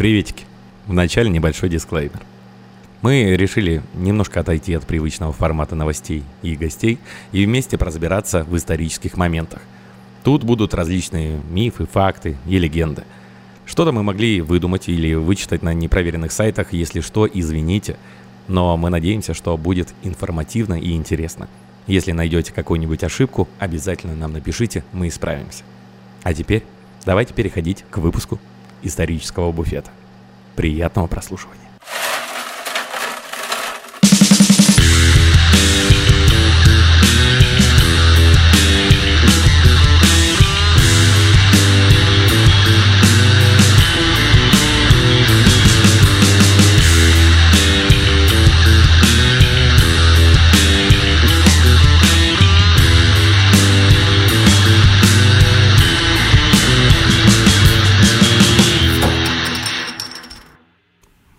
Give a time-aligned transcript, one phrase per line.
[0.00, 0.46] Приветики.
[0.86, 2.22] Вначале небольшой дисклеймер.
[3.02, 6.98] Мы решили немножко отойти от привычного формата новостей и гостей
[7.32, 9.60] и вместе разбираться в исторических моментах.
[10.24, 13.04] Тут будут различные мифы, факты и легенды.
[13.66, 17.98] Что-то мы могли выдумать или вычитать на непроверенных сайтах, если что, извините.
[18.48, 21.46] Но мы надеемся, что будет информативно и интересно.
[21.86, 25.62] Если найдете какую-нибудь ошибку, обязательно нам напишите, мы исправимся.
[26.22, 26.64] А теперь
[27.04, 28.40] давайте переходить к выпуску
[28.82, 29.90] исторического буфета.
[30.56, 31.69] Приятного прослушивания.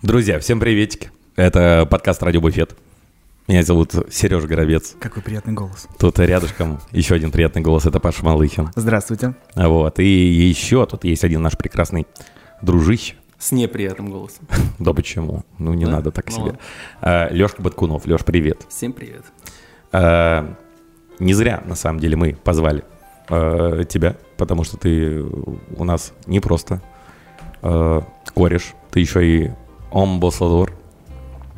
[0.02, 1.10] Друзья, всем приветики.
[1.36, 2.74] Это подкаст «Радио Буфет».
[3.48, 4.96] Меня зовут Сереж Горобец.
[5.00, 5.86] Какой приятный голос.
[5.98, 8.70] Тут рядышком еще один приятный голос, это Паша Малыхин.
[8.74, 9.34] Здравствуйте.
[9.54, 12.06] Вот, и еще тут есть один наш прекрасный
[12.62, 13.14] дружище.
[13.38, 14.46] С неприятным голосом.
[14.78, 15.44] Да почему?
[15.58, 15.92] Ну, не Да?
[15.92, 16.58] надо так Ну себе.
[17.00, 18.06] А, Лешка Баткунов.
[18.06, 18.66] Леш, привет.
[18.68, 19.24] Всем привет.
[19.92, 20.54] А,
[21.18, 22.84] Не зря, на самом деле, мы позвали
[23.28, 26.80] а, тебя, потому что ты у нас не просто
[27.62, 28.02] а,
[28.34, 29.50] кореш, ты еще и
[29.92, 30.72] амбассадор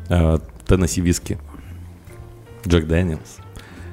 [0.09, 1.37] а, Tennessee Whiskey,
[2.67, 3.37] Jack Daniel's.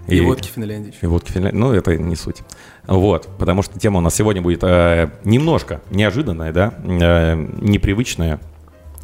[0.09, 0.99] И, водки Финляндии еще.
[1.03, 1.57] И водки Финляндии.
[1.57, 2.43] Ну, это не суть.
[2.87, 8.41] Вот, потому что тема у нас сегодня будет э, немножко неожиданная, да, э, непривычная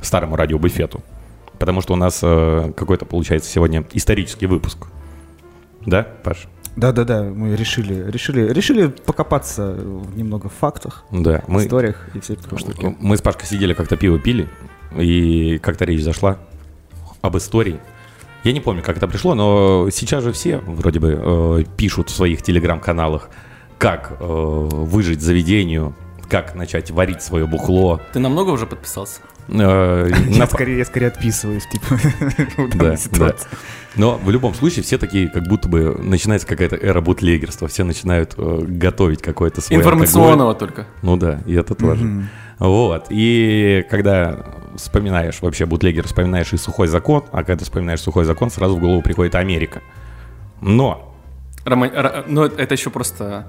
[0.02, 1.02] старому радиобуфету.
[1.58, 4.86] Потому что у нас э, какой-то, получается, сегодня исторический выпуск.
[5.86, 6.48] Да, Паш?
[6.76, 12.36] Да-да-да, мы решили, решили, решили покопаться в немного в фактах, Да, мы, историях и все
[12.36, 12.96] такие штуки.
[13.00, 14.48] мы с Пашкой сидели, как-то пиво пили,
[14.96, 16.38] и как-то речь зашла
[17.20, 17.80] об истории.
[18.44, 22.14] Я не помню, как это пришло, но сейчас же все вроде бы э, пишут в
[22.14, 23.30] своих телеграм-каналах,
[23.78, 25.94] как э, выжить заведению,
[26.28, 28.00] как начать варить свое бухло.
[28.12, 29.20] Ты намного уже подписался?
[29.48, 32.96] Э, Я скорее, я скорее отписываюсь, типа, в Да, данной да.
[32.96, 33.48] ситуации.
[33.96, 38.34] Но в любом случае все такие, как будто бы начинается какая-то эра бутлегерства, все начинают
[38.36, 39.50] э, готовить свой алкоголь.
[39.70, 40.86] Информационного только.
[41.02, 42.28] Ну да, и это тоже.
[42.58, 43.06] Вот.
[43.10, 44.44] И когда
[44.76, 49.00] вспоминаешь вообще бутлегер, вспоминаешь и сухой закон, а когда вспоминаешь сухой закон, сразу в голову
[49.02, 49.80] приходит Америка.
[50.60, 51.14] Но
[51.64, 53.48] Рома- ро- Но это еще просто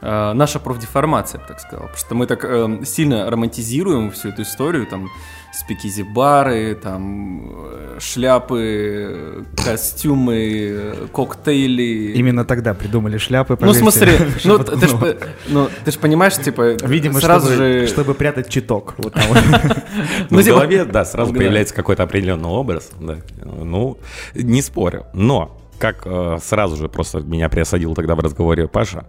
[0.00, 1.86] э, наша профдеформация, я так сказал.
[1.86, 5.08] Потому что мы так э, сильно романтизируем всю эту историю, там,
[5.52, 12.12] спикизи-бары, там, э, шляпы, костюмы, коктейли.
[12.14, 13.52] Именно тогда придумали шляпы.
[13.52, 13.80] Ну, в поверьте.
[13.80, 14.12] смысле,
[14.44, 15.14] ну, ты ж ну,
[15.48, 17.86] ну, ты ж понимаешь, типа, Видимо, сразу чтобы, же...
[17.86, 18.94] чтобы прятать читок.
[18.98, 19.24] Вот там.
[20.30, 22.90] ну, в типа- голове, да, сразу появляется какой-то определенный образ.
[23.00, 23.16] Да.
[23.42, 23.98] Ну,
[24.34, 25.06] не спорю.
[25.14, 29.06] Но, как э, сразу же просто меня приосадил тогда в разговоре Паша,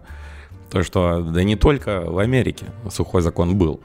[0.70, 3.80] то, что да не только в Америке сухой закон был.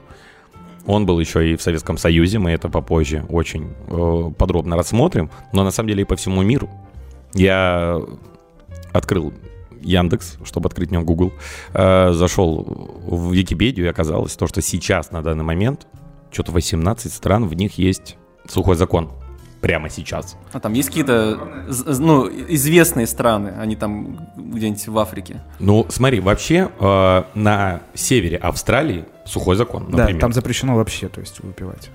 [0.86, 5.64] Он был еще и в Советском Союзе, мы это попозже очень э, подробно рассмотрим, но
[5.64, 6.68] на самом деле и по всему миру.
[7.32, 8.00] Я
[8.92, 9.32] открыл
[9.80, 11.32] Яндекс, чтобы открыть в нем Google,
[11.72, 12.64] э, зашел
[13.06, 15.86] в Википедию, и оказалось то, что сейчас, на данный момент,
[16.30, 18.16] что-то 18 стран, в них есть
[18.46, 19.10] сухой закон.
[19.64, 20.36] Прямо сейчас.
[20.52, 21.38] А там есть какие-то,
[21.98, 25.40] ну, известные страны, они там где-нибудь в Африке.
[25.58, 30.20] Ну, смотри, вообще э, на севере Австралии сухой закон, Да, например.
[30.20, 31.88] там запрещено вообще, то есть, выпивать.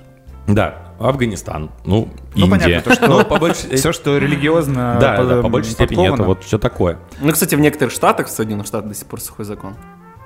[0.47, 2.49] Да, Афганистан, ну, Ну, Индия.
[2.49, 6.23] понятно, то, что Ну, по большей- Все, что религиозно Да, да, по большей степени это
[6.23, 6.97] вот что такое.
[7.21, 9.75] Ну, кстати, в некоторых штатах, в Соединенных Штатах до сих пор сухой закон.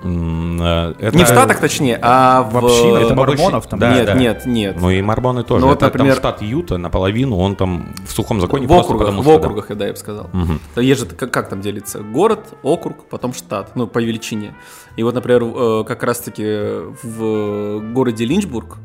[0.04, 2.52] Э, это- Не в Штатах, точнее, а в...
[2.52, 3.78] в общинах, это мормонов там.
[3.78, 4.14] Да, нет, да.
[4.14, 4.76] нет, нет.
[4.78, 5.62] Ну и Марбоны тоже.
[5.62, 8.92] Ну, вот, это например- там штат Юта наполовину, он там в сухом законе в просто
[8.92, 9.46] округах, потому в что, да.
[9.46, 10.30] округах, да, я бы сказал.
[10.74, 12.00] То есть же как, как там делится?
[12.00, 14.54] Город, округ, потом штат, ну, по величине.
[14.96, 16.44] И вот, например, э, как раз-таки
[17.02, 18.76] в городе Линчбург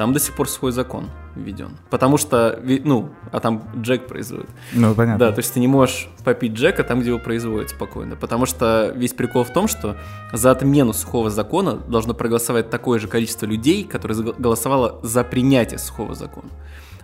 [0.00, 1.76] там до сих пор свой закон введен.
[1.90, 4.48] Потому что, ну, а там Джек производит.
[4.72, 5.26] Ну, понятно.
[5.26, 8.16] Да, то есть ты не можешь попить Джека там, где его производят спокойно.
[8.16, 9.98] Потому что весь прикол в том, что
[10.32, 15.78] за отмену сухого закона должно проголосовать такое же количество людей, которое заго- голосовало за принятие
[15.78, 16.48] сухого закона.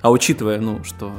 [0.00, 1.12] А учитывая, ну, что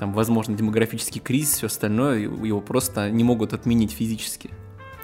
[0.00, 4.50] там, возможно, демографический кризис, все остальное, его его просто не могут отменить физически.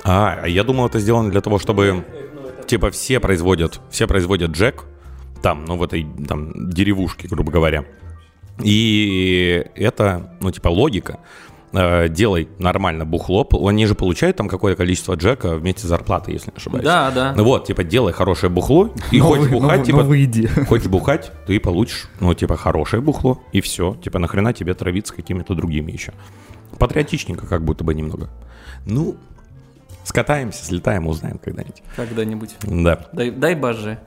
[0.02, 2.04] А, а я думал, это сделано для того, чтобы
[2.66, 4.86] типа все производят, все производят Джек
[5.42, 7.84] там, ну в этой там деревушке, грубо говоря.
[8.62, 11.18] И это, ну типа логика.
[11.72, 13.46] э, делай нормально бухло.
[13.66, 16.84] Они же получают там какое-то количество джека вместе с зарплатой, если не ошибаюсь.
[16.84, 17.32] Да, да.
[17.36, 20.46] Ну вот, типа, делай хорошее бухло, и Новый- хочешь бухать, новый- типа, новый иди.
[20.68, 23.94] хочешь бухать, ты получишь, ну, типа, хорошее бухло, и все.
[24.02, 26.12] Типа, нахрена тебе травиться какими-то другими еще.
[26.78, 28.28] Патриотичненько как будто бы немного.
[28.84, 29.16] Ну,
[30.04, 31.82] скатаемся, слетаем, узнаем когда-нибудь.
[31.96, 32.56] Когда-нибудь.
[32.62, 33.06] Да.
[33.12, 33.98] Дай, дай боже.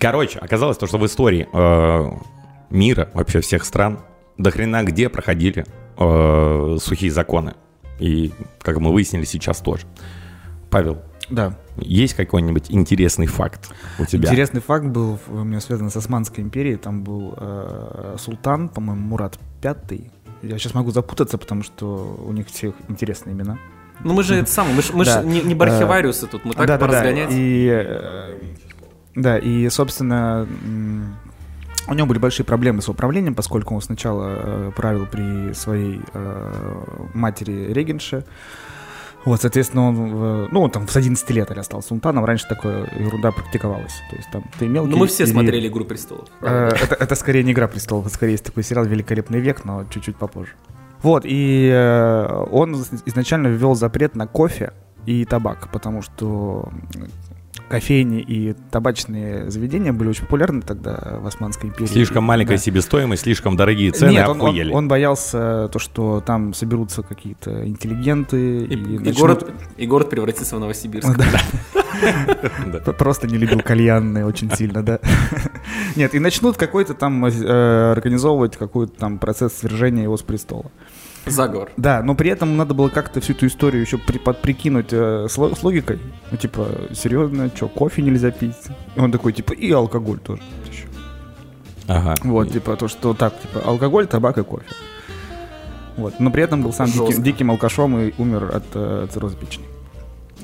[0.00, 2.10] Короче, оказалось то, что в истории э,
[2.70, 4.00] мира, вообще всех стран,
[4.38, 5.66] до хрена где проходили
[5.98, 7.54] э, сухие законы.
[7.98, 8.32] И,
[8.62, 9.86] как мы выяснили, сейчас тоже.
[10.70, 11.58] Павел, Да.
[11.76, 14.28] есть какой-нибудь интересный факт у тебя?
[14.28, 16.76] Интересный факт был у меня связан с Османской империей.
[16.76, 20.10] Там был э, султан, по-моему, Мурат Пятый.
[20.42, 23.58] Я сейчас могу запутаться, потому что у них всех интересные имена.
[24.02, 27.28] Ну мы же это самое, мы же мы не, не бархивариусы тут, мы так поразгонять.
[27.32, 28.38] И, э,
[29.14, 30.46] да, и, собственно,
[31.88, 36.84] у него были большие проблемы с управлением, поскольку он сначала э, правил при своей э,
[37.14, 38.24] матери Регенше.
[39.24, 43.32] Вот, соответственно, он, ну, он там с 11 лет или стал султаном, раньше такая ерунда
[43.32, 43.92] практиковалась.
[44.08, 44.90] То есть там ты мелкий...
[44.92, 46.28] Ну мы все или- смотрели «Игру престолов».
[46.40, 49.84] Э, Это, это скорее не «Игра престолов», это скорее есть такой сериал «Великолепный век», но
[49.90, 50.52] чуть-чуть попозже.
[51.02, 52.74] Вот, и э, он
[53.06, 54.72] изначально ввел запрет на кофе
[55.04, 56.70] и табак, потому что
[57.70, 61.86] кофейни и табачные заведения были очень популярны тогда в Османской империи.
[61.88, 62.62] Слишком маленькая Да.
[62.62, 64.72] себестоимость, слишком дорогие цены, Нет, он, он- охуели.
[64.72, 70.10] он боялся то, что там соберутся какие-то интеллигенты И, и, и начнут- город, и город
[70.10, 71.08] превратится в Новосибирск.
[72.98, 74.98] Просто не любил кальянные очень сильно, да.
[75.96, 80.70] Нет, и начнут какой-то там э, организовывать какой-то там процесс свержения его с престола.
[81.26, 81.70] Заговор.
[81.76, 85.32] Да, но при этом надо было как-то всю эту историю еще при, подприкинуть э, с,
[85.34, 85.98] с логикой.
[86.30, 88.54] Ну, типа, серьезно, что, кофе нельзя пить?
[88.96, 90.42] И он такой, типа, и алкоголь тоже.
[90.70, 90.84] еще.
[91.86, 92.14] Ага.
[92.24, 94.64] Вот, типа, то, что так, типа, алкоголь, табак и кофе.
[95.96, 97.06] Вот, но при этом был сам Жестко.
[97.08, 99.66] диким, диким алкашом и умер от э, цирроза печени.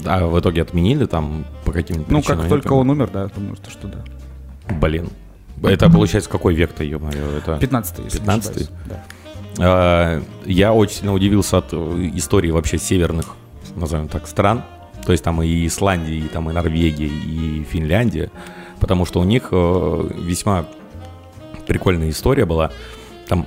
[0.05, 2.39] А в итоге отменили там по каким-то Ну, причинам?
[2.41, 4.05] как я только он умер, да, думаю, что, что да.
[4.75, 5.09] Блин.
[5.63, 7.39] Это получается какой век-то, ё-моё?
[7.39, 7.59] Это...
[7.59, 8.39] 15 если не 15-й?
[8.39, 8.71] ошибаюсь.
[8.87, 9.05] Да.
[9.59, 13.35] А, Я очень сильно удивился от э, истории вообще северных,
[13.75, 14.63] назовем так, стран.
[15.05, 18.31] То есть там и Исландия, и там и Норвегия, и Финляндия.
[18.81, 20.67] Потому что у них э, весьма
[21.67, 22.71] прикольная история была.
[23.29, 23.47] Там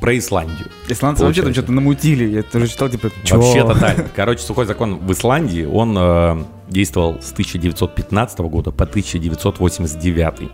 [0.00, 0.68] про Исландию.
[0.88, 2.24] Исландцы вообще там что-то намутили.
[2.24, 3.40] Я тоже читал, типа, чё?
[3.40, 4.06] Вообще тотально.
[4.14, 10.50] Короче, сухой закон в Исландии, он э, действовал с 1915 года по 1989.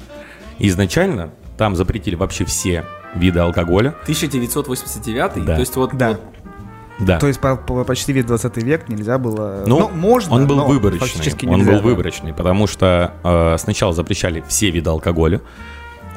[0.58, 2.84] И изначально там запретили вообще все
[3.14, 3.94] виды алкоголя.
[4.02, 5.54] 1989 Да.
[5.54, 6.08] то есть вот, Да.
[6.10, 6.20] вот
[7.00, 7.18] Да.
[7.18, 9.64] То есть по- по- почти весь 20 век нельзя было...
[9.66, 11.06] Ну, можно, он был но выборочный.
[11.08, 11.84] фактически Он нельзя, был да.
[11.84, 15.40] выборочный, потому что э, сначала запрещали все виды алкоголя,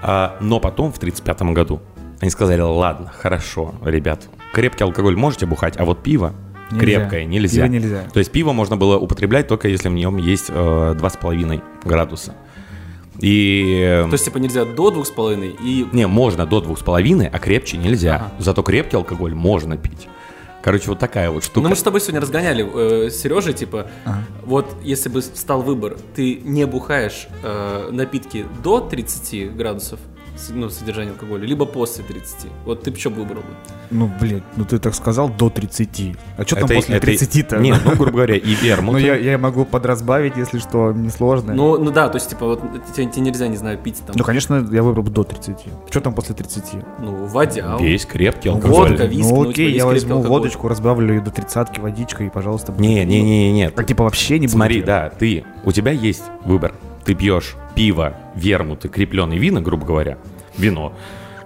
[0.03, 1.81] а, но потом в 1935 году
[2.19, 6.33] они сказали, ладно, хорошо, ребят, крепкий алкоголь можете бухать, а вот пиво
[6.69, 6.85] Нельзя.
[6.85, 7.63] крепкое нельзя.
[7.63, 8.03] Пиво нельзя.
[8.13, 12.35] То есть пиво можно было употреблять только если в нем есть э, 2,5 градуса.
[13.19, 14.03] И...
[14.09, 15.87] То есть, типа, нельзя до двух с половиной и...
[15.91, 18.15] Не, можно до 2,5, а крепче нельзя.
[18.15, 18.31] Ага.
[18.39, 20.07] Зато крепкий алкоголь можно пить.
[20.61, 21.61] Короче, вот такая вот штука.
[21.61, 22.67] Ну, мы с тобой сегодня разгоняли
[23.05, 24.23] э, Сережей, типа, Ага.
[24.45, 29.99] вот если бы стал выбор, ты не бухаешь э, напитки до 30 градусов,
[30.49, 32.47] ну, содержания алкоголя, либо после 30.
[32.65, 33.47] Вот ты бы что выбрал бы?
[33.89, 36.15] Ну, блядь, ну ты так сказал до 30.
[36.37, 37.57] А что там после это- 30-то?
[37.57, 38.93] Нет, ну, грубо говоря, и вермут.
[38.93, 41.53] Ну, я, я могу подразбавить, если что, несложно.
[41.53, 42.61] Ну, ну да, то есть, типа, вот
[42.95, 45.57] тебе, тебе нельзя, не знаю, пить там, Ну, конечно, я выбрал бы до 30.
[45.89, 46.63] Что там после 30?
[46.99, 47.77] ну, водя.
[47.79, 48.89] Есть крепкий Ну, алкоголь.
[48.89, 52.29] водка, виски, ну, ну, окей, типа, я возьму водочку, разбавлю ее до тридцатки водичкой, и,
[52.29, 52.73] пожалуйста.
[52.77, 53.75] Не, не, не, не, нет.
[53.75, 54.85] Так, типа, вообще не Смотри, будет?
[54.85, 56.73] да, ты, у тебя есть выбор.
[57.07, 60.17] Ты пьешь пиво, вермут и крепленый вина, грубо говоря,
[60.57, 60.91] вино.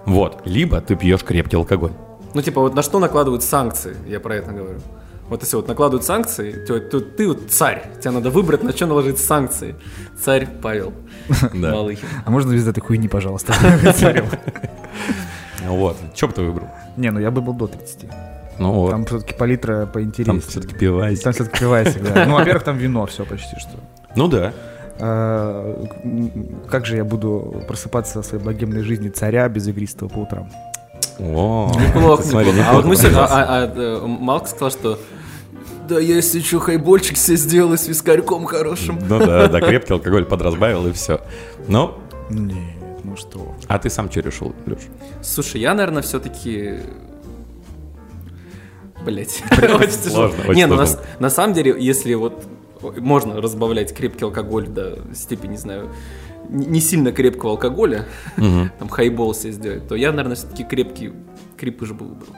[0.06, 0.42] Вот.
[0.44, 1.92] Либо ты пьешь крепкий алкоголь.
[2.34, 4.80] Ну, типа, вот на что накладывают санкции, я про это говорю.
[5.28, 8.86] Вот если вот накладывают санкции, то, то ты вот царь, тебе надо выбрать, на что
[8.86, 9.76] наложить санкции.
[10.20, 10.92] Царь Павел
[11.54, 11.70] Да.
[11.70, 12.08] Малыхин.
[12.24, 13.52] А можно без этой хуйни, пожалуйста?
[13.94, 14.26] Царем.
[15.62, 15.96] Вот.
[16.12, 16.68] Что бы ты выбрал?
[16.96, 18.06] Не, ну я бы был до 30.
[18.58, 18.90] Ну вот.
[18.90, 20.40] Там все-таки палитра поинтереснее.
[20.40, 21.22] Там все-таки пивасик.
[21.22, 22.26] Там все-таки пивасик, да.
[22.26, 23.78] Ну, во-первых, там вино все почти что.
[24.16, 24.52] Ну да.
[24.98, 25.86] А,
[26.68, 30.50] Как же я буду просыпаться в своей богемной жизни царя без игристого по утрам?
[31.18, 32.70] О, Неплохо, смотри, неплохо.
[32.70, 34.98] А вот мы сегодня, а, а, э, Малк сказал, что
[35.88, 38.98] да я если что, хайбольчик себе сделаю с вискарьком хорошим.
[39.08, 41.20] Ну да, да, крепкий алкоголь подразбавил и все.
[41.68, 41.94] Ну,
[42.30, 42.56] Нет,
[43.04, 43.54] ну что?
[43.68, 44.78] а ты сам что решил, Леш?
[45.22, 46.76] Слушай, я, наверное, все-таки...
[49.04, 50.28] Блять, очень тяжело.
[50.28, 50.86] Сложно, очень Не, ну
[51.18, 52.44] на самом деле, если вот
[52.82, 55.90] можно разбавлять крепкий алкоголь до степени, не знаю,
[56.48, 61.12] не сильно крепкого алкоголя, там хайбол себе сделать, то я, наверное, все-таки крепкий
[61.56, 62.34] крепыш бы выбрал.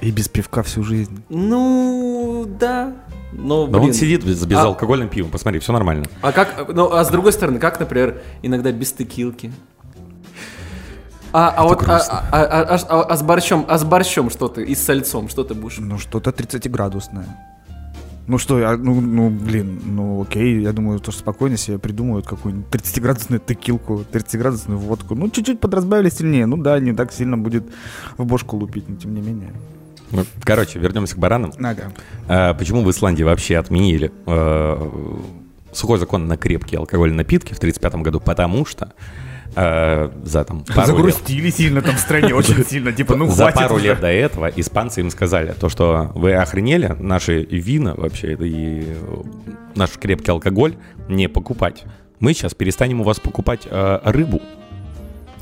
[0.00, 1.22] И без пивка всю жизнь.
[1.28, 2.92] Ну, да.
[3.32, 3.84] Но, блин.
[3.84, 6.06] он сидит без, без А- алкогольным пивом, посмотри, все нормально.
[6.20, 9.52] А как, ну, а с другой стороны, как, например, иногда без текилки?
[11.32, 14.48] А, а вот, а, а, а- а- а- а с борщом, а с борщом что
[14.48, 15.78] ты, и с сальцом, что ты будешь?
[15.78, 17.26] Ну, что-то 30-градусное.
[18.26, 22.26] Ну что, я, ну, ну, блин, ну окей, я думаю, то, что спокойно себе придумают
[22.26, 25.14] какую-нибудь 30-градусную текилку, 30-градусную водку.
[25.14, 26.46] Ну, чуть-чуть подразбавили сильнее.
[26.46, 27.64] Ну да, не так сильно будет
[28.16, 29.52] в бошку лупить, но тем не менее.
[30.12, 31.52] Ну, короче, вернемся к баранам.
[31.58, 31.92] Ага.
[32.28, 34.88] А, почему в Исландии вообще отменили э,
[35.72, 38.20] сухой закон на крепкие алкогольные напитки в 1935 году?
[38.20, 38.92] Потому что
[39.54, 42.92] э, за там пару лет, Загрустили сильно там в стране, очень сильно.
[42.92, 47.42] Типа, ну за пару лет до этого испанцы им сказали, то, что вы охренели, наши
[47.42, 49.22] вина вообще и э,
[49.74, 50.76] наш крепкий алкоголь
[51.08, 51.84] не покупать.
[52.20, 54.40] Мы сейчас перестанем у вас покупать э, рыбу.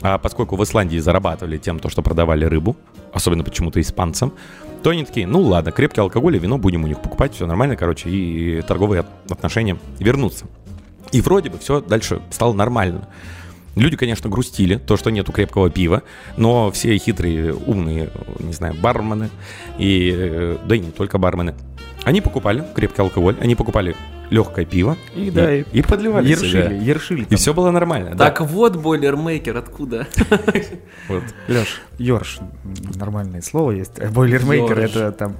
[0.02, 2.76] А поскольку в Исландии зарабатывали тем, то, что продавали рыбу,
[3.12, 4.32] особенно почему-то испанцам,
[4.82, 7.76] то они такие, ну ладно, крепкий алкоголь и вино будем у них покупать, все нормально,
[7.76, 10.46] короче, и торговые от- отношения вернутся.
[11.12, 13.08] И вроде бы все дальше стало нормально.
[13.76, 16.02] Люди, конечно, грустили, то, что нету крепкого пива,
[16.36, 18.10] но все хитрые, умные,
[18.40, 19.30] не знаю, бармены,
[19.78, 21.54] и, э, да и не только бармены,
[22.04, 23.94] они покупали крепкий алкоголь, они покупали
[24.30, 26.78] легкое пиво И да, и и подливали Ершили, себе.
[26.78, 27.26] ершили.
[27.30, 28.10] И все было нормально.
[28.14, 28.26] да.
[28.26, 30.06] Так вот, бойлермейкер, откуда?
[31.08, 31.24] Вот.
[31.48, 32.38] Леш, Йорш,
[32.94, 34.00] нормальное слово есть.
[34.12, 35.36] Бойлермейкер это там...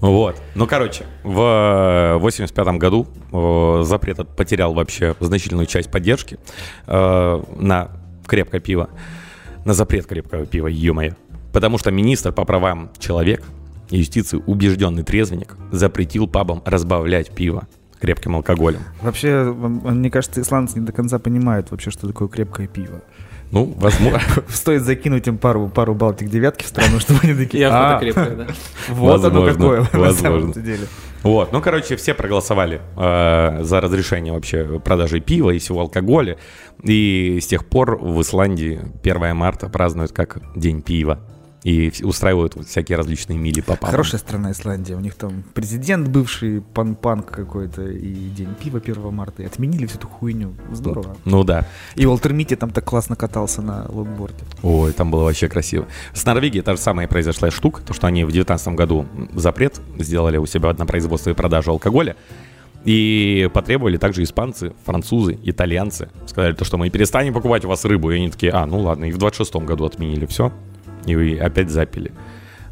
[0.00, 0.36] Вот.
[0.54, 6.38] Ну, короче, в 85 году э, запрет от- потерял вообще значительную часть поддержки
[6.86, 7.88] э, на
[8.26, 8.90] крепкое пиво,
[9.64, 11.14] на запрет крепкого пива, ё-моё.
[11.52, 13.44] Потому что министр по правам человека
[13.90, 17.66] и юстиции, убежденный трезвенник, запретил пабам разбавлять пиво
[18.00, 18.80] крепким алкоголем.
[19.00, 23.00] Вообще, мне кажется, исландцы не до конца понимают вообще, что такое крепкое пиво.
[23.50, 24.20] Ну, возможно.
[24.48, 27.60] Стоит закинуть им пару, пару балтик девятки в страну, чтобы они такие...
[27.62, 28.46] Явно «А, крепкая, да.
[28.88, 30.52] Вот оно Возможно, какое на возможно.
[30.52, 30.86] самом деле.
[31.22, 36.38] Вот, ну, короче, все проголосовали э, за разрешение вообще продажи пива и всего алкоголя.
[36.82, 41.20] И с тех пор в Исландии 1 марта празднуют как День пива.
[41.66, 43.90] И устраивают всякие различные мили по пабам.
[43.90, 44.94] Хорошая страна Исландия.
[44.94, 49.42] У них там президент бывший, пан-панк какой-то, и день пива 1 марта.
[49.42, 50.54] И отменили всю эту хуйню.
[50.70, 51.16] Здорово.
[51.24, 51.66] Ну да.
[51.96, 54.44] И Уолтер Митти там так классно катался на лонгборде.
[54.62, 55.88] Ой, там было вообще красиво.
[56.14, 60.36] С Норвегией та же самая произошла штука, то что они в 2019 году запрет сделали
[60.36, 62.14] у себя на производство и продажу алкоголя.
[62.84, 66.10] И потребовали также испанцы, французы, итальянцы.
[66.26, 68.12] Сказали то, что мы перестанем покупать у вас рыбу.
[68.12, 69.06] И они такие, а, ну ладно.
[69.06, 70.52] И в 26 году отменили все.
[71.06, 72.12] И опять запили.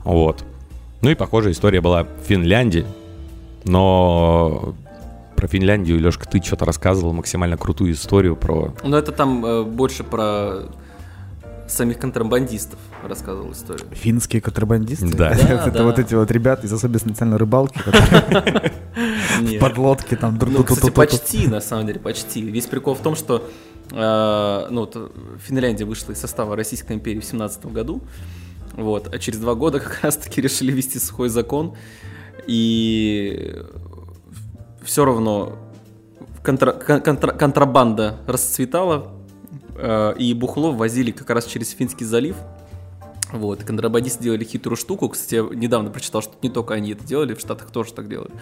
[0.04, 0.44] Вот.
[1.00, 2.86] Ну и похожая история была в Финляндии.
[3.64, 4.74] Но
[5.36, 8.74] про Финляндию, Лешка, ты что-то рассказывал максимально крутую историю про...
[8.82, 10.62] Но это там э, больше про
[11.66, 13.86] самих контрабандистов рассказывал историю.
[13.92, 15.06] Финские контрабандисты.
[15.08, 15.34] Да.
[15.44, 15.84] Да, Это да.
[15.84, 21.46] вот эти вот ребята из особой специальной рыбалки, которые в подлодке там Ну, кстати, почти,
[21.46, 22.42] на самом деле, почти.
[22.42, 23.48] Весь прикол в том, что
[23.94, 25.12] ну, вот,
[25.46, 28.02] Финляндия вышла из состава Российской империи в 17 году,
[28.72, 31.76] вот, а через два года как раз-таки решили ввести сухой закон,
[32.46, 33.62] и
[34.82, 35.58] все равно
[36.42, 39.12] контра- кон- контра- контрабанда расцветала,
[39.76, 42.36] э, и бухло возили как раз через Финский залив,
[43.32, 45.08] вот, контрабандисты делали хитрую штуку.
[45.08, 48.32] Кстати, я недавно прочитал, что не только они это делали, в Штатах тоже так делают.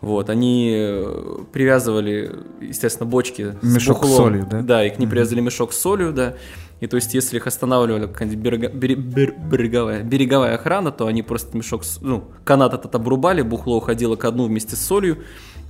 [0.00, 4.16] Вот, они э, привязывали, естественно, бочки Мешок с бухлом.
[4.16, 4.62] солью, да?
[4.62, 6.34] Да, и к ним привязывали мешок с солью, да.
[6.80, 11.22] И то есть, если их останавливали какая-нибудь берега- бере- бер- береговая, береговая охрана, то они
[11.22, 15.18] просто мешок, с- ну, канат этот обрубали, бухло уходило ко дну вместе с солью,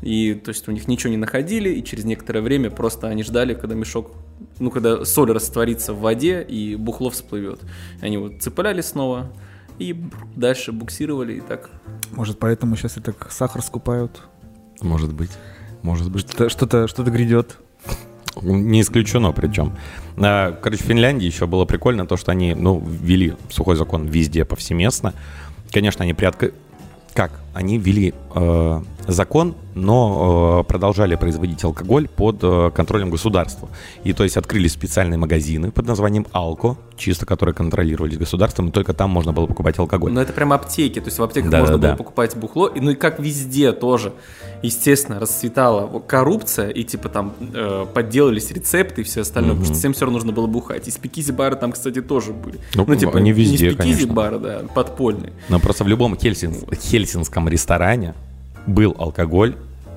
[0.03, 3.55] и то есть у них ничего не находили, и через некоторое время просто они ждали,
[3.55, 4.13] когда мешок,
[4.61, 7.59] ну, когда соль растворится в воде, и бухло всплывет.
[8.01, 9.33] Они вот цепляли снова,
[9.81, 9.97] и
[10.37, 11.71] дальше буксировали, и так.
[12.13, 14.21] Может, поэтому сейчас и так сахар скупают?
[14.83, 15.31] Может быть.
[15.83, 16.29] Может быть.
[16.31, 17.59] Что- Что-то что-то грядет.
[18.43, 19.73] Не исключено причем.
[20.17, 24.45] А, Короче, в Финляндии еще было прикольно то, что они, ну, ввели сухой закон везде,
[24.45, 25.15] повсеместно.
[25.73, 26.53] Конечно, они приотк...
[27.15, 27.33] Как?
[27.55, 33.69] Они ввели э, закон, но э, продолжали производить алкоголь под э, контролем государства.
[34.05, 38.93] И то есть открыли специальные магазины под названием «Алко», чисто которые контролировались государством, и только
[38.93, 40.13] там можно было покупать алкоголь.
[40.13, 41.97] Но это прям аптеки, то есть в аптеках Да, можно да, было да.
[41.97, 44.13] покупать бухло, и, ну и как везде тоже,
[44.63, 49.93] естественно, расцветала коррупция, и типа там э, подделались рецепты и все остальное, потому что всем
[49.93, 50.89] все равно нужно было бухать.
[50.89, 52.59] И спикизи-бары там, кстати, тоже были.
[52.75, 55.33] Ну, типа, они везде, не спикизи-бары, да, подпольные.
[55.49, 58.15] Но просто в любом хельсин- хельсинском ресторане
[58.67, 59.57] был алкоголь,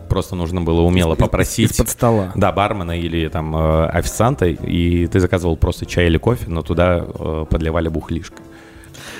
[0.10, 1.72] просто нужно было умело попросить...
[1.72, 2.32] Из-под стола.
[2.36, 7.04] Да, бармена или там э, официанта, и ты заказывал просто чай или кофе, но туда
[7.04, 8.38] э, подливали бухлишко.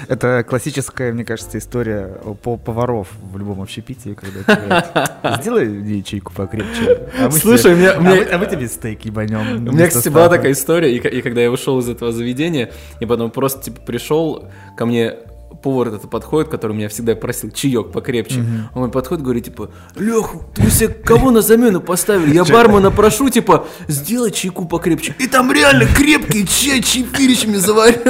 [0.08, 7.08] Это классическая, мне кажется, история по поваров в любом общепитии, когда сделай мне ячейку покрепче.
[7.20, 8.22] А Слушай, мне, а, мне...
[8.22, 9.68] а мы тебе стейк ебанем.
[9.68, 13.06] У меня, кстати, была такая история, и, и когда я вышел из этого заведения, и
[13.06, 14.46] потом просто типа пришел
[14.78, 15.16] ко мне
[15.64, 18.42] повар этот подходит, который меня всегда просил чаек покрепче.
[18.42, 18.82] Угу.
[18.82, 22.34] Он подходит, говорит, типа, Лех, ты себе кого на замену поставили?
[22.36, 25.16] Я бармена прошу, типа, сделай чайку покрепче.
[25.20, 28.02] И там реально крепкий чай чайфиричами заварил.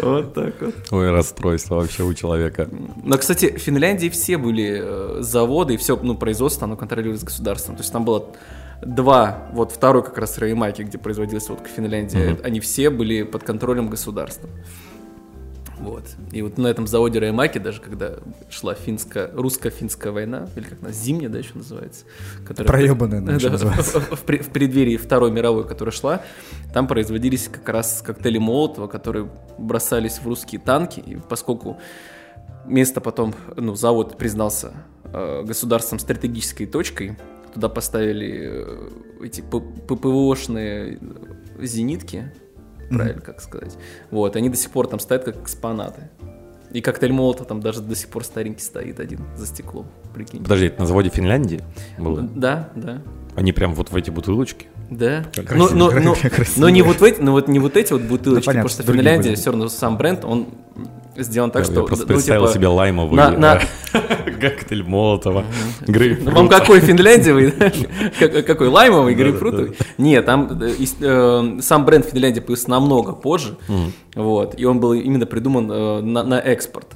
[0.00, 0.74] Вот так вот.
[0.90, 2.68] Ой, расстройство вообще у человека.
[3.02, 7.76] Но, кстати, в Финляндии все были э, заводы, и все ну, производство, оно контролируется государством.
[7.76, 8.26] То есть там было
[8.84, 12.44] два, вот второй как раз Реймаки, где производилась водка в Финляндии, mm-hmm.
[12.44, 14.48] они все были под контролем государства.
[15.78, 16.04] Вот.
[16.32, 18.14] И вот на этом заводе Раймаки, даже когда
[18.48, 22.04] шла финская, русско-финская война, или как она, зимняя, да, еще называется?
[22.46, 24.00] Которая, Проебанная, да, да, называется.
[24.00, 26.22] В, в, в, в преддверии Второй мировой, которая шла,
[26.72, 31.78] там производились как раз коктейли Молотова, которые бросались в русские танки, и поскольку
[32.64, 34.72] место потом, ну, завод признался
[35.04, 37.16] э, государством стратегической точкой,
[37.54, 38.50] туда поставили
[39.20, 40.98] э, эти ППОшные
[41.60, 42.32] зенитки,
[42.90, 43.76] правильно как сказать.
[44.10, 46.10] Вот, они до сих пор там стоят как экспонаты.
[46.72, 50.42] И коктейль Молота там даже до сих пор старенький стоит один за стеклом, прикинь.
[50.42, 51.62] Подожди, это на заводе Финляндии
[51.98, 52.22] было?
[52.22, 53.00] Да, да.
[53.36, 54.66] Они прям вот в эти бутылочки?
[54.90, 55.24] Да.
[55.54, 56.16] но, но, но,
[56.56, 59.34] но не вот эти, но вот не вот эти вот бутылочки, да, понятно, потому Финляндия
[59.34, 60.48] все равно сам бренд, он
[61.16, 61.80] сделан так, я, что...
[61.80, 63.60] Я просто ну, представил типа, себе лаймовый на, на...
[64.40, 65.44] коктейль Молотова,
[65.86, 66.26] грейпфрут.
[66.26, 67.52] Ну, вам какой финляндиевый?
[68.42, 69.76] Какой лаймовый, грейпфрутовый?
[69.98, 73.56] Нет, там э, э, сам бренд Финляндии появился намного позже,
[74.14, 76.88] вот, и он был именно придуман э, на экспорт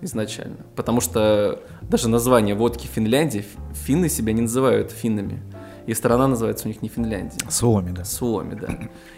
[0.00, 5.42] изначально, потому что даже название водки Финляндии, финны себя не называют финнами
[5.86, 7.38] и страна называется у них не Финляндия.
[7.48, 8.04] Суоми, да.
[8.04, 8.68] Суоми, да.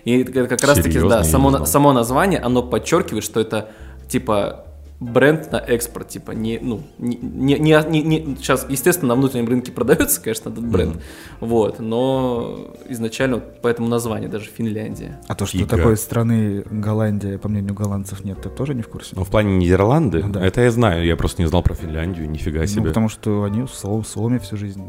[0.05, 3.71] И это как раз таки, да, само, само название, оно подчеркивает, что это
[4.09, 4.67] типа
[4.99, 9.71] бренд на экспорт, типа не, ну, не, не, не, не, сейчас, естественно, на внутреннем рынке
[9.71, 11.01] продается, конечно, этот бренд, mm-hmm.
[11.41, 15.21] вот, но изначально поэтому название даже Финляндия.
[15.29, 15.77] А то, что Фига.
[15.77, 19.15] такой страны Голландия, по мнению голландцев, нет, ты тоже не в курсе?
[19.17, 20.45] Ну, в плане Нидерланды, да.
[20.45, 22.83] это я знаю, я просто не знал про Финляндию, нифига ну, себе.
[22.83, 24.83] Ну, потому что они в Соломе всю жизнь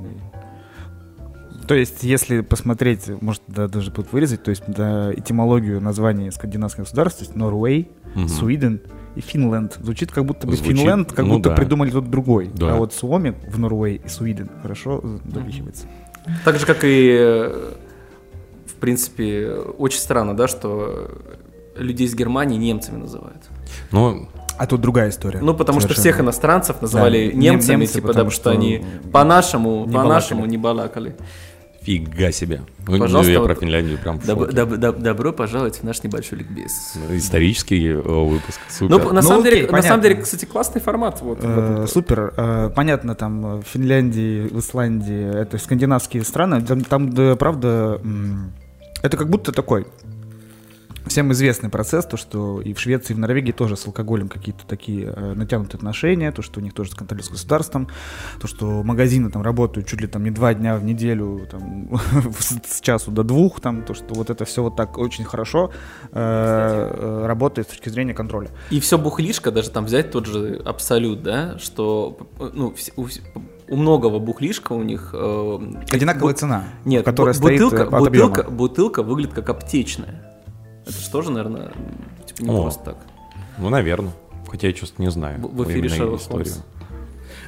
[1.68, 6.84] то есть, если посмотреть, может, да, даже тут вырезать, то есть, да, этимологию названия скандинавских
[6.84, 8.30] государств, то есть Норвей, угу.
[8.30, 8.80] Свиден
[9.18, 9.78] и Финленд.
[9.82, 11.56] Звучит как будто бы Звучит, Финленд, как ну, будто да.
[11.56, 12.52] придумали тут другой.
[12.54, 12.74] Да.
[12.74, 15.88] А вот Суоми в Норвей и Свиден хорошо допихивается.
[16.46, 17.74] Так же, как и, э,
[18.66, 21.10] в принципе, очень странно, да, что
[21.76, 23.44] людей из Германии немцами называют.
[23.92, 24.28] Ну,
[24.58, 25.40] а тут другая история.
[25.40, 25.94] Ну, потому Совершенно.
[25.94, 30.58] что всех иностранцев называли да, немцами, немцы, типа, потому что, что они по-нашему, по-нашему не
[30.58, 31.16] балакали.
[31.88, 32.62] Фига себе.
[32.86, 36.96] Ну, Пожалуйста, я про Финляндию прям доб- доб- доб- Добро пожаловать в наш небольшой ликбез.
[36.96, 38.60] Ну, исторический выпуск.
[38.70, 38.98] Супер.
[38.98, 41.22] Ну, на, ну, самом окей, деле, на самом деле, кстати, классный формат.
[41.22, 42.34] Вот, э, супер.
[42.36, 46.62] Э, понятно, там в Финляндии, в Исландии, это скандинавские страны.
[46.62, 48.02] Там, там да, правда,
[49.02, 49.88] это как будто такой
[51.08, 54.66] всем известный процесс, то, что и в Швеции, и в Норвегии тоже с алкоголем какие-то
[54.66, 57.88] такие э, натянутые отношения, то, что у них тоже контроль с государством,
[58.40, 61.90] то, что магазины там работают чуть ли там не два дня в неделю, там,
[62.40, 65.72] с часу до двух, там, то, что вот это все вот так очень хорошо
[66.12, 68.50] э, э, работает с точки зрения контроля.
[68.70, 73.08] И все бухлишко, даже там взять тот же Абсолют, да, что, ну, у,
[73.70, 75.12] у многого бухлишка у них...
[75.14, 75.60] Э,
[75.92, 76.40] Одинаковая бу...
[76.40, 80.27] цена, Нет, которая бутылка, стоит бутылка, бутылка выглядит как аптечная.
[80.88, 81.72] Это же тоже, наверное,
[82.26, 82.98] типа не О, просто так.
[83.58, 84.14] Ну, наверное.
[84.48, 85.40] Хотя я чувствую, не знаю.
[85.40, 86.54] В, в эфире Шерлок историю.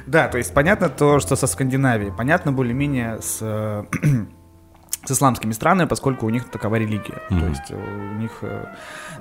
[0.06, 2.12] Да, то есть понятно то, что со Скандинавией.
[2.12, 3.86] Понятно более-менее с
[5.04, 7.22] с исламскими странами, поскольку у них такова религия.
[7.30, 7.40] Mm-hmm.
[7.40, 8.66] То есть у них э,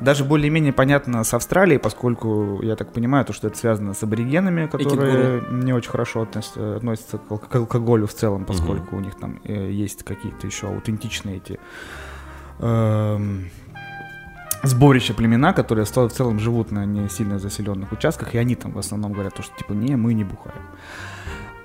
[0.02, 4.68] даже более-менее понятно с Австралией, поскольку я так понимаю, то, что это связано с аборигенами,
[4.68, 8.98] которые не очень хорошо относятся, относятся к алкоголю в целом, поскольку mm-hmm.
[8.98, 11.60] у них там э, есть какие-то еще аутентичные эти
[12.60, 13.20] э,
[14.64, 18.80] сборище племена, которые в целом живут на не сильно заселенных участках, и они там в
[18.80, 20.64] основном говорят, то, что типа не, мы не бухаем.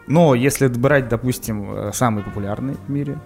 [0.07, 3.19] Но если брать, допустим, э, самый популярный в мире,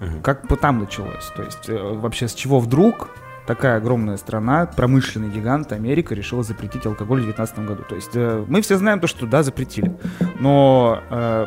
[0.00, 0.20] uh-huh.
[0.22, 1.32] как бы там началось?
[1.36, 3.10] То есть э, вообще с чего вдруг
[3.46, 7.84] такая огромная страна, промышленный гигант Америка решила запретить алкоголь в 2019 году?
[7.88, 9.96] То есть э, мы все знаем то, что да, запретили,
[10.40, 11.46] но э,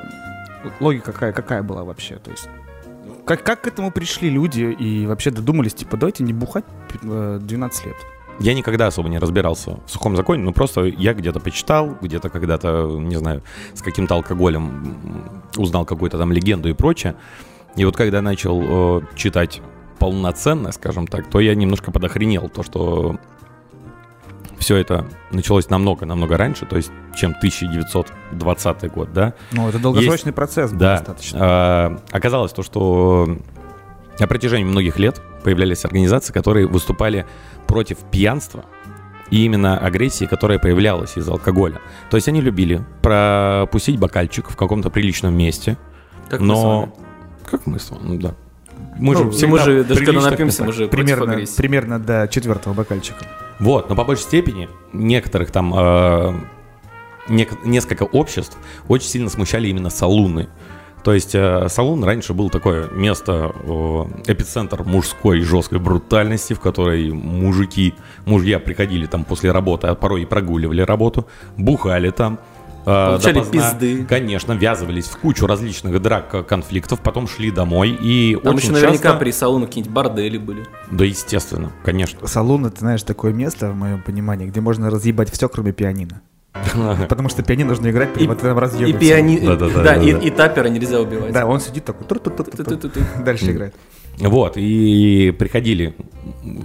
[0.80, 2.16] логика какая, какая была вообще?
[2.16, 2.50] То есть
[3.32, 6.66] как, как к этому пришли люди и вообще додумались, типа, давайте не бухать
[7.02, 7.96] 12 э, лет?
[8.40, 12.88] Я никогда особо не разбирался в сухом законе, но просто я где-то почитал, где-то когда-то,
[13.00, 13.42] не знаю,
[13.74, 14.98] с каким-то алкоголем
[15.56, 17.16] узнал какую-то там легенду и прочее.
[17.78, 19.62] И вот когда начал э, читать
[19.98, 22.50] полноценно, скажем так, то я немножко подохренел.
[22.50, 23.18] То, что
[24.62, 29.34] все это началось намного-намного раньше, то есть чем 1920 год, да.
[29.52, 32.00] Ну, это долгосрочный есть, процесс был да, достаточно.
[32.12, 33.38] Э, оказалось то, что
[34.20, 37.26] на протяжении многих лет появлялись организации, которые выступали
[37.66, 38.64] против пьянства,
[39.32, 41.80] и именно агрессии, которая появлялась из алкоголя.
[42.10, 45.78] То есть они любили пропустить бокальчик в каком-то приличном месте,
[46.30, 46.86] как но...
[46.86, 46.92] Мы
[47.50, 48.36] как мы с вами, ну да.
[48.98, 53.26] Мы ну, же, мы же даже когда напьемся, мы же примерно, примерно до четвертого бокальчика.
[53.62, 56.34] Вот, но по большей степени некоторых там э,
[57.30, 60.50] не, несколько обществ очень сильно смущали именно салуны.
[61.04, 67.12] То есть э, салон раньше был такое место, э, эпицентр мужской жесткой брутальности, в которой
[67.12, 67.94] мужики,
[68.26, 72.40] мужья приходили там после работы, а порой и прогуливали работу, бухали там,
[72.84, 74.06] Получали допоздна, пизды.
[74.06, 79.04] Конечно, ввязывались в кучу различных драк, конфликтов, потом шли домой и Там очень еще наверняка
[79.04, 79.20] часто...
[79.20, 80.66] при салонах какие-нибудь бордели были.
[80.90, 82.28] Да, естественно, конечно.
[82.28, 86.22] Салон, это, знаешь, такое место, в моем понимании, где можно разъебать все, кроме пианино.
[87.10, 88.92] Потому что пианино нужно играть при вот этом разъеме.
[88.92, 89.40] И пиани...
[89.40, 91.32] Да, и тапера нельзя убивать.
[91.32, 92.08] Да, он сидит такой,
[93.24, 93.76] дальше играет.
[94.20, 95.96] Вот, и приходили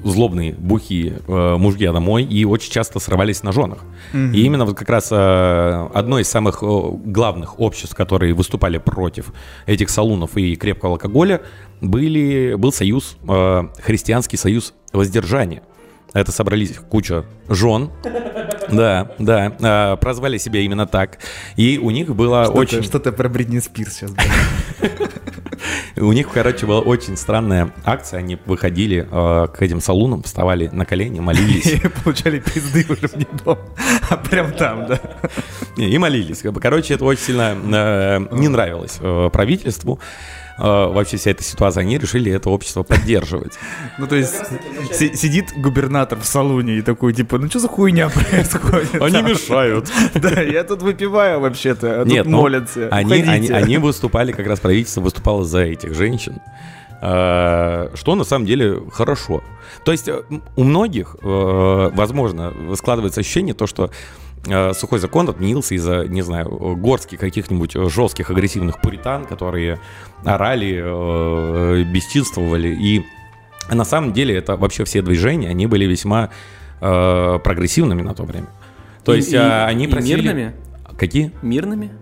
[0.05, 3.79] злобные, бухие э, мужья домой и очень часто срывались на женах.
[4.13, 4.35] Mm-hmm.
[4.35, 9.33] И именно вот как раз э, одно из самых э, главных обществ, которые выступали против
[9.67, 11.41] этих салунов и крепкого алкоголя,
[11.81, 15.63] были, был союз, э, христианский союз воздержания.
[16.13, 17.91] Это собрались куча жен.
[18.69, 19.57] Да, да.
[19.63, 21.19] А, прозвали себя именно так.
[21.55, 22.83] И у них было что очень...
[22.83, 24.11] Что-то про Бритни Спирс сейчас.
[25.97, 28.19] У них, короче, была очень странная акция.
[28.19, 31.67] Они выходили э, к этим салунам, вставали на колени, молились.
[31.85, 33.59] И получали пизды уже в дома,
[34.11, 35.01] а прям там, да.
[35.77, 36.43] И молились.
[36.61, 40.01] Короче, это очень сильно э, не нравилось э, правительству.
[40.59, 43.55] Э, вообще вся эта ситуация, они решили это общество поддерживать.
[43.99, 44.35] Ну, то есть
[44.93, 49.01] сидит губернатор в салоне и такой, типа, ну что за хуйня происходит?
[49.01, 49.91] Они мешают.
[50.15, 52.89] Да, я тут выпиваю вообще-то, а Нет, ну, молятся.
[52.91, 56.41] Они выступали, как раз правительство выступало за этих женщин
[57.03, 59.43] э, что на самом деле хорошо.
[59.85, 60.23] То есть э,
[60.57, 64.26] у многих, возможно, складывается ощущение то, что Э,
[64.75, 69.79] сухой закон отменился из-за, не знаю, горских каких-нибудь жестких агрессивных пуритан, которые
[70.25, 72.69] орали, э, бесчинствовали.
[72.69, 73.05] И
[73.71, 76.31] на самом деле это вообще все движения, они были весьма
[76.81, 78.49] э, прогрессивными на то время.
[79.05, 80.21] То и, есть и, они просили...
[80.21, 80.53] И мирными?
[80.97, 81.33] Какие?
[81.43, 81.93] Мирными?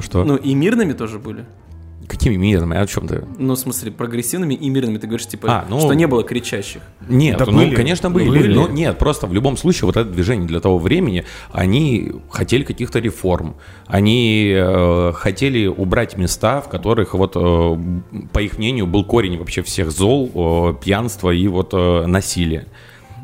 [0.00, 0.24] Что?
[0.24, 1.44] Ну и мирными тоже были.
[2.08, 2.76] Какими мирными?
[2.78, 3.24] О чем ты?
[3.36, 4.96] Ну, в смысле, прогрессивными и мирными.
[4.96, 6.80] Ты говоришь, типа, а, ну, что не было кричащих.
[7.06, 8.28] Нет, да ну, были, конечно, были.
[8.28, 8.54] были.
[8.54, 12.98] Но нет, просто в любом случае вот это движение для того времени, они хотели каких-то
[12.98, 13.56] реформ.
[13.86, 17.78] Они э, хотели убрать места, в которых, вот, э,
[18.32, 22.66] по их мнению, был корень вообще всех зол, э, пьянства и вот э, насилия.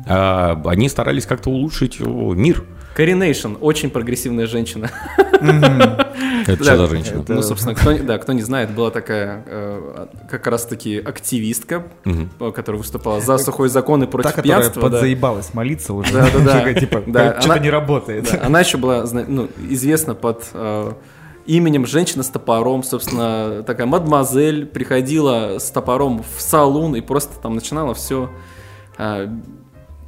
[0.05, 2.63] Э, они старались как-то улучшить э, мир.
[2.95, 4.89] Coronation, очень прогрессивная женщина.
[6.47, 7.25] Это что за женщина?
[7.27, 11.87] Ну, собственно, кто, да, кто не знает, была такая э, как раз-таки активистка,
[12.39, 14.81] которая выступала за сухой закон и против пьянства.
[14.81, 16.13] Та, подзаебалась молиться уже.
[16.13, 16.73] Да, да, да.
[16.73, 17.03] Типа,
[17.41, 18.39] что-то не работает.
[18.41, 20.93] Она еще была ну, известна под э,
[21.45, 27.55] именем женщина с топором, собственно, такая мадемуазель приходила с топором в салон и просто там
[27.55, 28.29] начинала все
[28.97, 29.27] э,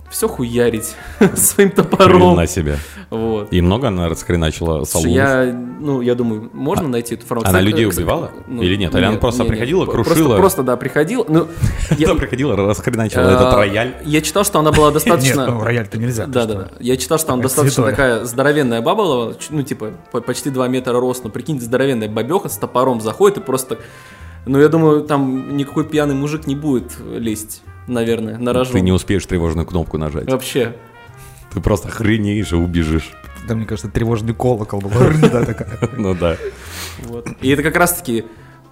[0.09, 0.95] все хуярить
[1.35, 2.35] своим топором.
[2.35, 2.77] На себе.
[3.09, 3.51] Вот.
[3.51, 5.15] И много она раскреначила салонов?
[5.15, 5.45] Я,
[5.79, 7.49] ну, я думаю, можно а, найти эту информацию.
[7.49, 8.31] Она людей убивала?
[8.47, 8.93] Ну, Или нет?
[8.95, 9.91] Или она просто нет, приходила, нет.
[9.91, 10.15] крушила?
[10.15, 11.25] Просто, просто, да, приходила.
[11.27, 11.47] Ну,
[11.97, 13.95] я приходила, раскреначила этот а, рояль.
[14.05, 15.41] Я читал, что она была достаточно...
[15.41, 16.25] Нет, ну, рояль-то нельзя.
[16.25, 16.69] Да, да.
[16.79, 19.93] Я читал, что она достаточно такая здоровенная баба была, ну, типа,
[20.25, 23.77] почти 2 метра рост, но прикинь, здоровенная бабеха с топором заходит и просто...
[24.45, 28.73] Ну, я думаю, там никакой пьяный мужик не будет лезть наверное, на рожон.
[28.73, 30.29] Ты не успеешь тревожную кнопку нажать.
[30.29, 30.75] Вообще.
[31.53, 33.11] Ты просто охренеешь и убежишь.
[33.47, 34.91] Да, мне кажется, тревожный колокол был.
[35.97, 36.37] Ну да.
[37.41, 38.25] И это как раз-таки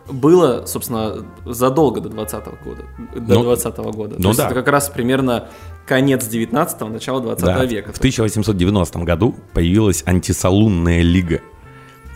[0.08, 2.84] было, собственно, задолго до 20 года.
[3.16, 4.16] До 20 ну, года.
[4.20, 4.46] Ну да.
[4.46, 5.48] это как раз примерно
[5.88, 7.94] конец 19-го, начало 20 века.
[7.94, 11.42] В 1890 году появилась антисалунная лига.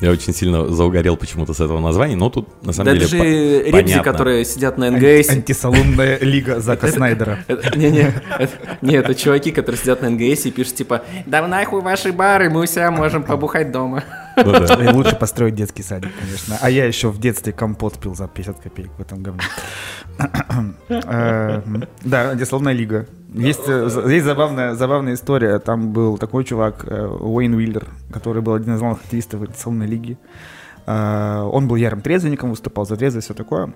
[0.01, 3.09] Я очень сильно заугорел почему-то с этого названия, но тут на самом да деле это
[3.09, 5.29] же по- ребзи, которые сидят на НГС.
[5.29, 7.39] Антисалунная лига Зака Снайдера.
[7.75, 8.13] Не-не,
[8.81, 12.61] не, это чуваки, которые сидят на НГС и пишут типа «Да нахуй ваши бары, мы
[12.61, 14.03] у себя можем побухать дома».
[14.45, 16.57] Ну лучше построить детский садик, конечно.
[16.61, 19.41] А я еще в детстве компот пил за 50 копеек в этом говне.
[20.89, 21.61] Э,
[22.03, 23.05] да, антисловная лига.
[23.33, 25.59] Есть, э, есть забавная, забавная история.
[25.59, 30.17] Там был такой чувак, э, Уэйн Уиллер, который был один из главных активистов антисловной лиги.
[30.87, 33.73] Он был ярым трезвенником, выступал за трезвость, все такое.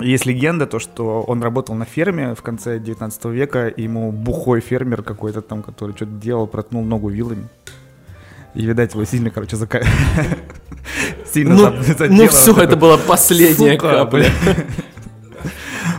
[0.00, 4.60] есть легенда, то, что он работал на ферме в конце 19 века, и ему бухой
[4.60, 7.48] фермер какой-то там, который что-то делал, проткнул ногу вилами.
[8.54, 9.80] И, видать, его сильно, короче, зака...
[11.32, 12.08] сильно ну, задело.
[12.08, 14.30] Ну все, это была последняя капля.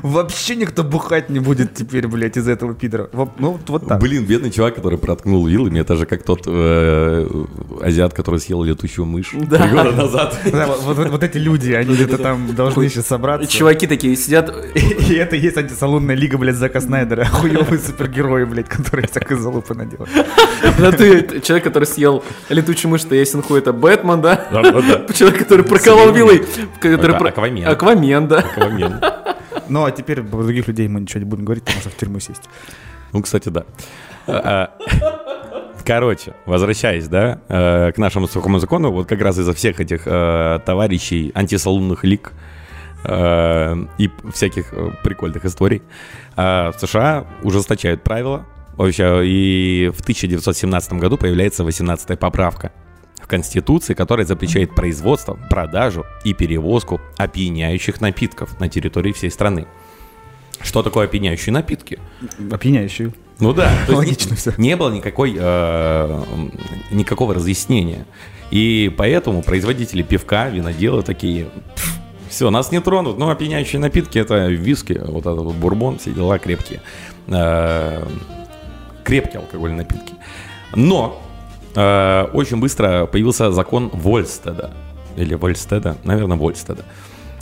[0.04, 3.10] Вообще никто бухать не будет теперь, блядь, из этого пидора.
[3.14, 4.02] Ну, вот так.
[4.02, 7.46] Блин, бедный чувак, который проткнул вилами, это же как тот э,
[7.82, 9.60] азиат, который съел летучую мышь да.
[9.60, 10.38] три года назад.
[10.54, 13.50] Да, вот, вот, вот эти люди, они где-то там должны сейчас собраться.
[13.50, 14.54] Чуваки такие сидят.
[14.76, 17.26] И это есть антисалонная лига, блядь, Зака Снайдера.
[17.26, 20.10] Хуёвые супергерои, блядь, которые всякой залупы наделали.
[20.80, 24.48] Да ты, человек, который съел летучую мышь, то ясен хуй, это Бэтмен, да?
[25.16, 26.44] Человек, который проколол вилой.
[26.82, 27.68] Аквамен.
[27.68, 28.40] Аквамен, да.
[28.40, 29.00] Аквамен.
[29.70, 32.20] Ну, а теперь про других людей мы ничего не будем говорить, потому что в тюрьму
[32.20, 32.44] сесть.
[33.14, 33.66] Ну, кстати, да.
[34.28, 39.80] А, а, короче, возвращаясь, да, э, к нашему сухому закону, вот как раз из-за всех
[39.80, 42.32] этих э, товарищей антисалунных лик
[43.04, 45.82] э, и всяких прикольных историй,
[46.36, 52.72] в США ужесточают правила, вообще, и в 1917 году появляется 18-я поправка
[53.22, 59.68] в Конституции, которая запрещает производство, продажу и перевозку опьяняющих напитков на территории всей страны.
[60.64, 62.00] Что такое опьяняющие напитки?
[62.52, 63.14] Опьяняющие.
[63.40, 64.54] Ну да, логично все.
[64.58, 66.24] Не было никакой, э,
[66.92, 68.06] никакого разъяснения.
[68.52, 71.48] И поэтому производители пивка, виноделы такие,
[72.30, 73.18] все, нас не тронут.
[73.18, 76.82] Ну, опьяняющие напитки это виски, вот этот вот бурбон, все дела крепкие.
[77.28, 78.06] Э,
[79.04, 80.14] крепкие алкогольные напитки.
[80.76, 81.22] Но
[81.76, 84.72] э, очень быстро появился закон Вольстеда.
[85.16, 86.86] Или Вольстеда, наверное, Вольстеда.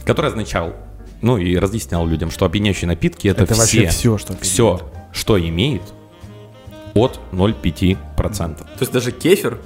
[0.06, 0.74] Который означал,
[1.22, 4.82] ну и разъяснял людям, что опьяняющие напитки это, это все, все, что все,
[5.12, 5.84] что имеет
[6.94, 8.58] от 0,5%.
[8.58, 9.60] То есть даже кефир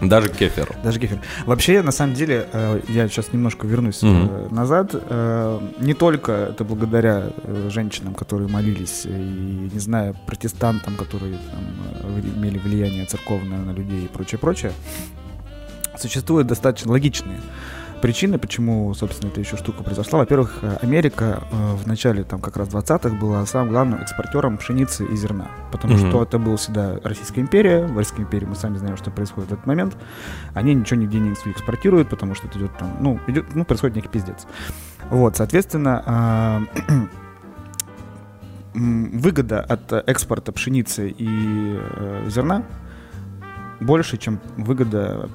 [0.00, 0.76] даже кефир.
[0.84, 1.20] Даже кефир.
[1.46, 4.54] Вообще, на самом деле, э, я сейчас немножко вернусь mm-hmm.
[4.54, 4.90] назад.
[4.92, 7.30] Э, не только это благодаря
[7.68, 14.08] женщинам, которые молились, и, не знаю, протестантам, которые там, имели влияние церковное на людей и
[14.08, 14.72] прочее, прочее.
[15.98, 17.40] Существуют достаточно логичные
[17.98, 20.20] причины, почему, собственно, эта еще штука произошла.
[20.20, 25.04] Во-первых, э, Америка э, в начале, там, как раз 20-х была самым главным экспортером пшеницы
[25.04, 25.48] и зерна.
[25.70, 26.08] Потому mm-hmm.
[26.08, 27.86] что это была всегда Российская империя.
[27.86, 29.96] В Российской империи мы сами знаем, что происходит в этот момент.
[30.54, 34.08] Они ничего нигде не экспортируют, потому что это идет там, ну, идет, ну, происходит некий
[34.08, 34.46] пиздец.
[35.10, 36.62] Вот, соответственно, а,
[38.74, 42.64] выгода от экспорта пшеницы и э, зерна
[43.80, 45.28] больше, чем выгода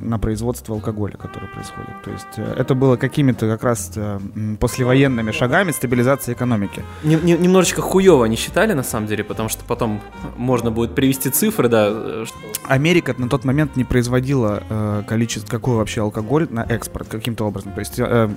[0.00, 2.02] на производство алкоголя, который происходит.
[2.04, 4.18] То есть э, это было какими-то как раз э,
[4.60, 6.82] послевоенными шагами стабилизации экономики.
[7.02, 10.00] Немножечко хуево они считали, на самом деле, потому что потом
[10.36, 11.88] можно будет привести цифры, да.
[11.90, 12.24] Э,
[12.66, 17.72] Америка на тот момент не производила э, количество, какой вообще алкоголь на экспорт каким-то образом.
[17.72, 18.28] То есть э,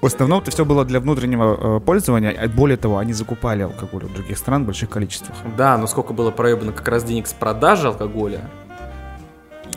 [0.00, 4.04] в основном это все было для внутреннего э, пользования, а более того, они закупали алкоголь
[4.04, 5.36] в других стран в больших количествах.
[5.56, 8.48] Да, но сколько было проебано как раз денег с продажи алкоголя,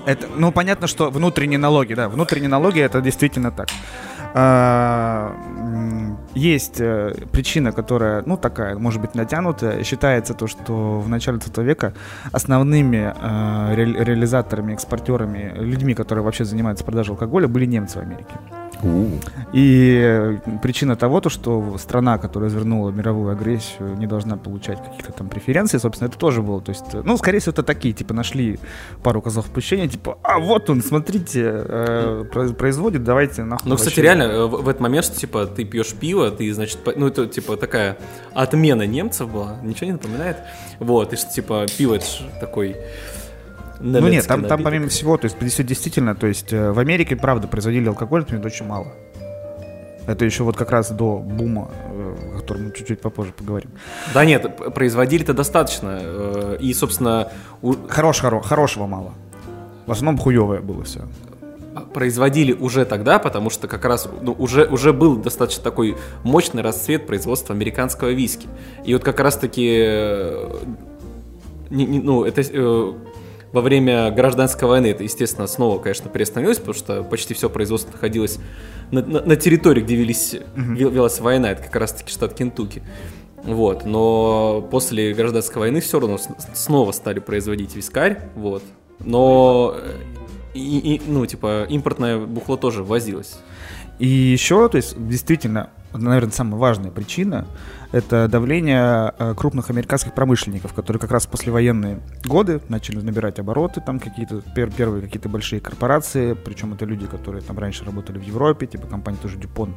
[0.06, 3.70] это, ну, понятно, что внутренние налоги, да, внутренние налоги это действительно так.
[4.36, 5.36] А,
[6.34, 9.84] есть э, причина, которая, ну, такая, может быть, натянутая.
[9.84, 11.94] Считается то, что в начале 20 века
[12.32, 18.34] основными э, ре реализаторами, экспортерами, людьми, которые вообще занимаются продажей алкоголя, были немцы в Америке.
[19.54, 25.30] И причина того, то, что страна, которая развернула мировую агрессию, не должна получать каких-то там
[25.30, 26.62] преференций, собственно, это тоже было.
[26.62, 28.60] То есть, ну, скорее всего, это такие, типа, нашли
[29.04, 33.70] пару козлов отпущения, типа, а вот он, смотрите, э, производит, давайте нахуй.
[33.70, 36.80] Ну, кстати, реально, э, в, в этот момент, что, типа, ты пьешь пиво, ты, значит,
[36.96, 37.98] ну, это, типа, такая
[38.34, 40.38] отмена немцев была, ничего не напоминает?
[40.80, 42.30] Вот, и что, типа, пиво, это же
[43.80, 47.48] ну нет, там, там помимо всего, то есть действительно, то есть э, в Америке, правда,
[47.48, 48.94] производили алкоголь, например, очень мало.
[50.06, 53.72] Это еще вот как раз до бума, э, о котором мы чуть-чуть попозже поговорим.
[54.14, 56.00] Да нет, производили-то достаточно.
[56.02, 57.32] Э, и, собственно...
[57.62, 57.74] У...
[57.88, 59.14] Хорош, хоро, хорошего мало.
[59.86, 61.02] В основном хуевое было все.
[61.74, 66.62] А, производили уже тогда, потому что как раз ну, уже, уже был достаточно такой мощный
[66.62, 68.48] расцвет производства американского виски.
[68.86, 70.30] И вот как раз-таки...
[71.70, 72.44] Ну, это
[73.54, 78.40] во время гражданской войны это, естественно, снова, конечно, приостановилось, потому что почти все производство находилось
[78.92, 80.92] на, на, на территории, где велись, mm-hmm.
[80.92, 82.82] велась война, это как раз-таки штат Кентукки.
[83.44, 86.18] Вот, но после гражданской войны все равно
[86.54, 88.64] снова стали производить вискарь, вот.
[89.00, 89.98] Но, э,
[90.56, 93.38] и, и, ну, типа, импортное бухло тоже возилось.
[94.00, 97.46] И еще, то есть, действительно, наверное, самая важная причина
[97.94, 103.82] это давление э, крупных американских промышленников, которые как раз в послевоенные годы начали набирать обороты,
[103.86, 108.24] там какие-то пер первые какие-то большие корпорации, причем это люди, которые там раньше работали в
[108.24, 109.76] Европе, типа компания тоже Дюпон,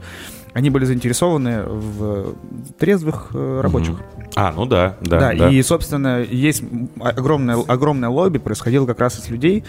[0.54, 2.34] они были заинтересованы в
[2.78, 3.94] трезвых э, рабочих.
[3.94, 4.32] Mm-hmm.
[4.34, 5.34] А, ну да, да, да.
[5.34, 6.64] Да, и, собственно, есть
[6.98, 9.62] огромное, огромное лобби происходило как раз из людей,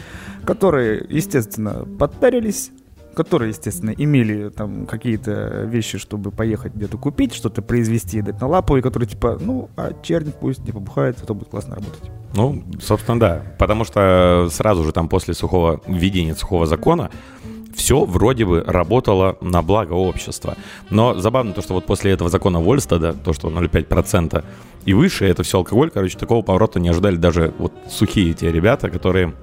[0.46, 2.72] которые, естественно, подтарились,
[3.18, 8.78] которые, естественно, имели там какие-то вещи, чтобы поехать где-то купить, что-то произвести, дать на лапу,
[8.78, 12.12] и которые типа, ну, а черник пусть не побухает, это будет классно работать.
[12.36, 13.42] Ну, собственно, да.
[13.58, 17.10] Потому что сразу же там после сухого введения сухого закона
[17.76, 20.56] все вроде бы работало на благо общества.
[20.92, 24.44] Но забавно то, что вот после этого закона Вольстада, то, что 0,5%
[24.86, 28.92] и выше, это все алкоголь, короче, такого поворота не ожидали даже вот сухие те ребята,
[28.92, 29.34] которые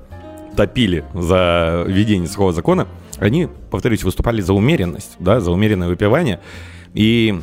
[0.56, 2.88] топили за введение сухого закона,
[3.18, 6.40] они, повторюсь, выступали за умеренность, да, за умеренное выпивание.
[6.94, 7.40] И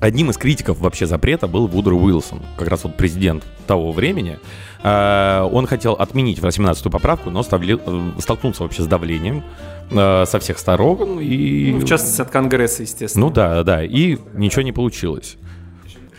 [0.00, 4.38] одним из критиков вообще запрета был Вудро Уилсон, как раз вот президент того времени.
[4.82, 9.42] А, он хотел отменить 18-ю поправку, но ставли, э, столкнулся вообще с давлением
[9.90, 11.20] э, со всех сторон.
[11.20, 11.72] И...
[11.72, 13.26] Ну, в частности, от Конгресса, естественно.
[13.26, 15.36] Ну да, да, и ничего не получилось.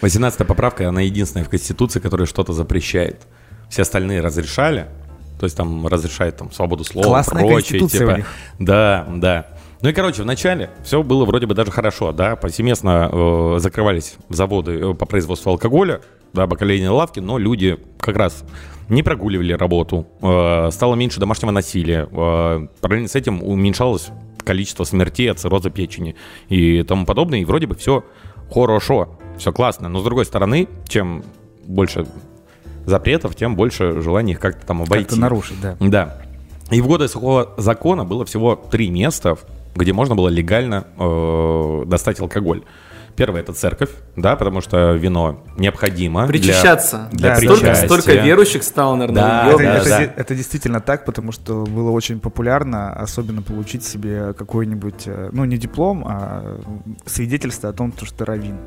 [0.02, 3.22] 18-я поправка, она единственная в Конституции, которая что-то запрещает.
[3.70, 4.88] Все остальные разрешали,
[5.40, 7.88] то есть там разрешает там свободу слова, Классная прочее.
[7.88, 8.26] Типа.
[8.60, 9.48] Да, да.
[9.82, 14.80] Ну и, короче, вначале все было вроде бы даже хорошо, да, повсеместно э, закрывались заводы
[14.80, 16.02] э, по производству алкоголя,
[16.34, 18.44] да, бакалейные лавки, но люди как раз
[18.90, 24.10] не прогуливали работу, э, стало меньше домашнего насилия, э, параллельно с этим уменьшалось
[24.44, 26.16] количество смертей от цирроза печени
[26.50, 28.06] и тому подобное, и вроде бы все
[28.52, 31.24] хорошо, все классно, но с другой стороны, чем
[31.66, 32.08] больше
[32.86, 35.06] запретов, тем больше желания их как-то там обойти.
[35.06, 35.78] Как-то нарушить, да.
[35.80, 36.18] Да.
[36.72, 39.38] И в годы сухого закона было всего три места,
[39.76, 42.64] где можно было легально э, достать алкоголь.
[43.16, 46.28] Первое это церковь, да, потому что вино необходимо.
[46.28, 47.08] Причащаться.
[47.14, 50.04] Для, для да, столько, столько верующих стало, наверное, да, это, да, это, да.
[50.18, 55.58] это действительно так, потому что было очень популярно, особенно получить себе какой-нибудь, э, ну не
[55.58, 56.60] диплом, а
[57.06, 58.58] свидетельство о том, что ты раввин.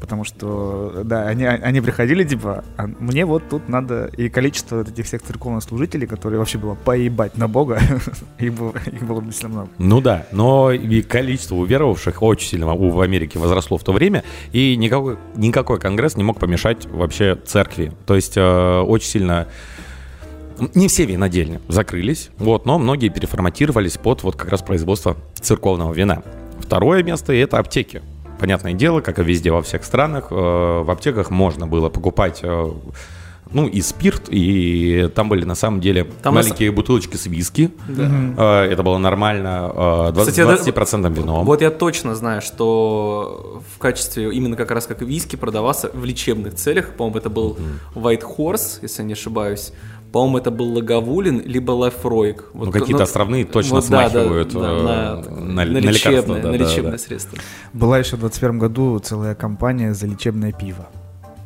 [0.00, 4.10] Потому что, да, они, они приходили, типа, а мне вот тут надо...
[4.16, 7.78] И количество этих всех церковных служителей, которые вообще было поебать на Бога,
[8.38, 9.70] их, было, их было действительно много.
[9.78, 14.74] Ну да, но и количество уверовавших очень сильно в Америке возросло в то время, и
[14.76, 17.92] никакой, никакой конгресс не мог помешать вообще церкви.
[18.06, 19.48] То есть э, очень сильно...
[20.74, 26.22] Не все винодельни закрылись, вот, но многие переформатировались под вот как раз производство церковного вина.
[26.58, 28.02] Второе место— это аптеки
[28.40, 32.70] понятное дело, как и везде во всех странах, э, в аптеках можно было покупать э,
[33.52, 36.76] ну, и спирт, и там были на самом деле там маленькие нас...
[36.76, 37.70] бутылочки с виски.
[37.88, 38.64] Да.
[38.64, 40.10] Э, это было нормально.
[40.12, 41.44] 20, Кстати, 20% вином.
[41.44, 46.54] Вот я точно знаю, что в качестве именно как раз как виски продавался в лечебных
[46.54, 46.94] целях.
[46.94, 47.58] По-моему, это был
[47.94, 49.72] White Horse, если я не ошибаюсь.
[50.12, 52.46] По-моему, это был Lagavulin, либо Laphroaig.
[52.52, 55.78] Вот, ну, какие-то ну, островные точно вот, смахивают да, да, э, на, на, на, на
[55.78, 57.38] лечебное, да, на лечебное да, средство.
[57.72, 60.88] Была еще в 21 году целая кампания за лечебное пиво.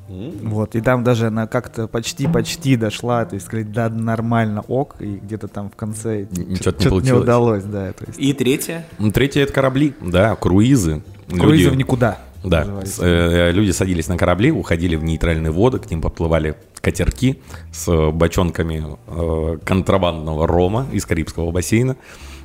[0.09, 0.49] Mm.
[0.49, 5.17] Вот, и там даже она как-то почти-почти дошла, то есть сказать, да, нормально, ок, и
[5.17, 6.27] где-то там в конце
[6.61, 7.93] что-то не, не удалось, да.
[7.93, 8.19] То есть.
[8.19, 8.87] И третье?
[8.99, 11.03] Ну, третье это корабли, да, круизы.
[11.29, 12.19] Круизы в никуда.
[12.45, 12.67] Да,
[12.99, 17.41] э, люди садились на корабли, уходили в нейтральные воды, к ним подплывали катерки
[17.73, 21.97] с бочонками э, контрабандного рома из Карибского бассейна.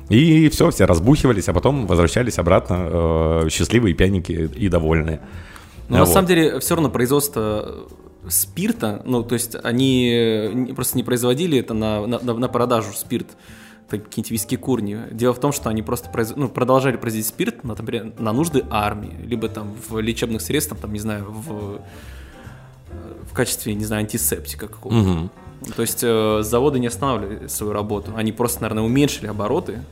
[0.08, 2.88] И все, все разбухивались, а потом возвращались обратно
[3.44, 5.20] э, счастливые, пьяненькие и довольные.
[5.88, 6.12] Но а на вот.
[6.12, 7.86] самом деле все равно производство
[8.28, 13.28] спирта, ну то есть они просто не производили это на, на, на продажу спирт
[13.98, 14.98] какие-нибудь виски курни.
[15.10, 16.32] Дело в том, что они просто произ...
[16.36, 21.00] ну, продолжали производить спирт, например, на нужды армии, либо там в лечебных средствах, там, не
[21.00, 21.80] знаю, в
[23.30, 25.10] в качестве, не знаю, антисептика какого-то.
[25.10, 25.30] Угу.
[25.76, 29.82] То есть э, заводы не останавливали свою работу, они просто, наверное, уменьшили обороты.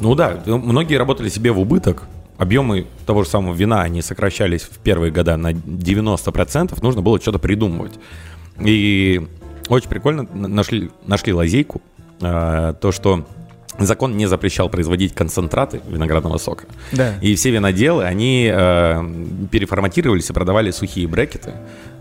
[0.00, 2.04] Ну да, многие работали себе в убыток,
[2.36, 7.38] объемы того же самого вина, они сокращались в первые года на 90%, нужно было что-то
[7.38, 7.94] придумывать.
[8.60, 9.26] И
[9.68, 11.80] очень прикольно нашли, нашли лазейку,
[12.20, 13.24] то, что
[13.78, 16.64] закон не запрещал производить концентраты виноградного сока.
[16.92, 17.14] Да.
[17.20, 19.14] И все виноделы, они э,
[19.50, 21.52] переформатировались и продавали сухие брекеты.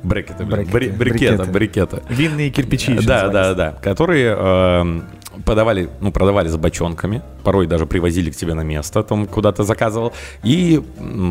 [0.04, 2.04] Брекеты, брекеты, бри, брикета, брикета.
[2.10, 2.98] Винные кирпичи.
[3.02, 5.02] Да, да, да, которые э,
[5.46, 9.64] подавали, ну, продавали с бочонками, порой даже привозили к тебе на место, там, куда ты
[9.64, 10.14] заказывал,
[10.44, 10.82] и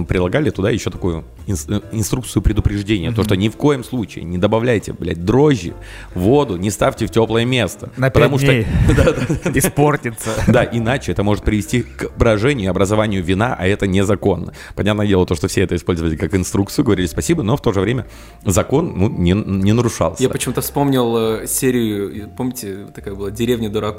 [0.09, 3.15] прилагали туда еще такую инструкцию предупреждения, mm-hmm.
[3.15, 5.75] то, что ни в коем случае не добавляйте, блядь, дрожжи,
[6.15, 7.91] воду, не ставьте в теплое место.
[7.97, 8.53] На потому что
[9.55, 10.31] испортится.
[10.49, 14.53] Да, иначе это может привести к брожению и образованию вина, а это незаконно.
[14.75, 17.81] Понятное дело, то, что все это использовали как инструкцию, говорили спасибо, но в то же
[17.81, 18.07] время
[18.45, 20.23] закон ну, не, не нарушался.
[20.23, 23.96] Я почему-то вспомнил э, серию, помните, такая была «Деревня дураков»,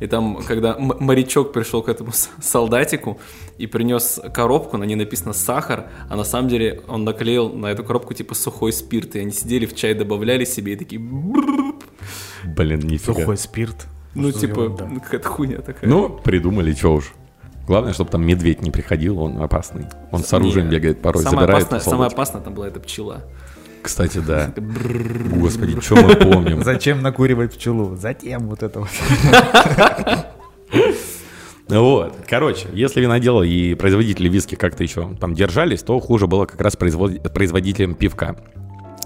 [0.00, 3.18] и там, когда морячок пришел к этому солдатику
[3.58, 7.84] и принес коробку, на ней написано «сахар», а на самом деле он наклеил на эту
[7.84, 11.00] коробку типа сухой спирт, и они сидели в чай, добавляли себе и такие...
[11.00, 13.14] Блин, нифига.
[13.14, 13.86] Сухой спирт.
[14.14, 15.90] Ну, типа, ну, какая-то хуйня такая.
[15.90, 17.12] Ну, придумали, что уж.
[17.66, 19.86] Главное, чтобы там медведь не приходил, он опасный.
[20.12, 21.66] Он с оружием Не, бегает порой, самое забирает.
[21.66, 23.24] Опасное, самое опасное там была эта пчела.
[23.84, 24.50] Кстати, да.
[24.56, 26.64] Господи, что мы помним?
[26.64, 27.96] Зачем накуривать пчелу?
[27.96, 28.88] Затем вот это вот.
[31.68, 36.60] Вот, короче, если виноделы и производители виски как-то еще там держались, то хуже было как
[36.60, 38.36] раз производителям пивка.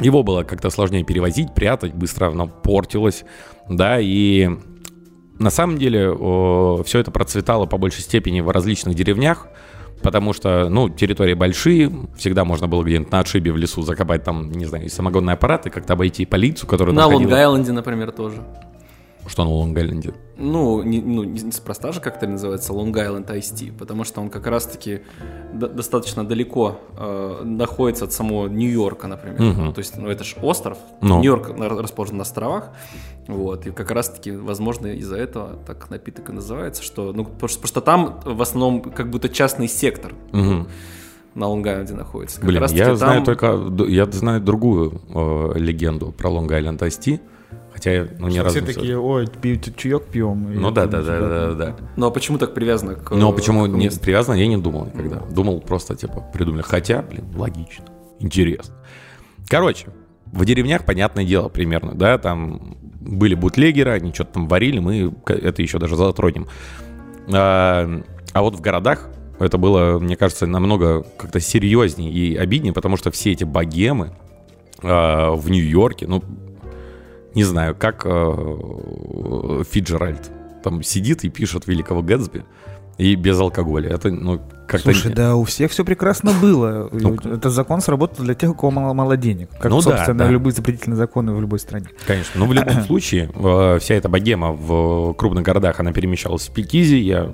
[0.01, 3.25] Его было как-то сложнее перевозить, прятать, быстро оно портилось,
[3.69, 4.49] да, и
[5.39, 9.49] на самом деле о, все это процветало по большей степени в различных деревнях,
[10.03, 14.51] потому что, ну, территории большие, всегда можно было где-нибудь на отшибе в лесу закопать там,
[14.51, 18.43] не знаю, самогонный аппарат и как-то обойти полицию, которая На Лонг-Айленде, например, тоже.
[19.27, 20.15] Что на Лонг-Айленде?
[20.39, 22.73] Ну, не, ну, неспроста же как-то называется
[23.35, 25.03] Ice Tea, потому что он как раз-таки
[25.53, 29.43] достаточно далеко э, находится от самого Нью-Йорка, например.
[29.43, 29.73] Угу.
[29.73, 31.19] То есть, ну, это же остров, ну.
[31.19, 32.71] Нью-Йорк расположен на островах,
[33.29, 37.61] вот, и как раз-таки, возможно, из-за этого так напиток и называется, что, ну, потому что,
[37.61, 40.15] потому что там в основном как будто частный сектор.
[40.33, 40.67] Угу
[41.35, 42.41] на Лонг-Айленде находится.
[42.41, 42.97] Как Блин, я там...
[42.97, 43.57] знаю только,
[43.87, 47.21] я знаю другую э, легенду про Лонг-Айленд Tea,
[47.73, 50.53] Хотя, ну, ни разу все такие, ой, пьют чаек пьем.
[50.61, 51.77] Ну да, да, да, да, да.
[51.97, 55.21] Ну а почему так привязано к Ну а почему не привязано, я не думал никогда.
[55.31, 56.63] Думал просто, типа, придумали.
[56.63, 57.85] Хотя, блин, логично,
[58.19, 58.75] интересно.
[59.47, 59.87] Короче,
[60.27, 65.63] в деревнях, понятное дело, примерно, да, там были бутлегеры, они что-то там варили, мы это
[65.63, 66.47] еще даже затронем.
[67.33, 72.97] А, а вот в городах это было, мне кажется, намного как-то серьезнее и обиднее, потому
[72.97, 74.13] что все эти богемы
[74.83, 76.23] а, в Нью-Йорке, ну,
[77.35, 80.31] не знаю, как э, Фиджеральд
[80.65, 82.45] там сидит и пишет Великого Гэтсби
[82.99, 83.91] и без алкоголя.
[83.91, 84.93] Это, ну, как-то...
[84.93, 86.91] Слушай, да, у всех все прекрасно было.
[86.99, 89.51] Ну, Этот закон сработал для тех, у кого мало, мало денег.
[89.61, 90.31] Как, ну, собственно, да, да.
[90.31, 91.87] любые запретительные законы в любой стране.
[92.07, 92.41] Конечно.
[92.41, 96.97] Но в любом случае, э, вся эта богема в крупных городах, она перемещалась в Пикизи.
[96.97, 97.31] Я,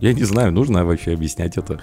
[0.00, 1.80] я не знаю, нужно вообще объяснять это.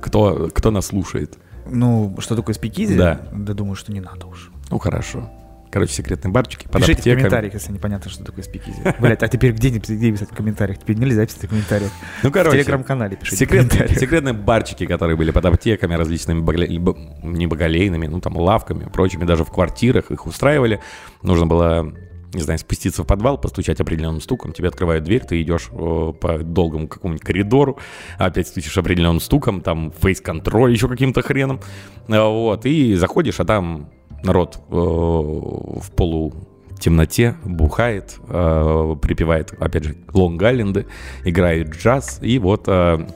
[0.00, 1.36] Кто, кто нас слушает?
[1.68, 2.96] Ну, что такое спикизи?
[2.96, 3.20] Да.
[3.32, 4.50] Да думаю, что не надо уж.
[4.70, 5.30] Ну, хорошо.
[5.76, 7.12] Короче, секретные барчики под Пишите аптеками.
[7.12, 8.78] в комментариях, если непонятно, что такое спикизи.
[8.98, 10.78] Блять, а теперь где, где писать в комментариях?
[10.78, 11.90] Теперь нельзя писать в комментариях.
[12.22, 12.56] Ну, короче.
[12.56, 16.66] В телеграм-канале пишите секретные, секретные барчики, которые были под аптеками, различными багле...
[16.68, 20.80] не багалейными, ну, там, лавками, прочими, даже в квартирах их устраивали.
[21.20, 21.92] Нужно было
[22.32, 26.38] не знаю, спуститься в подвал, постучать определенным стуком, тебе открывают дверь, ты идешь э, по
[26.38, 27.78] долгому какому-нибудь коридору,
[28.18, 31.60] опять стучишь определенным стуком, там фейс-контроль еще каким-то хреном,
[32.08, 33.90] э, вот, и заходишь, а там
[34.22, 36.34] народ э, в полу
[36.78, 40.86] темноте бухает, э, припевает, опять же, Лонг-Айленды,
[41.24, 43.06] играет джаз, и вот э,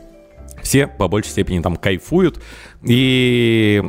[0.63, 2.43] все по большей степени там кайфуют,
[2.83, 3.83] и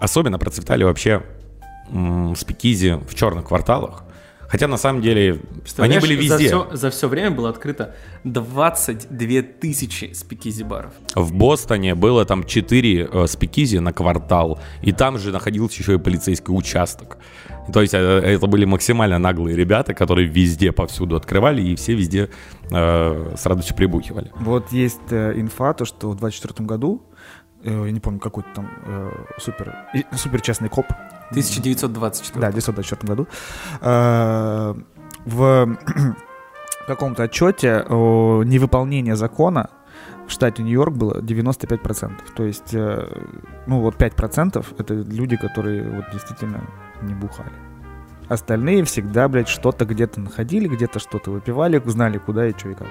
[0.00, 1.22] особенно процветали вообще
[2.36, 4.04] спикизи в черных кварталах,
[4.48, 5.40] Хотя на самом деле
[5.76, 6.48] они были везде.
[6.48, 7.94] За все, за все время было открыто
[8.24, 10.92] 22 тысячи спикизи-баров.
[11.14, 15.98] В Бостоне было там 4 э, спикизи на квартал, и там же находился еще и
[15.98, 17.18] полицейский участок.
[17.72, 22.30] То есть э, это были максимально наглые ребята, которые везде, повсюду открывали, и все везде
[22.70, 24.32] э, с радостью прибухивали.
[24.40, 27.02] Вот есть э, инфа, то, что в 24 году,
[27.64, 29.74] э, я не помню, какой-то там э, супер,
[30.16, 30.86] супер частный коп
[31.30, 32.40] 1924.
[32.40, 33.28] Да, в 1924 году.
[33.80, 34.74] Э,
[35.24, 35.78] в
[36.86, 39.70] каком-то отчете о невыполнении закона
[40.26, 42.12] в штате Нью-Йорк было 95%.
[42.36, 43.08] То есть, э,
[43.66, 46.62] ну вот 5% это люди, которые вот действительно
[47.02, 47.52] не бухали.
[48.28, 52.88] Остальные всегда, блядь, что-то где-то находили, где-то что-то выпивали, знали куда и что и как.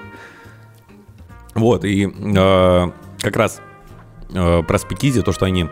[1.53, 3.61] Вот, и э, как раз
[4.33, 5.69] э, про спикизи, то, что они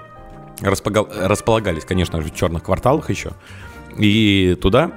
[0.62, 3.32] располагал, располагались, конечно же, в черных кварталах еще.
[3.97, 4.91] И туда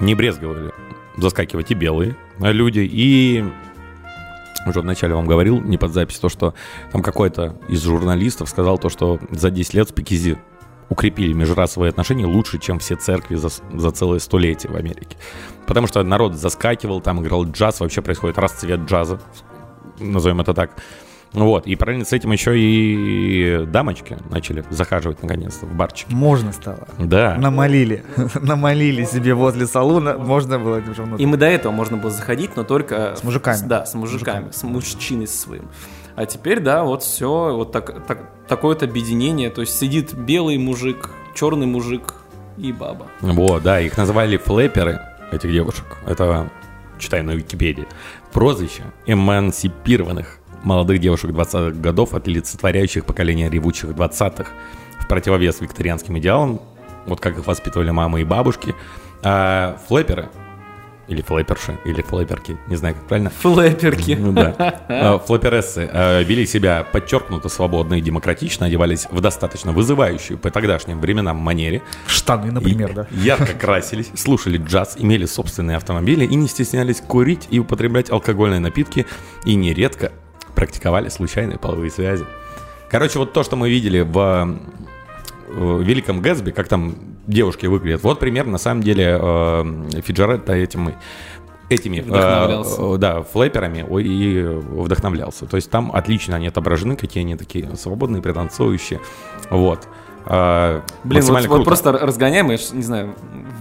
[0.00, 0.72] не брезговали
[1.16, 3.44] заскакивать и белые люди, и
[4.66, 6.54] уже вначале вам говорил, не под запись, то, что
[6.92, 10.38] там какой-то из журналистов сказал то, что за 10 лет спикизи
[10.88, 15.16] укрепили межрасовые отношения лучше, чем все церкви за, за целое столетие в Америке.
[15.66, 19.20] Потому что народ заскакивал, там играл джаз, вообще происходит расцвет джаза,
[19.98, 20.72] назовем это так.
[21.32, 26.08] Вот, и параллельно с этим еще и дамочки начали захаживать наконец-то в барчик.
[26.10, 26.88] Можно стало.
[26.98, 27.36] Да.
[27.36, 28.02] Намолили.
[28.40, 31.22] Намолили себе возле салона, можно было уже внутрь.
[31.22, 33.14] Им и до этого можно было заходить, но только...
[33.16, 33.56] С мужиками.
[33.56, 34.52] С, да, с мужиками, мужиками.
[34.52, 35.68] с мужчиной своим.
[36.16, 39.50] А теперь, да, вот все, вот так, так, такое-то объединение.
[39.50, 42.14] То есть сидит белый мужик, черный мужик
[42.58, 43.06] и баба.
[43.20, 45.00] Вот, да, их называли флэперы,
[45.30, 45.86] этих девушек.
[46.06, 46.50] Это,
[46.98, 47.86] читай на Википедии.
[48.32, 54.46] Прозвище эмансипированных молодых девушек 20-х годов, олицетворяющих поколение ревучих 20-х,
[54.98, 56.60] в противовес викторианским идеалам,
[57.06, 58.74] вот как их воспитывали мамы и бабушки.
[59.22, 60.28] А флэперы
[61.10, 63.30] или флэперши, или флэперки, не знаю, как правильно.
[63.30, 64.16] Флэперки.
[64.18, 64.54] Ну да.
[64.88, 71.00] А, флэперессы а, вели себя подчеркнуто свободно и демократично, одевались в достаточно вызывающую по тогдашним
[71.00, 71.82] временам манере.
[72.06, 73.06] Штаны, например, да.
[73.10, 79.06] Ярко красились, слушали джаз, имели собственные автомобили и не стеснялись курить и употреблять алкогольные напитки,
[79.44, 80.12] и нередко
[80.54, 82.24] практиковали случайные половые связи.
[82.90, 84.58] Короче, вот то, что мы видели в
[85.50, 86.94] в Великом Гэтсби, как там
[87.26, 88.02] девушки выглядят.
[88.02, 90.94] Вот примерно, на самом деле, э, Фиджаретто этим
[91.68, 95.46] этими э, да, флэперами и вдохновлялся.
[95.46, 99.00] То есть там отлично они отображены, какие они такие свободные, пританцующие.
[99.50, 99.86] Вот.
[100.24, 103.14] Блин, вот, вот просто разгоняем, и, не знаю,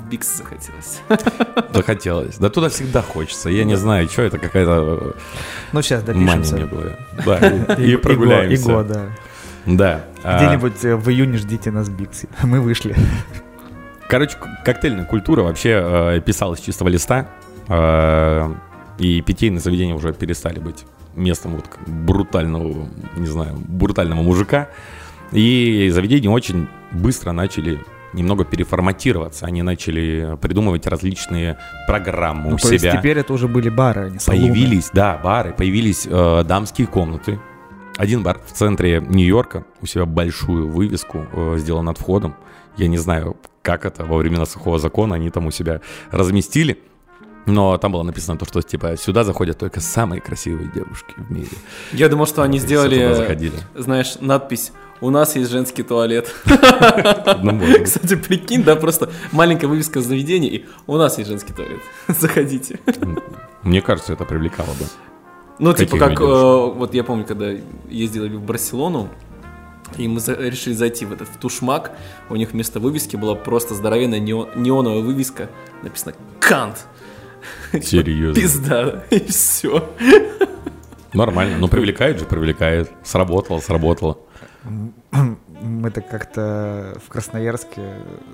[0.09, 1.01] Бикс захотелось.
[1.73, 2.37] Захотелось.
[2.37, 3.49] Да туда всегда хочется.
[3.49, 5.15] Я не знаю, что это какая-то
[5.71, 6.55] Ну, сейчас допишемся.
[6.55, 6.95] Мания мне
[7.25, 8.71] Да, и прогуляемся.
[8.71, 9.05] Иго, да.
[9.65, 10.05] Да.
[10.23, 12.27] А Где-нибудь э, в июне ждите нас в Биксе.
[12.43, 12.95] Мы вышли.
[14.07, 17.27] Короче, коктейльная культура вообще э, писалась с чистого листа.
[17.67, 18.51] Э,
[18.97, 20.85] и питейные заведения уже перестали быть
[21.15, 24.69] местом вот брутального, не знаю, брутального мужика.
[25.31, 27.79] И заведения очень быстро начали
[28.13, 29.45] немного переформатироваться.
[29.45, 31.57] Они начали придумывать различные
[31.87, 32.91] программы ну, у то себя.
[32.91, 34.41] Есть теперь это уже были бары, а не салоны.
[34.41, 37.39] Появились, да, бары, появились э, дамские комнаты.
[37.97, 42.35] Один бар в центре Нью-Йорка, у себя большую вывеску э, сделал над входом.
[42.77, 45.81] Я не знаю, как это, во времена сухого закона они там у себя
[46.11, 46.79] разместили.
[47.45, 51.49] Но там было написано то, что типа сюда заходят только самые красивые девушки в мире.
[51.91, 53.25] Я думал, что они сделали,
[53.75, 54.71] знаешь, надпись
[55.01, 56.33] у нас есть женский туалет.
[57.41, 61.79] Ну, Кстати, прикинь, да, просто маленькая вывеска заведения, и у нас есть женский туалет.
[62.07, 62.79] Заходите.
[63.63, 64.85] Мне кажется, это привлекало бы.
[65.59, 67.51] Ну, типа как, э, вот я помню, когда
[67.89, 69.09] ездили в Барселону,
[69.97, 71.91] и мы за, решили зайти в этот в Тушмак,
[72.29, 75.49] у них вместо вывески была просто здоровенная неон, неоновая вывеска,
[75.83, 76.85] написано «Кант».
[77.81, 78.41] Серьезно?
[78.41, 79.89] Пизда, и все.
[81.13, 82.91] Нормально, ну привлекает же, привлекает.
[83.03, 84.19] Сработало, сработало.
[84.63, 87.81] Мы-то как-то в Красноярске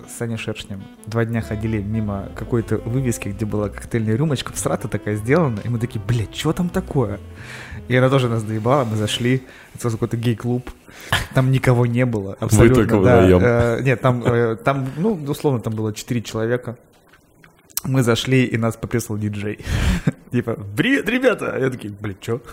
[0.10, 5.16] с Саней Шершнем два дня ходили мимо какой-то вывески, где была коктейльная рюмочка, всрата такая
[5.16, 7.20] сделана, и мы такие, блядь, что там такое?
[7.88, 9.44] И она тоже нас доебала, мы зашли,
[9.76, 10.72] это какой-то гей-клуб,
[11.36, 12.84] там никого не было, абсолютно.
[12.84, 13.78] Вы только да.
[13.78, 16.78] Э, нет, там, э, там, ну, условно, там было четыре человека,
[17.88, 19.60] мы зашли, и нас попресал диджей.
[20.32, 21.58] Типа, привет, ребята!
[21.60, 22.42] Я такие, блин, чё?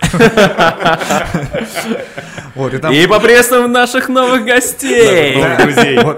[2.55, 2.93] Вот, и, там...
[2.93, 5.37] и поприветствуем наших новых гостей!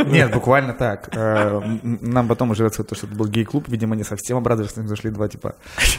[0.06, 1.08] Нет, буквально так.
[1.12, 5.10] Э, нам потом уже то, что это был гей-клуб, видимо, не совсем обрадовались, что зашли
[5.10, 5.54] два типа.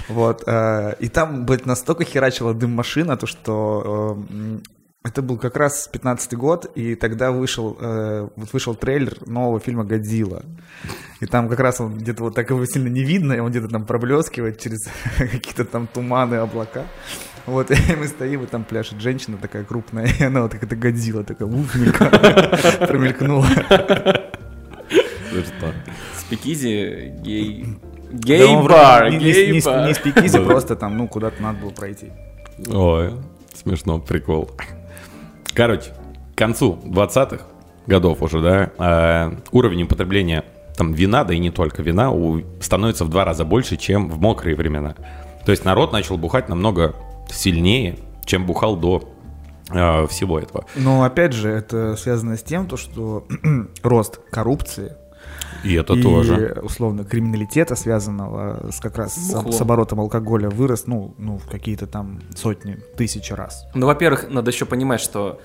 [0.10, 0.44] Вот.
[0.46, 4.58] Э, и там, блядь, настолько херачила дым машина, то что э,
[5.06, 9.84] это был как раз 15-й год, и тогда вышел, э, вот вышел трейлер нового фильма
[9.84, 10.42] «Годзилла».
[11.22, 13.68] И там как раз он где-то вот так его сильно не видно, и он где-то
[13.68, 16.86] там проблескивает через какие-то там туманы, облака.
[17.46, 20.76] Вот, и мы стоим, и там пляшет женщина такая крупная, и она вот как это
[20.76, 21.72] Годзилла, такая уф,
[22.80, 23.48] промелькнула.
[26.18, 27.78] Спикизи гей...
[28.12, 29.88] Гей-бар, гей-бар.
[29.88, 32.12] Не спикизи, просто там, ну, куда-то надо было пройти.
[32.68, 33.12] Ой,
[33.54, 34.50] смешно, прикол.
[35.56, 35.94] Короче,
[36.36, 37.46] к концу 20-х
[37.88, 40.44] годов уже, да, э, уровень употребления
[40.76, 42.12] там вина, да и не только вина,
[42.60, 44.96] становится в два раза больше, чем в мокрые времена.
[45.46, 46.96] То есть народ начал бухать намного
[47.32, 49.08] сильнее, чем бухал до
[49.72, 50.66] э, всего этого.
[50.76, 53.26] Но опять же, это связано с тем, то, что
[53.84, 54.94] рост коррупции
[55.66, 56.60] и это и, тоже.
[56.64, 61.88] условно, криминалитета, связанного с как раз с, с оборотом алкоголя, вырос, ну, ну, в какие-то
[61.88, 63.66] там сотни, тысячи раз.
[63.74, 65.40] Ну, во-первых, надо еще понимать, что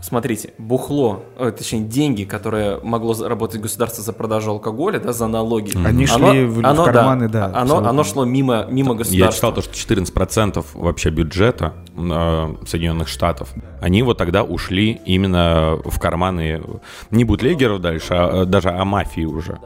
[0.00, 5.72] смотрите, бухло, э, точнее деньги, которые могло заработать государство за продажу алкоголя, да, за налоги.
[5.84, 7.48] Они оно, шли в, оно, в карманы, да.
[7.48, 9.26] да оно, оно шло мимо, мимо государства.
[9.26, 15.78] Я читал то, что 14% вообще бюджета э, Соединенных Штатов, они вот тогда ушли именно
[15.84, 16.62] в карманы
[17.10, 19.58] не бутлегеров дальше, а э, даже а мафии уже.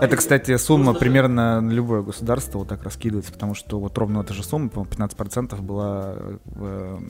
[0.00, 4.32] Это, кстати, сумма примерно на любое государство вот так раскидывается, потому что вот ровно эта
[4.34, 6.14] же сумма, по 15% была
[6.44, 7.00] в,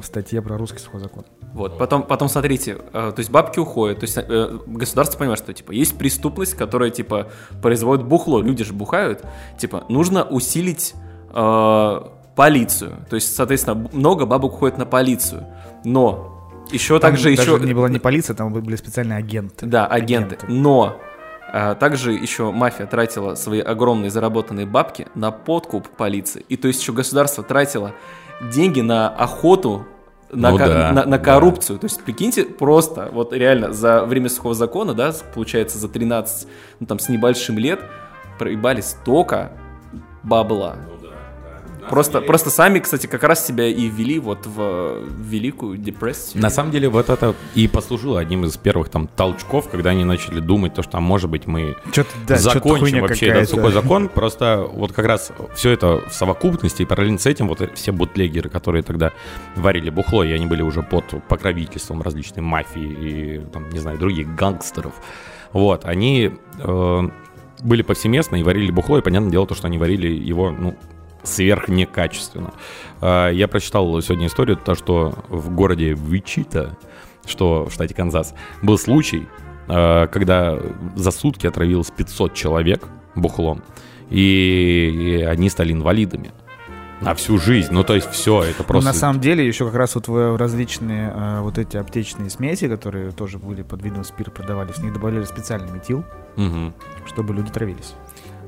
[0.00, 1.24] в статье про русский сухой закон.
[1.52, 5.52] Вот, потом, потом смотрите, э, то есть бабки уходят, то есть э, государство понимает, что
[5.52, 7.28] типа есть преступность, которая типа
[7.60, 9.24] производит бухло, люди же бухают,
[9.58, 10.94] типа нужно усилить
[11.32, 12.00] э,
[12.36, 15.46] полицию, то есть соответственно много бабок уходит на полицию,
[15.84, 16.32] но
[16.70, 19.66] еще Там также даже еще не была не полиция, там были специальные агенты.
[19.66, 20.46] да агенты, Агенты.
[20.52, 20.96] но
[21.52, 26.80] э, также еще мафия тратила свои огромные заработанные бабки на подкуп полиции, и то есть
[26.80, 27.94] еще государство тратило
[28.50, 29.86] деньги на охоту
[30.32, 31.18] на, Ну ко- да, на, на да.
[31.18, 31.78] коррупцию.
[31.78, 36.48] То есть, прикиньте, просто, вот реально, за время сухого закона, да, получается, за 13,
[36.80, 37.80] ну там, с небольшим лет,
[38.38, 39.52] проебали столько
[40.22, 40.76] бабла.
[41.88, 46.42] Просто, просто сами, кстати, как раз себя и ввели вот в, Великую депрессию.
[46.42, 50.40] На самом деле вот это и послужило одним из первых там толчков, когда они начали
[50.40, 51.76] думать, то, что, а может быть, мы
[52.26, 54.08] да, закончим вообще этот сухой закон.
[54.14, 58.48] Просто вот как раз все это в совокупности, и параллельно с этим вот все бутлегеры,
[58.48, 59.12] которые тогда
[59.56, 64.34] варили бухло, и они были уже под покровительством различной мафии и, там, не знаю, других
[64.34, 64.94] гангстеров,
[65.52, 67.08] вот, они э,
[67.62, 70.76] были повсеместно и варили бухло, и понятное дело то, что они варили его, ну,
[71.22, 72.52] сверх некачественно.
[73.00, 76.76] Э, Я прочитал сегодня историю, то, что в городе Вичита,
[77.26, 79.26] что в штате Канзас, был случай,
[79.68, 80.58] э, когда
[80.96, 83.62] за сутки отравилось 500 человек бухлом,
[84.10, 86.32] и они стали инвалидами.
[87.00, 87.72] На всю жизнь.
[87.72, 88.86] Ну, то есть все, это Ну, просто...
[88.92, 93.10] на самом деле, еще как раз вот в различные э, вот эти аптечные смеси, которые
[93.10, 96.04] тоже были под видом спирта продавались, в них добавляли специальный метил,
[96.36, 96.72] Мгм.
[97.06, 97.94] чтобы люди травились.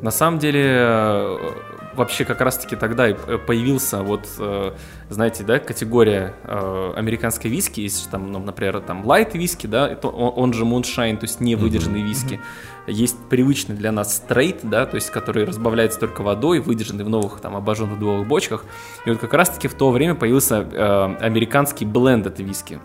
[0.03, 1.53] На самом деле, э,
[1.97, 4.73] вообще как раз-таки тогда и появился вот, э,
[5.09, 10.09] знаете, да, категория э, американской виски, есть там, ну, например, там light виски, да, это
[10.09, 12.41] он, же moonshine, то есть не выдержанный виски.
[12.87, 17.41] Есть привычный для нас straight, да, то есть который разбавляется только водой, выдержанный в новых
[17.41, 18.65] там обожженных дубовых бочках.
[19.07, 22.81] И вот как раз-таки в то время появился э, американский бленд этой виски.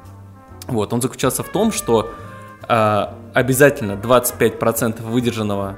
[0.68, 2.12] Вот, он заключался в том, что
[2.68, 5.78] э, обязательно 25% выдержанного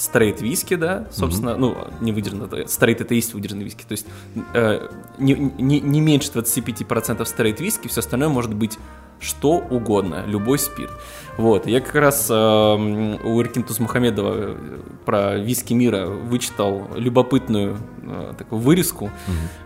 [0.00, 4.06] стрейт виски, да, собственно, ну, не выдержанного, стрейт это и есть выдержанный виски, то есть
[4.54, 4.88] э,
[5.18, 8.78] не, не, не меньше 25% стрейт виски, все остальное может быть
[9.20, 10.92] что угодно, любой спирт.
[11.36, 14.56] Вот, я как раз э, у Иркинтус Мухамедова э,
[15.04, 19.10] про виски мира вычитал любопытную э, такую вырезку,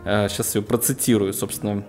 [0.04, 1.84] сейчас ее процитирую, собственно,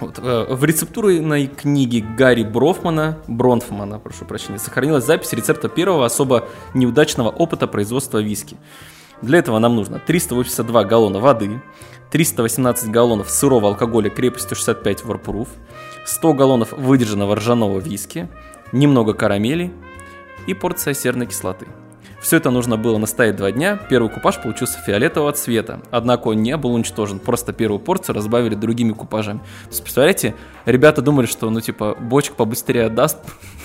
[0.00, 6.48] вот, э, в рецептурной книге Гарри Брофмана, Бронфмана, прошу прощения, сохранилась запись рецепта первого особо
[6.74, 8.56] неудачного опыта производства виски.
[9.22, 11.62] Для этого нам нужно 382 галлона воды,
[12.10, 15.48] 318 галлонов сырого алкоголя крепостью 65 варпруф,
[16.04, 18.28] 100 галлонов выдержанного ржаного виски,
[18.72, 19.72] немного карамели
[20.46, 21.66] и порция серной кислоты.
[22.20, 23.76] Все это нужно было настоять два дня.
[23.76, 25.80] Первый купаж получился фиолетового цвета.
[25.90, 27.18] Однако он не был уничтожен.
[27.18, 29.38] Просто первую порцию разбавили другими купажами.
[29.38, 33.18] То есть, представляете, ребята думали, что, ну, типа, бочка побыстрее отдаст.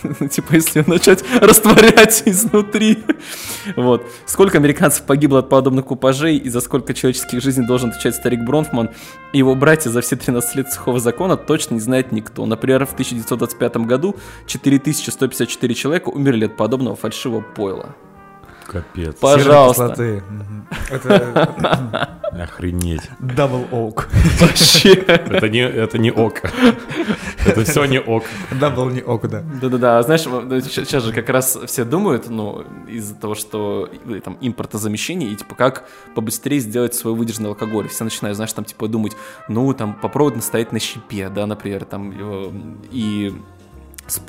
[0.31, 3.03] Типа, если начать растворять изнутри.
[3.75, 4.05] Вот.
[4.25, 8.89] Сколько американцев погибло от подобных купажей и за сколько человеческих жизней должен отвечать старик Бронфман
[9.33, 12.45] и его братья за все 13 лет сухого закона точно не знает никто.
[12.45, 14.15] Например, в 1925 году
[14.47, 17.95] 4154 человека умерли от подобного фальшивого пойла.
[18.71, 19.15] Капец.
[19.19, 20.21] Пожалуйста.
[20.89, 23.01] Это Охренеть.
[23.19, 24.07] double oak.
[24.39, 24.93] Вообще.
[24.93, 26.41] Это не, это не ок.
[27.45, 28.23] Это все не ок.
[28.51, 29.43] Double не oak, да.
[29.61, 34.37] Да-да-да, а знаешь, сейчас же как раз все думают, ну, из-за того, что э, там
[34.39, 37.89] импортозамещение, и типа как побыстрее сделать свой выдержанный алкоголь.
[37.89, 39.17] Все начинают, знаешь, там типа думать,
[39.49, 42.13] ну, там попробовать настоять на щепе, да, например, там,
[42.89, 43.33] и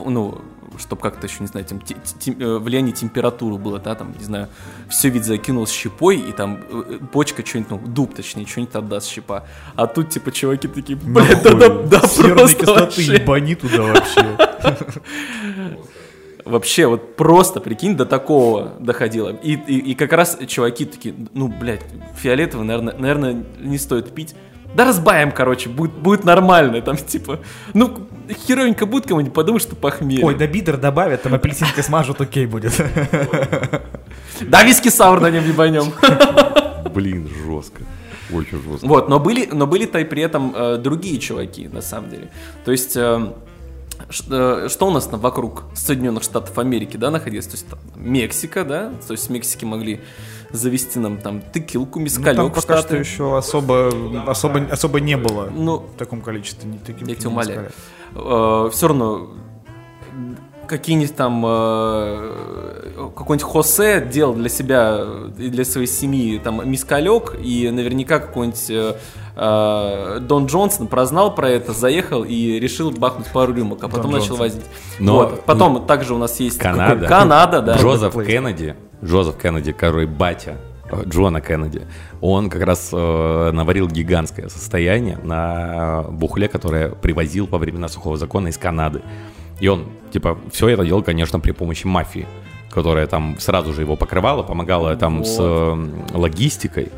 [0.05, 0.41] ну,
[0.78, 4.24] чтобы как-то еще, не знаю, тем, те- те- э, влияние температуры было, да, там, не
[4.24, 4.49] знаю,
[4.89, 9.09] все вид закинул с щепой, и там э, почка что-нибудь, ну, дуб, точнее, что-нибудь отдаст
[9.09, 9.47] щепа.
[9.76, 13.14] А тут, типа, чуваки такие, блядь, да, да, да, просто кислоты вообще.
[13.14, 14.37] ебани туда вообще.
[16.45, 19.28] Вообще, вот просто, прикинь, до такого доходило.
[19.30, 21.85] И, и, и как раз чуваки такие, ну, блядь,
[22.16, 24.35] фиолетовый, наверное, наверное, не стоит пить.
[24.75, 26.81] Да разбавим, короче, будет, будет нормально.
[26.83, 27.41] Там, типа,
[27.75, 28.09] ну,
[28.47, 30.25] херовенько будет кому-нибудь подумать, что похмелье.
[30.25, 32.73] Ой, да бидер добавят, там апельсинка смажут, окей будет.
[34.41, 35.93] Да виски саур на нем ебанем.
[36.93, 37.83] Блин, жестко.
[38.33, 38.87] Очень жестко.
[38.87, 42.31] Вот, но были, но были-то и при этом э, другие чуваки, на самом деле.
[42.64, 42.97] То есть...
[42.97, 43.33] э, Э,
[44.11, 47.47] что у нас там вокруг Соединенных Штатов Америки, да, находилось?
[47.47, 50.01] То есть там, Мексика, да, то есть Мексики могли
[50.51, 52.37] завести нам там тыкилку, мискалек.
[52.37, 53.91] Ну, там пока что еще особо,
[54.27, 56.69] особо, особо не было ну, в таком количестве.
[56.69, 57.73] Не тыкилки, я тебя умоляю.
[58.15, 59.31] Э, все равно
[60.67, 65.05] какие-нибудь там э, какой-нибудь Хосе делал для себя
[65.39, 68.97] и для своей семьи там мискалек, и наверняка какой-нибудь э,
[69.35, 74.20] э, Дон Джонсон прознал про это, заехал и решил бахнуть пару рюмок, а потом Дон
[74.20, 74.39] начал Джонсон.
[74.39, 74.64] возить.
[74.99, 75.45] Но, вот.
[75.45, 77.76] Потом ну, также у нас есть Канада, Канада да.
[77.76, 78.74] Джозеф Кеннеди,
[79.05, 80.57] Джозеф Кеннеди, который батя
[80.91, 81.83] э, Джона Кеннеди,
[82.20, 88.49] он как раз э, наварил гигантское состояние на бухле, которое привозил во времена сухого закона
[88.49, 89.03] из Канады.
[89.61, 92.26] И он, типа, все это делал, конечно, при помощи мафии,
[92.70, 95.26] которая там сразу же его покрывала, помогала там вот.
[95.28, 96.89] с э, логистикой.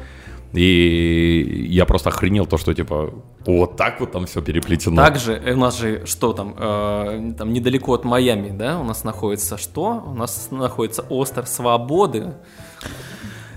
[0.55, 3.13] И я просто охренел то, что типа
[3.45, 4.97] вот так вот там все переплетено.
[4.97, 9.59] Также у нас же что там, э, там недалеко от Майами, да, у нас находится
[9.59, 10.03] что?
[10.07, 12.35] У нас находится остров Свободы.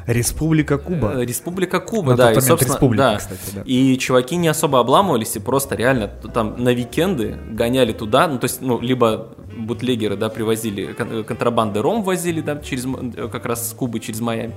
[0.07, 1.13] Республика Куба.
[1.17, 2.31] Э, Республика Куба, на да.
[2.31, 3.17] И, собственно, республика, да.
[3.17, 3.61] Кстати, да.
[3.65, 8.45] И чуваки не особо обламывались и просто реально там на викенды гоняли туда, ну то
[8.45, 13.73] есть, ну, либо бутлегеры, да, привозили, контрабанды ром возили, да, через, э, как раз с
[13.73, 14.55] Кубы через Майами.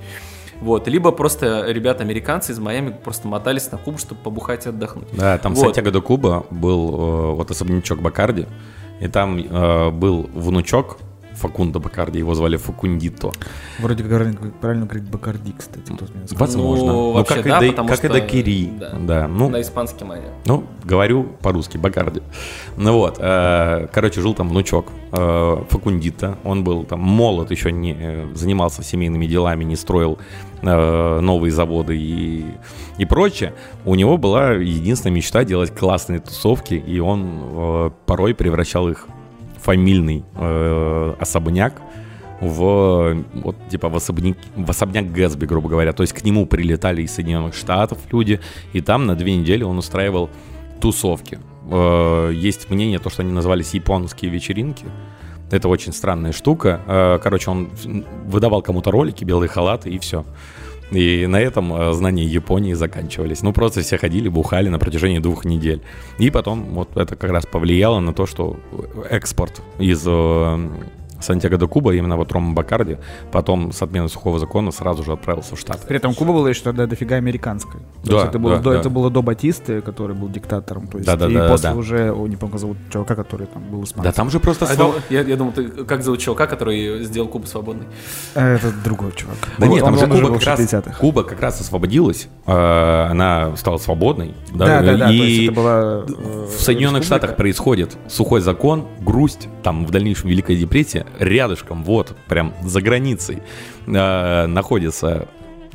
[0.61, 5.07] Вот, либо просто ребята американцы из Майами просто мотались на Кубу, чтобы побухать и отдохнуть.
[5.11, 5.61] Да, там вот.
[5.61, 8.45] в Сантьяго до Куба был э, вот особнячок Бакарди,
[8.99, 10.97] и там э, был внучок
[11.41, 13.31] Факундо Бакарди, его звали Факундито.
[13.79, 16.85] Вроде как правильно, говорить Бакарди, кстати, кто мне Возможно.
[16.85, 18.69] Ну, ну как, да, и, да, как что, и Дакири.
[18.79, 19.27] Да, да.
[19.27, 20.29] Ну, на испанский манер.
[20.45, 22.21] Ну, говорю по-русски, Бакарди.
[22.77, 27.95] Ну вот, э, короче, жил там внучок э, Факундита, он был там молод, еще не
[27.99, 30.19] э, занимался семейными делами, не строил
[30.61, 32.45] новые заводы и,
[32.97, 33.53] и прочее.
[33.85, 39.07] У него была единственная мечта делать классные тусовки, и он э, порой превращал их
[39.61, 41.81] фамильный э, особняк
[42.41, 45.93] в вот типа в особняк, в особняк Гэтсби, грубо говоря.
[45.93, 48.39] То есть к нему прилетали из Соединенных Штатов люди,
[48.73, 50.29] и там на две недели он устраивал
[50.79, 51.39] тусовки.
[51.69, 54.85] Э, есть мнение, то, что они назывались японские вечеринки.
[55.51, 56.81] Это очень странная штука.
[56.87, 57.69] Э, короче, он
[58.25, 60.25] выдавал кому-то ролики, белые халаты и все.
[60.91, 63.41] И на этом э, знания Японии заканчивались.
[63.41, 65.81] Ну, просто все ходили, бухали на протяжении двух недель.
[66.19, 68.59] И потом вот это как раз повлияло на то, что
[69.09, 70.69] экспорт из э,
[71.21, 72.97] Сантьяго де Куба, именно вот Рома Бакарди,
[73.31, 75.87] потом с отменой сухого закона сразу же отправился в Штаты.
[75.87, 77.81] При этом Куба была еще тогда дофига американской.
[78.03, 78.79] То да, это, было да, до, да.
[78.79, 80.87] это было до Батисты, который был диктатором.
[80.87, 81.75] То есть, да, да, и да, после да.
[81.75, 84.03] уже, о, не помню, как зовут чувака, который там был испанцем.
[84.03, 84.65] Да там же просто...
[84.65, 84.95] А своб...
[85.09, 87.85] я, я думал, ты как зовут чувака, который сделал Кубу свободной?
[88.35, 89.37] А, это другой чувак.
[89.57, 94.33] Да нет, там же Куба как, раз, Куба как раз освободилась, э, она стала свободной.
[94.53, 95.11] Да, да, да.
[95.11, 101.05] И была, э, в Соединенных Штатах происходит сухой закон, грусть, там в дальнейшем Великая депрессия,
[101.19, 103.41] рядышком, вот, прям за границей
[103.87, 105.27] э, находится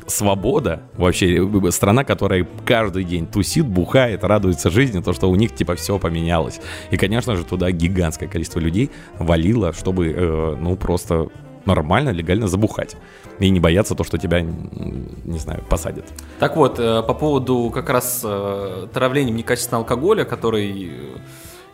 [0.07, 5.75] свобода, вообще страна, которая каждый день тусит, бухает, радуется жизни, то, что у них типа
[5.75, 6.59] все поменялось.
[6.91, 11.27] И, конечно же, туда гигантское количество людей валило, чтобы, э, ну, просто
[11.65, 12.95] нормально, легально забухать.
[13.39, 16.05] И не бояться то, что тебя, не знаю, посадят.
[16.39, 20.89] Так вот, э, по поводу как раз э, травления некачественного алкоголя, который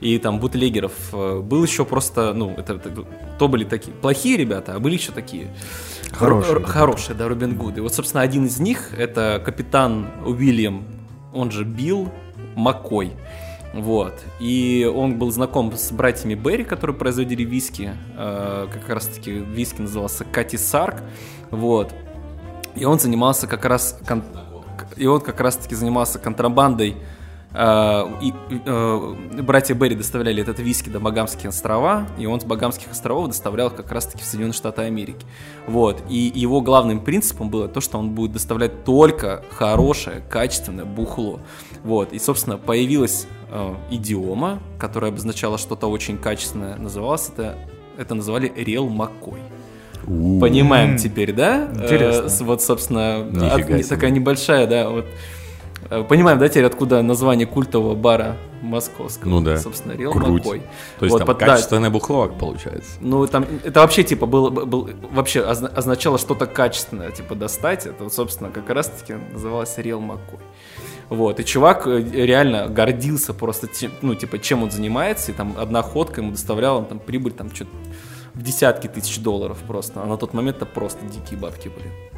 [0.04, 0.94] и там бутлегеров.
[1.14, 3.06] Э, был еще просто, ну, это, это
[3.40, 5.48] то были такие плохие ребята, а были еще такие
[6.12, 7.78] хорошие, р- хорошие да, Робин Гуд.
[7.78, 10.86] И вот, собственно, один из них это капитан Уильям,
[11.34, 12.12] он же Билл
[12.56, 13.14] Маккой.
[13.74, 14.14] Вот.
[14.40, 17.94] И он был знаком с братьями Берри, которые производили виски.
[18.18, 21.02] Э, как раз таки виски назывался Кати Сарк.
[21.50, 21.94] Вот.
[22.76, 23.98] И он занимался как раз...
[24.06, 24.22] Кон...
[24.98, 26.98] И он как раз таки занимался контрабандой
[27.54, 28.34] Э, и,
[28.66, 33.70] э, братья Берри доставляли этот виски до Багамских острова, и он с Багамских островов доставлял
[33.70, 35.26] как раз-таки в Соединенные Штаты Америки.
[35.68, 36.04] Вот.
[36.10, 41.40] И его главным принципом было то, что он будет доставлять только хорошее, качественное бухло.
[41.84, 42.12] Вот.
[42.14, 46.76] И, собственно, появилась э, идиома, которая обозначала что-то очень качественное.
[46.78, 47.58] Называлось это,
[47.98, 49.40] это называли Рел Маккой.
[50.06, 51.70] Понимаем теперь, да?
[51.72, 52.44] Интересно.
[52.44, 55.10] Э, вот, собственно, от, такая небольшая, да, вот Э,
[56.02, 59.30] понимаем, да, теперь откуда название культового бара московского.
[59.30, 59.58] Ну да.
[59.58, 60.62] Собственно, Рил Макой.
[61.00, 62.92] То есть вот, там под, качественное да, бухло получается.
[63.02, 67.86] Ну, там, это вообще, типа, было, был, вообще означало что-то качественное, типа, достать.
[67.86, 70.40] Это, собственно, как раз-таки называлось Рил Макой.
[71.10, 75.56] Вот, и чувак э, реально гордился просто, тем, ну, типа, чем он занимается, и там
[75.60, 77.72] одна ходка ему доставляла там прибыль, там, что-то
[78.34, 80.02] в десятки тысяч долларов просто.
[80.02, 82.13] А на тот момент это просто дикие бабки были.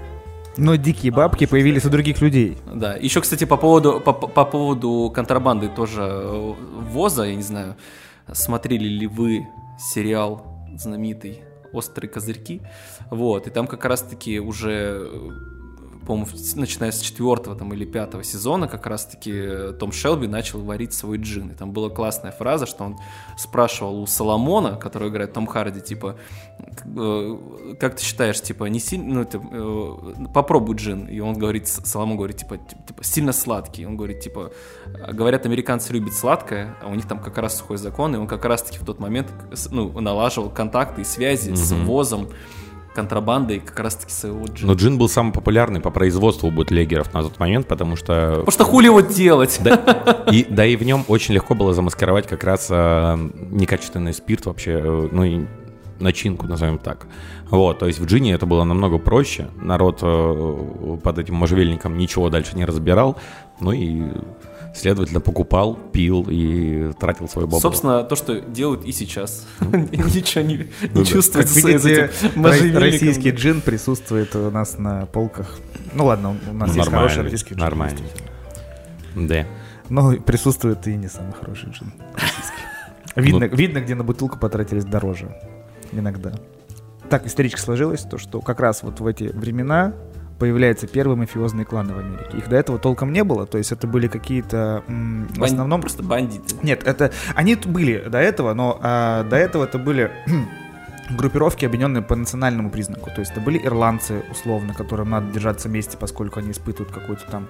[0.57, 2.57] Но дикие бабки появились у других людей.
[2.73, 2.95] Да.
[2.95, 6.53] Еще, кстати, по поводу, по, по поводу контрабанды тоже э,
[6.91, 7.75] ввоза, я не знаю,
[8.31, 9.47] смотрели ли вы
[9.77, 11.41] сериал знаменитый
[11.73, 12.61] «Острые козырьки».
[13.09, 15.09] Вот, и там как раз-таки уже
[16.05, 20.93] по-моему, начиная с четвертого там, или пятого сезона, как раз-таки э, Том Шелби начал варить
[20.93, 21.49] свой джин.
[21.49, 22.97] И там была классная фраза, что он
[23.37, 26.17] спрашивал у Соломона, который играет Том Харди, типа,
[26.85, 27.37] э,
[27.79, 31.05] как ты считаешь, типа, не сильно, ну, типа, э, попробуй джин.
[31.05, 33.85] И он говорит, Соломон говорит, типа, типа, сильно сладкий.
[33.85, 34.51] Он говорит, типа,
[35.11, 38.45] говорят, американцы любят сладкое, а у них там как раз сухой закон, и он как
[38.45, 39.33] раз-таки в тот момент,
[39.71, 41.55] ну, налаживал контакты и связи mm-hmm.
[41.55, 42.29] с ВОЗом,
[42.95, 44.71] контрабандой как раз-таки своего джина.
[44.71, 48.37] Но джин был самый популярный по производству бутлегеров на тот момент, потому что...
[48.39, 49.59] Потому что хули его делать?
[49.63, 53.17] Да и, да и в нем очень легко было замаскировать как раз э,
[53.51, 55.45] некачественный спирт вообще, э, ну и
[55.99, 57.07] начинку, назовем так.
[57.49, 59.49] Вот, то есть в джине это было намного проще.
[59.55, 63.17] Народ э, под этим можжевельником ничего дальше не разбирал.
[63.59, 64.03] Ну и
[64.75, 67.59] Следовательно, покупал, пил и тратил свой бабло.
[67.59, 69.47] Собственно, то, что делают и сейчас.
[69.61, 75.57] Ничего не ну чувствуется Российский джин присутствует у нас на полках.
[75.93, 77.63] Ну ладно, у нас есть хороший российский джин.
[77.63, 77.99] Нормально.
[79.15, 79.45] Да.
[79.89, 81.93] Но присутствует и не самый хороший джин
[83.15, 83.55] Видно, ну.
[83.55, 85.33] видно, где на бутылку потратились дороже.
[85.93, 86.33] Иногда.
[87.09, 89.93] Так исторически сложилось, то, что как раз вот в эти времена
[90.39, 92.37] появляются первые мафиозные кланы в Америке.
[92.37, 96.03] Их до этого толком не было, то есть это были какие-то м, в основном просто
[96.03, 96.55] бандиты.
[96.61, 100.11] Нет, это они были до этого, но а, до этого это были
[101.09, 103.09] группировки, объединенные по национальному признаку.
[103.11, 107.47] То есть это были ирландцы, условно, которым надо держаться вместе, поскольку они испытывают какой-то там...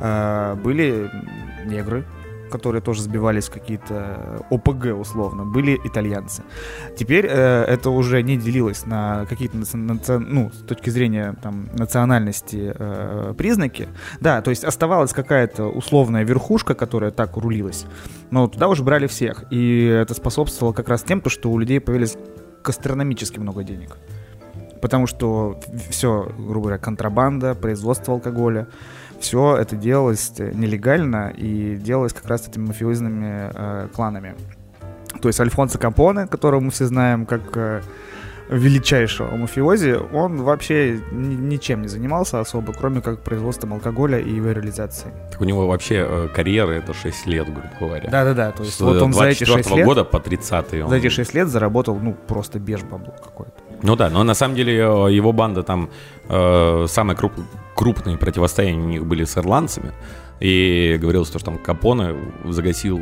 [0.00, 1.10] Э, были
[1.64, 2.04] негры,
[2.50, 6.42] которые тоже сбивались в какие-то ОПГ условно, были итальянцы.
[6.96, 9.56] Теперь э, это уже не делилось на какие-то,
[10.18, 13.88] ну, с точки зрения там, национальности э, признаки.
[14.20, 17.86] Да, то есть оставалась какая-то условная верхушка, которая так рулилась,
[18.30, 19.44] но туда уже брали всех.
[19.50, 22.16] И это способствовало как раз тем, что у людей появились
[22.64, 23.96] астрономически много денег.
[24.80, 28.66] Потому что все, грубо говоря, контрабанда, производство алкоголя,
[29.20, 34.34] все это делалось нелегально и делалось как раз этими мафиозными э, кланами.
[35.20, 37.82] То есть Альфонсо Капоне, которого мы все знаем как э,
[38.50, 45.12] величайшего мафиози, он вообще ничем не занимался особо, кроме как производством алкоголя и его реализацией.
[45.30, 48.10] Так у него вообще э, карьера это 6 лет, грубо говоря.
[48.10, 49.86] Да-да-да, то есть С вот он за эти 6 лет...
[49.86, 50.88] года по 30 он...
[50.88, 53.52] За эти 6 лет заработал, ну, просто беж бабло какой-то.
[53.82, 55.88] Ну да, но на самом деле э, его банда там
[56.28, 57.32] э, самая круп,
[57.80, 59.92] крупные противостояния у них были с ирландцами.
[60.38, 62.14] И говорилось, что там Капоне
[62.44, 63.00] загасил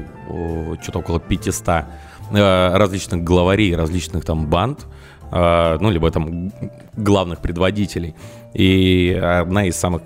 [0.80, 4.86] что-то около 500 э, различных главарей, различных там банд,
[5.32, 6.52] э, ну, либо там
[6.96, 8.14] главных предводителей.
[8.54, 10.02] И одна из самых,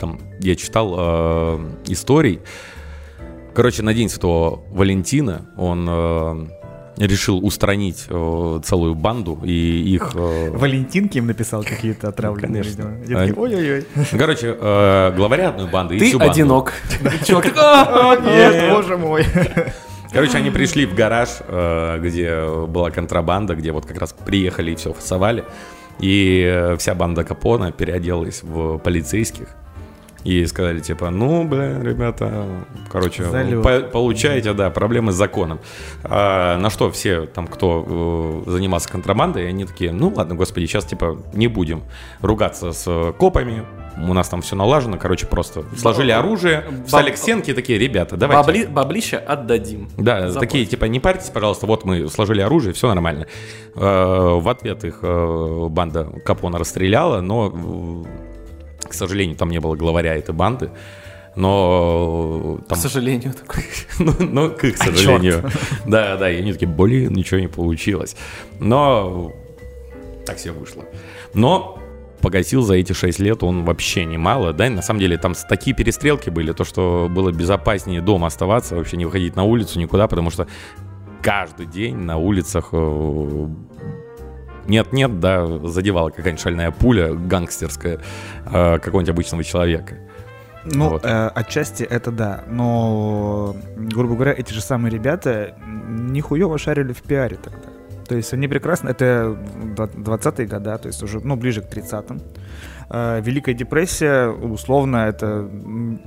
[0.00, 2.40] там, я читал э, историй,
[3.54, 6.48] короче, на День Святого Валентина он
[6.98, 9.52] решил устранить э, целую банду и
[9.94, 10.12] их...
[10.14, 10.50] Э...
[10.50, 12.96] Валентинки им написал какие-то отравленные, Конечно.
[13.00, 13.40] видимо.
[13.40, 13.86] Ой-ой-ой.
[14.18, 16.32] Короче, э, главаря одной банды Ты и всю банду.
[16.32, 16.72] одинок.
[18.24, 19.24] Нет, боже мой.
[20.12, 24.74] Короче, они пришли в гараж, э, где была контрабанда, где вот как раз приехали и
[24.74, 25.44] все фасовали.
[26.00, 29.48] И э, вся банда Капона переоделась в полицейских.
[30.24, 32.44] И сказали, типа, ну, бля, ребята,
[32.90, 33.24] короче,
[33.62, 35.60] по получаете, да, проблемы с законом.
[36.02, 40.84] А, на что все там, кто э, занимался контрабандой, они такие, ну, ладно, господи, сейчас,
[40.84, 41.84] типа, не будем
[42.20, 43.64] ругаться с копами,
[44.06, 48.16] у нас там все налажено, короче, просто сложили оружие, встали к стенке и такие, ребята,
[48.16, 48.42] давайте.
[48.44, 49.88] Бабли, баблища отдадим.
[49.96, 50.40] Да, Заплатим.
[50.40, 53.26] такие, типа, не парьтесь, пожалуйста, вот мы сложили оружие, все нормально.
[53.74, 58.04] Э, в ответ их э, банда Капона расстреляла, но
[58.88, 60.70] к сожалению, там не было главаря этой банды.
[61.36, 62.78] Но там...
[62.78, 63.64] К сожалению, такой.
[63.98, 65.50] ну, ну, к а сожалению.
[65.86, 68.16] да, да, и они такие, блин, ничего не получилось.
[68.58, 69.32] Но
[70.26, 70.84] так все вышло.
[71.34, 71.78] Но
[72.20, 76.30] погасил за эти 6 лет он вообще немало, да, на самом деле там такие перестрелки
[76.30, 80.46] были, то, что было безопаснее дома оставаться, вообще не выходить на улицу никуда, потому что
[81.22, 83.46] каждый день на улицах э,
[84.68, 87.98] нет-нет, да, задевала какая-нибудь шальная пуля гангстерская
[88.46, 89.96] э, какого-нибудь обычного человека.
[90.64, 91.04] Ну, вот.
[91.04, 95.54] э, отчасти это да, но, грубо говоря, эти же самые ребята
[95.88, 97.68] нихуево шарили в пиаре тогда.
[98.06, 99.38] То есть они прекрасно, это
[99.76, 102.20] 20-е годы, то есть уже, ну, ближе к 30-м.
[102.90, 105.48] Э, Великая депрессия, условно, это,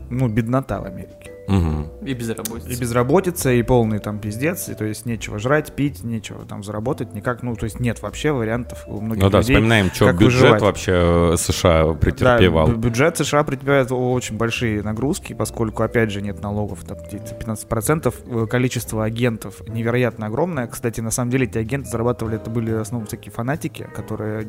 [0.10, 1.31] ну, беднота в Америке.
[1.52, 2.06] Угу.
[2.08, 2.70] И безработица.
[2.70, 7.14] И безработица, и полный там пиздец, и то есть нечего жрать, пить, нечего там заработать,
[7.14, 10.18] никак, ну то есть нет вообще вариантов у многих Ну да, людей, вспоминаем, что как
[10.18, 10.62] бюджет выживать.
[10.62, 10.92] вообще
[11.34, 12.68] э, США претерпевал.
[12.68, 17.36] Да, бю- бюджет США претерпевает очень большие нагрузки, поскольку, опять же, нет налогов, там, где-то
[17.36, 18.14] 15%.
[18.44, 20.68] Э, Количество агентов невероятно огромное.
[20.68, 24.48] Кстати, на самом деле, эти агенты зарабатывали, это были в основном всякие фанатики, которые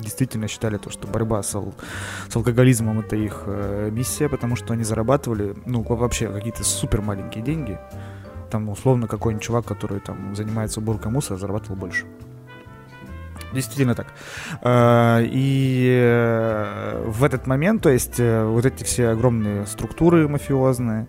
[0.00, 1.74] действительно считали то, что борьба с, ал-
[2.28, 7.42] с алкоголизмом— это их э, миссия, потому что они зарабатывали, ну, вообще какие-то супер маленькие
[7.42, 7.78] деньги.
[8.50, 12.06] Там, условно, какой-нибудь чувак, который там занимается уборкой мусора, зарабатывал больше.
[13.52, 14.08] Действительно так.
[14.62, 21.08] А, И э, в этот момент, то есть э, вот эти все огромные структуры мафиозные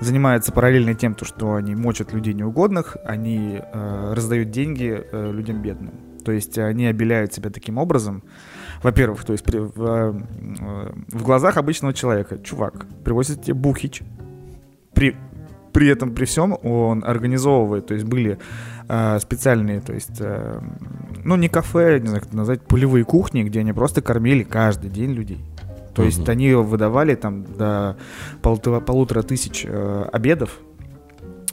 [0.00, 5.94] занимаются параллельно тем, то, что они мочат людей неугодных, они э, раздают деньги людям бедным.
[6.24, 8.22] То есть они обеляют себя таким образом.
[8.82, 10.22] Во-первых, то есть в,
[11.08, 14.02] в глазах обычного человека чувак привозит тебе бухич,
[14.98, 15.14] при,
[15.72, 18.38] при этом, при всем, он организовывает, то есть были
[18.88, 20.60] э, специальные, то есть, э,
[21.24, 24.90] ну, не кафе, не знаю, как это назвать, полевые кухни, где они просто кормили каждый
[24.90, 25.38] день людей.
[25.94, 27.96] То есть они выдавали там до
[28.42, 30.58] полутора, полутора тысяч э, обедов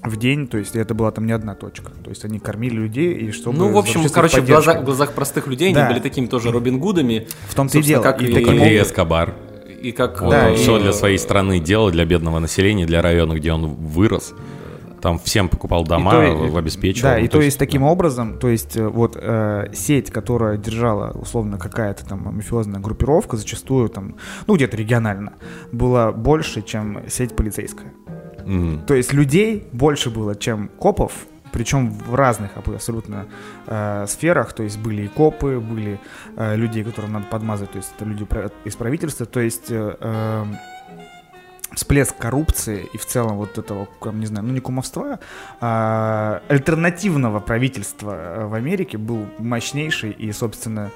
[0.03, 1.91] в день, то есть это была там не одна точка.
[2.03, 3.57] То есть они кормили людей, и чтобы...
[3.57, 5.85] Ну, в общем, короче, в глазах, в глазах простых людей Да.
[5.85, 7.27] они были такими тоже Робин Гудами.
[7.49, 8.03] В том-то и дело.
[8.03, 9.33] как И и- и Эскобар.
[9.81, 10.19] И как...
[10.29, 13.65] Да, он и- все для своей страны делал, для бедного населения, для района, где он
[13.67, 14.33] вырос.
[15.01, 17.11] Там всем покупал дома, И то- обеспечивал.
[17.11, 21.11] Да, Ну, и то есть таким образом, то есть э, вот э, сеть, которая держала
[21.11, 24.15] условно какая-то там мафиозная группировка, зачастую там,
[24.47, 25.33] ну где-то регионально,
[25.71, 27.93] была больше, чем сеть полицейская.
[28.45, 28.81] Мгм.
[28.87, 31.11] То есть людей больше было, чем копов,
[31.55, 33.27] причем в разных аб- абсолютно
[33.65, 36.01] э, сферах, то есть были и копы, были
[36.35, 38.27] э, люди, которым надо подмазать, то есть это люди
[38.65, 40.45] из правительства, то есть э, э,
[41.73, 45.19] всплеск коррупции и в целом вот этого, не знаю, ну не кумовства,
[45.61, 50.91] а альтернативного правительства э, в Америке был мощнейший и, собственно,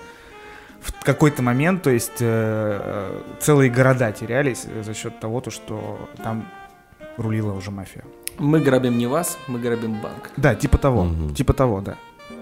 [0.82, 6.10] в какой-то момент, то есть э, э, целые города терялись за счет того, то, что
[6.22, 6.46] там
[7.16, 8.04] рулила уже мафия.
[8.40, 10.32] Мы грабим не вас, мы грабим банк.
[10.38, 11.34] Да, типа того, Мгм.
[11.36, 11.96] типа того, да.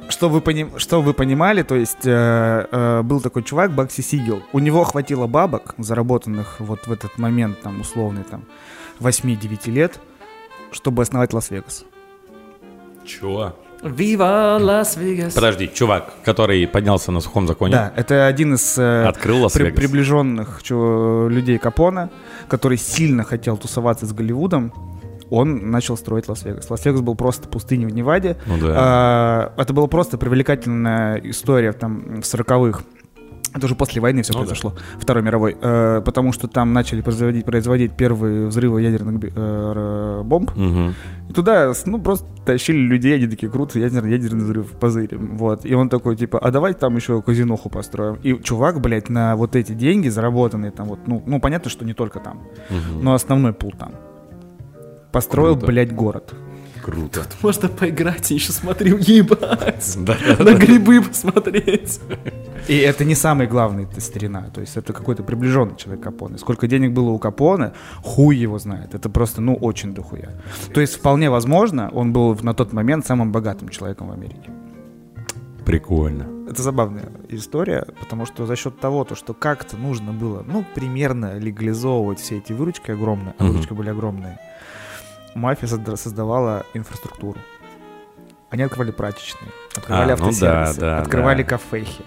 [0.10, 0.70] Что вы, поним...
[0.78, 5.28] что вы понимали, то есть э, э, был такой чувак, Бакси Сигел, у него хватило
[5.28, 8.43] бабок, заработанных вот в этот момент, там, условный, там,
[9.02, 10.00] 8-9 лет,
[10.72, 11.84] чтобы основать Лас-Вегас.
[13.06, 13.54] Чего?
[13.84, 15.34] Viva Las Vegas.
[15.34, 20.62] Подожди, чувак, который поднялся на сухом законе, Да, это один из э, открыл при- приближенных
[20.64, 22.10] чу- людей Капона,
[22.48, 24.72] который сильно хотел тусоваться с Голливудом,
[25.30, 26.69] он начал строить Лас-Вегас.
[26.69, 28.73] Лас-Вегас был просто пустыней в Неваде, Ну да.
[28.78, 32.84] А, это была просто привлекательная история там в сороковых.
[33.55, 34.45] Это уже после войны все Ну да.
[34.45, 40.51] произошло, Второй мировой, Э, потому что там начали производить, производить первые взрывы ядерных э, бомб.
[40.55, 40.93] Мгм.
[41.30, 45.38] И туда, ну, просто тащили людей, они такие, круто, ядерный, ядерный взрыв, позырим.
[45.38, 45.65] Вот.
[45.65, 48.19] И он такой, типа, а давайте там еще казиноху построим.
[48.21, 51.93] И чувак, блядь, на вот эти деньги, заработанные там, вот, ну, ну понятно, что не
[51.93, 53.03] только там, Мгм.
[53.03, 53.93] но основной пул там.
[55.18, 55.65] Построил, Круто.
[55.65, 56.34] блядь, город.
[56.84, 57.26] Круто.
[57.41, 59.97] Можно поиграть и еще смотри, ебать.
[59.97, 60.15] Да.
[60.38, 61.99] На грибы посмотреть.
[62.68, 66.38] И это не самый главный т- старина, то есть это какой-то приближенный человек Капоне.
[66.38, 67.72] Сколько денег было у Капоне,
[68.03, 68.93] хуй его знает.
[68.93, 70.30] Это просто, ну, очень дохуя.
[70.72, 74.51] То есть вполне возможно, он был на тот момент самым богатым человеком в Америке.
[75.65, 76.28] Прикольно.
[76.49, 81.38] Это забавная история, потому что за счет того, то, что как-то нужно было, ну, примерно
[81.39, 84.39] легализовывать все эти выручки огромные, а выручки были огромные,
[85.38, 87.39] мафия созда- создавала инфраструктуру.
[88.49, 91.49] Они открывали прачечные, открывали А, ну автосервисы, да, да, открывали да.
[91.49, 92.03] кафехи.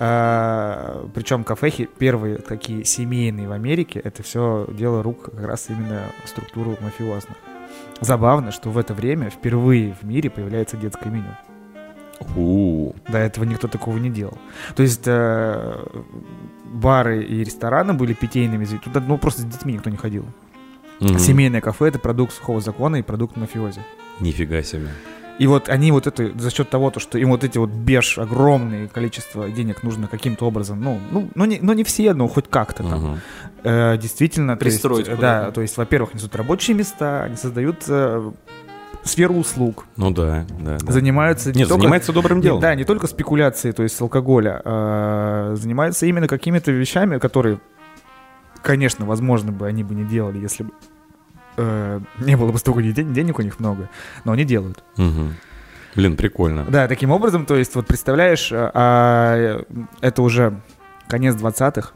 [0.00, 6.06] А, причем кафехи первые такие семейные в Америке, это все дело рук как раз именно
[6.24, 7.36] структуру мафиозных.
[8.00, 11.36] Забавно, что в это время впервые в мире появляется детское меню.
[12.36, 14.38] У, До этого никто такого не делал.
[14.74, 15.84] То есть э,
[16.64, 20.24] бары и рестораны были питейными, туда ну просто с детьми никто не ходил.
[21.10, 21.18] Мгм.
[21.18, 23.80] Семейное кафе это продукт сухого закона и продукт мафиози.
[24.20, 24.88] Нифига себе.
[25.38, 28.18] И вот они вот это за счет того, то, что им вот эти вот беж
[28.18, 32.48] огромное количество денег нужно каким-то образом, ну, ну, ну, не, ну не все, но хоть
[32.48, 33.00] как-то там.
[33.04, 33.20] Мгм.
[33.64, 37.78] Э, действительно, то есть, Пристроить э, да, то есть, во-первых, несут рабочие места, они создают
[37.88, 38.30] э,
[39.04, 40.76] сферу услуг, Ну да, да.
[40.78, 40.92] да.
[40.92, 42.60] занимаются не Нет, только- занимается добрым Не- делом.
[42.60, 47.58] Да, не только спекуляцией, то есть с алкоголя, а занимаются именно какими-то вещами, которые,
[48.62, 50.72] конечно, возможно бы они бы не делали, если бы
[51.56, 53.88] э, не было бы столько ден- денег у них много,
[54.24, 54.82] но они делают.
[54.96, 55.34] Мгм.
[55.94, 56.64] Блин, прикольно.
[56.64, 59.64] Да, таким образом, то есть вот представляешь, а, а,
[60.00, 60.60] это уже
[61.06, 61.92] конец 20-х,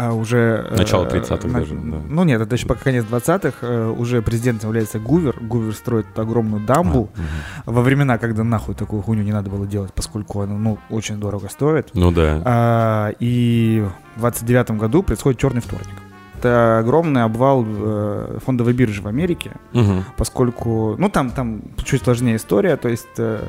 [0.00, 0.66] а уже...
[0.70, 1.98] Начало 30-х э, даже, да.
[2.08, 3.58] Ну нет, это еще пока конец 20-х.
[3.60, 5.36] Э, уже президентом является Гувер.
[5.40, 7.10] Гувер строит огромную дамбу.
[7.14, 7.20] А,
[7.68, 7.76] угу.
[7.76, 11.48] Во времена, когда нахуй такую хуйню не надо было делать, поскольку она, ну, очень дорого
[11.50, 11.90] стоит.
[11.92, 12.40] Ну да.
[12.46, 13.86] А, и
[14.16, 15.99] в 29 году происходит черный вторник.
[16.40, 20.04] Это огромный обвал э, фондовой биржи в Америке, угу.
[20.16, 23.46] поскольку, ну там, там чуть сложнее история, то есть э,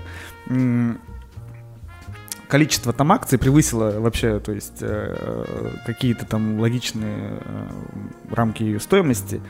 [2.49, 5.45] количество там акций превысило вообще, то есть э,
[5.85, 7.67] какие-то там логичные э,
[8.29, 9.41] рамки ее стоимости.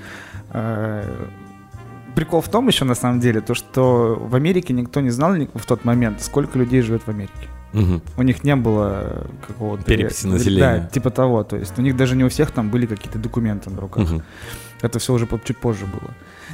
[0.52, 1.04] Э,
[2.16, 5.66] прикол в том еще на самом деле, то что в Америке никто не знал в
[5.66, 7.48] тот момент, сколько людей живет в Америке.
[7.74, 8.02] Угу.
[8.18, 9.84] У них не было какого-то...
[9.84, 10.82] Переписи населения.
[10.82, 11.44] Да, типа того.
[11.44, 14.12] То есть у них даже не у всех там были какие-то документы на руках.
[14.12, 14.22] Угу.
[14.82, 16.12] Это все уже чуть позже было.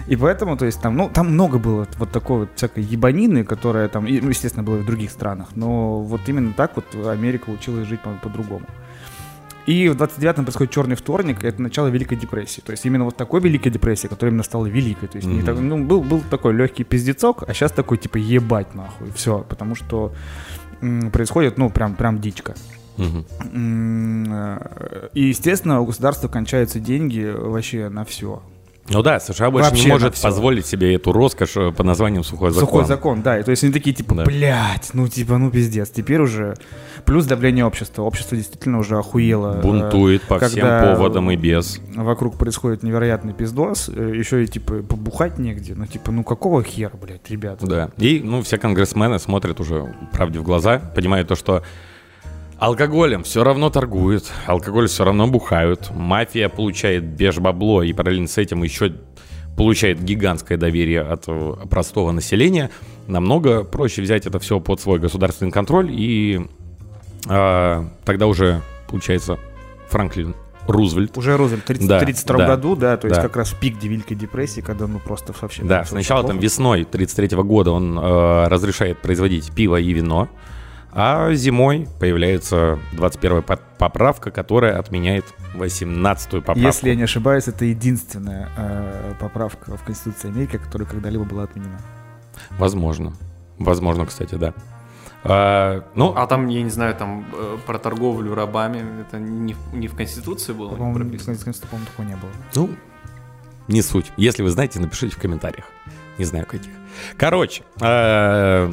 [0.07, 3.87] И поэтому, то есть там, ну, там много было вот такой вот всякой ебанины, которая
[3.87, 7.87] там, ну, естественно, было и в других странах, но вот именно так вот Америка училась
[7.87, 8.65] жить по- по-другому.
[9.67, 12.61] И в 29-м происходит черный вторник, это начало Великой депрессии.
[12.61, 15.09] То есть именно вот такой Великой депрессии, которая именно стала великой.
[15.09, 15.33] То есть mm-hmm.
[15.33, 19.45] не так, ну, был, был такой легкий пиздецок, а сейчас такой типа ебать нахуй, все.
[19.49, 20.13] Потому что
[20.81, 22.55] м- происходит, ну, прям, прям дичка.
[22.97, 28.41] Э, и, естественно, у государства кончаются деньги вообще на все.
[28.89, 32.51] Ну да, США больше Вообще не может позволить себе эту роскошь э, по названием сухой
[32.51, 32.67] закон.
[32.67, 33.39] Сухой закон, да.
[33.39, 34.23] И то есть они такие, типа, да.
[34.23, 35.89] блядь, ну типа, ну пиздец.
[35.89, 36.55] Теперь уже
[37.05, 38.03] плюс давление общества.
[38.03, 39.57] Общество действительно уже охуело.
[39.57, 41.79] Э, Бунтует по всем поводам и без.
[41.95, 43.89] Вокруг происходит невероятный пиздос.
[43.89, 45.75] Еще и типа побухать негде.
[45.75, 47.65] Ну типа, ну какого хера, блядь, ребята?
[47.67, 47.89] Да.
[47.97, 51.63] И, ну, все конгрессмены смотрят уже правде в глаза, понимают то, что
[52.59, 58.63] Алкоголем все равно торгуют, алкоголь все равно бухают, мафия получает беж-бабло и параллельно с этим
[58.63, 58.93] еще
[59.55, 62.71] получает гигантское доверие от э, простого населения,
[63.05, 66.47] намного проще взять это все под свой государственный контроль и
[67.29, 69.37] э, тогда уже получается
[69.89, 70.35] Франклин
[70.67, 71.15] Рузвельт.
[71.15, 73.21] Уже Рузвельт в 1932 да, году, да, то есть да.
[73.21, 75.63] как раз пик Великой депрессии, когда ну просто вообще...
[75.63, 80.27] Да, сначала там весной 1933 года он э, разрешает производить пиво и вино,
[80.91, 85.25] а зимой появляется 21-я поправка, которая отменяет
[85.55, 86.61] 18-ю поправку.
[86.61, 91.79] Если я не ошибаюсь, это единственная э, поправка в Конституции Америки, которая когда-либо была отменена.
[92.57, 93.13] Возможно.
[93.59, 94.53] Возможно, кстати, да.
[95.23, 99.87] А, ну, а там, я не знаю, там э, про торговлю рабами, это не, не
[99.87, 101.35] в Конституции было по прописано?
[101.35, 102.31] В Конституции, по-моему, такого не было.
[102.55, 102.69] Ну,
[103.67, 104.11] не суть.
[104.15, 105.65] Если вы знаете, напишите в комментариях.
[106.17, 106.71] Не знаю каких.
[107.17, 108.71] Короче, э,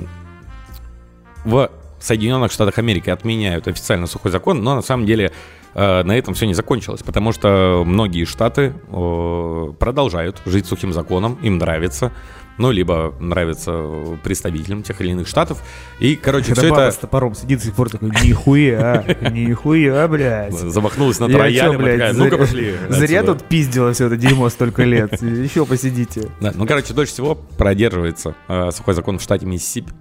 [1.44, 1.70] в
[2.05, 5.32] Соединенных Штатах Америки отменяют официально сухой закон, но на самом деле
[5.74, 11.38] э, на этом все не закончилось, потому что многие штаты э, продолжают жить сухим законом,
[11.42, 12.12] им нравится,
[12.59, 15.62] ну, либо нравится представителям тех или иных штатов.
[15.98, 16.90] И, короче, Когда все это...
[16.92, 20.55] с топором сидит до сих пор такой, нихуя, нихуя, блядь.
[20.55, 25.66] Замахнулась на роялем, такая, ну-ка пошли Зря тут пиздила все это дерьмо столько лет, еще
[25.66, 26.30] посидите.
[26.40, 29.92] Да, ну, короче, дольше всего продерживается э, сухой закон в штате Миссисипи.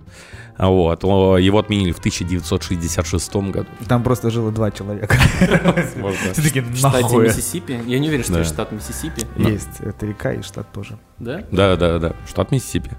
[0.58, 1.04] Вот.
[1.04, 3.68] Его отменили в 1966 году.
[3.88, 5.16] Там просто жило два человека.
[5.16, 7.80] В штате Миссисипи?
[7.86, 9.26] Я не уверен, что это штат Миссисипи.
[9.38, 9.80] Есть.
[9.80, 10.98] Это река и штат тоже.
[11.20, 11.44] Да?
[11.52, 12.16] Да, да, да.
[12.28, 12.92] Штат Миссисипи.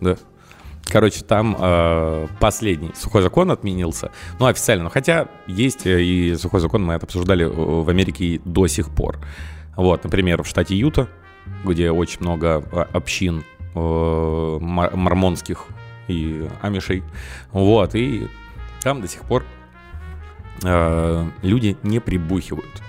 [0.00, 0.16] Да.
[0.90, 4.10] Короче, там э, последний сухой закон отменился.
[4.38, 4.88] Ну, официально.
[4.88, 9.18] Хотя есть э, и сухой закон, мы это обсуждали э, в Америке до сих пор.
[9.76, 11.08] Вот, например, в штате Юта,
[11.64, 13.44] где очень много э, общин
[13.74, 15.66] э, мормонских
[16.08, 17.04] и амишей.
[17.52, 18.28] Вот, и
[18.82, 19.44] там до сих пор
[20.64, 22.82] э, люди не прибухивают.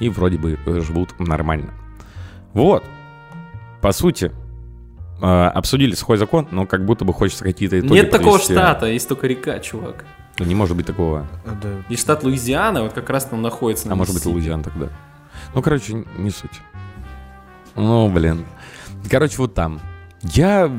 [0.00, 1.72] И вроде бы живут нормально.
[2.52, 2.84] Вот.
[3.80, 4.32] По сути,
[5.20, 9.08] э, обсудили сухой закон, но как будто бы хочется какие-то итоги Нет такого штата, есть
[9.08, 10.04] только река, чувак.
[10.38, 11.26] Ну, не может быть такого.
[11.44, 11.68] Да.
[11.88, 13.86] И штат Луизиана, вот как раз там находится.
[13.86, 14.88] На а может быть Луизиана тогда.
[15.54, 16.60] Ну, короче, не суть.
[17.76, 18.44] Ну, блин.
[19.08, 19.80] Короче, вот там.
[20.22, 20.70] Я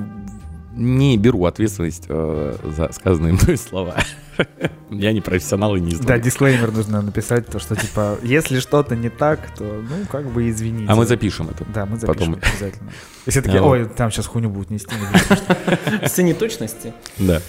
[0.75, 3.95] не беру ответственность э, за сказанные мной слова.
[4.89, 6.07] Я не профессионал и не знаю.
[6.07, 10.49] Да, дисклеймер нужно написать, то, что, типа, если что-то не так, то, ну, как бы
[10.49, 10.91] извините.
[10.91, 11.65] А мы запишем это.
[11.73, 12.49] Да, мы запишем Потом.
[12.51, 12.91] обязательно.
[13.25, 14.93] Если такие, ой, там сейчас хуйню будут нести.
[16.05, 16.93] Все неточности.
[17.17, 17.41] Да.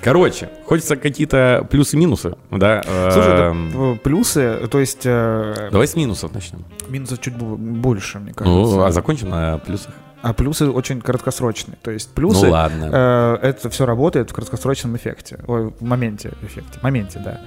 [0.00, 2.82] Короче, хочется какие-то плюсы-минусы, да?
[3.12, 5.02] Слушай, да, эм, плюсы, то есть...
[5.04, 6.64] Э, Давай с минусов начнем.
[6.88, 8.76] Минусов чуть больше, мне кажется.
[8.76, 9.92] Ну, а закончим на плюсах.
[10.22, 11.78] А плюсы очень краткосрочные.
[11.82, 12.90] То есть плюсы, ну, ладно.
[12.92, 15.38] Э, это все работает в краткосрочном эффекте.
[15.46, 16.80] Ой, в моменте эффекте.
[16.80, 17.40] В моменте, да.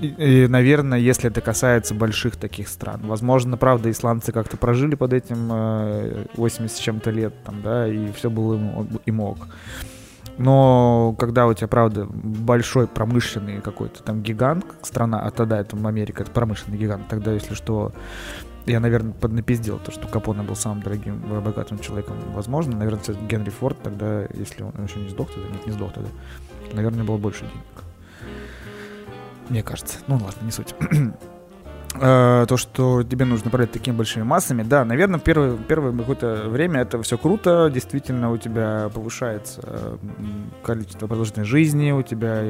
[0.00, 3.00] И, и, наверное, если это касается больших таких стран.
[3.04, 8.12] Возможно, правда, исландцы как-то прожили под этим э, 80 с чем-то лет, там, да, и
[8.12, 9.38] все было им, им ок.
[10.38, 16.22] Но когда у тебя, правда, большой промышленный какой-то там гигант, страна, а тогда это Америка,
[16.22, 17.92] это промышленный гигант, тогда, если что,
[18.66, 22.76] я, наверное, поднапиздил то, что Капоне был самым дорогим, богатым человеком, возможно.
[22.76, 26.10] Наверное, Генри Форд тогда, если он еще не сдох тогда, нет, не сдох тогда,
[26.72, 27.84] наверное, было больше денег.
[29.48, 29.98] Мне кажется.
[30.08, 30.74] Ну ладно, не суть.
[32.00, 36.80] Э, то, что тебе нужно управлять такими большими массами, да, наверное, первое, первое какое-то время
[36.80, 39.98] это все круто, действительно у тебя повышается
[40.62, 42.42] количество продолжительной жизни, у тебя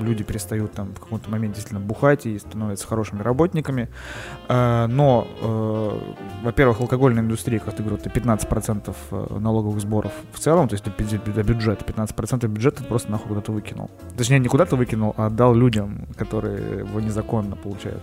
[0.00, 3.88] люди перестают там в каком-то моменте действительно бухать и становятся хорошими работниками,
[4.48, 8.94] э, но, э, во-первых, алкогольная индустрия, как ты говорил, это 15%
[9.40, 13.90] налоговых сборов в целом, то есть до бюджета, 15% бюджета просто нахуй куда-то выкинул.
[14.16, 18.02] Точнее, не куда-то выкинул, а отдал людям, которые его незаконно получают.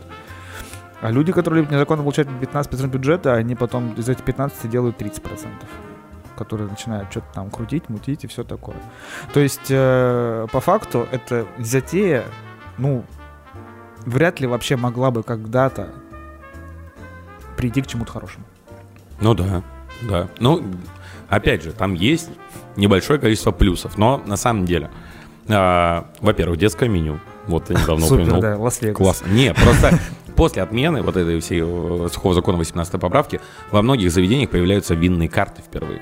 [1.02, 5.48] А люди, которые незаконно получают 15% бюджета, они потом из этих 15 делают 30%,
[6.38, 8.76] которые начинают что-то там крутить, мутить и все такое.
[9.34, 12.24] То есть, э, по факту, эта затея,
[12.78, 13.04] ну,
[14.06, 15.90] вряд ли вообще могла бы когда-то
[17.58, 18.46] прийти к чему-то хорошему.
[19.20, 19.64] Ну да,
[20.02, 20.28] да.
[20.40, 20.64] Ну,
[21.30, 22.30] опять же, там есть
[22.76, 24.90] небольшое количество плюсов, но на самом деле,
[25.48, 27.20] э, во-первых, детское меню.
[27.48, 28.42] Вот я недавно Супер, упомянул.
[28.42, 28.98] да, Лас-Вегас.
[28.98, 29.24] Класс.
[29.28, 29.98] Не, просто
[30.42, 33.40] После отмены вот этой всей э, сухого закона 18 поправки
[33.70, 36.02] во многих заведениях появляются винные карты впервые.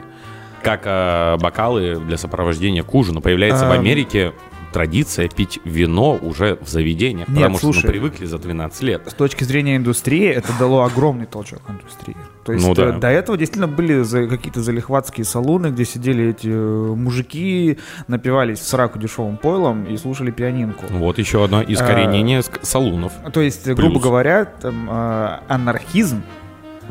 [0.64, 3.20] Как э, бокалы для сопровождения к ужину.
[3.20, 4.32] Появляется в Америке
[4.74, 9.02] традиция пить вино уже в заведениях, Нет, потому слушай, что мы привыкли за 12 лет.
[9.10, 12.16] С точки зрения индустрии это дало огромный толчок индустрии.
[12.46, 12.96] То есть Ну да.
[12.96, 17.78] э, до этого действительно были за- какие-то залихватские салоны, где сидели эти э, мужики,
[18.08, 20.86] напивались в сраку дешевым пойлом и слушали пианинку.
[20.90, 23.14] Вот еще одно искоренение ск- салунов.
[23.34, 24.04] То есть, э, грубо Плюс.
[24.04, 26.22] говоря, там, э, анархизм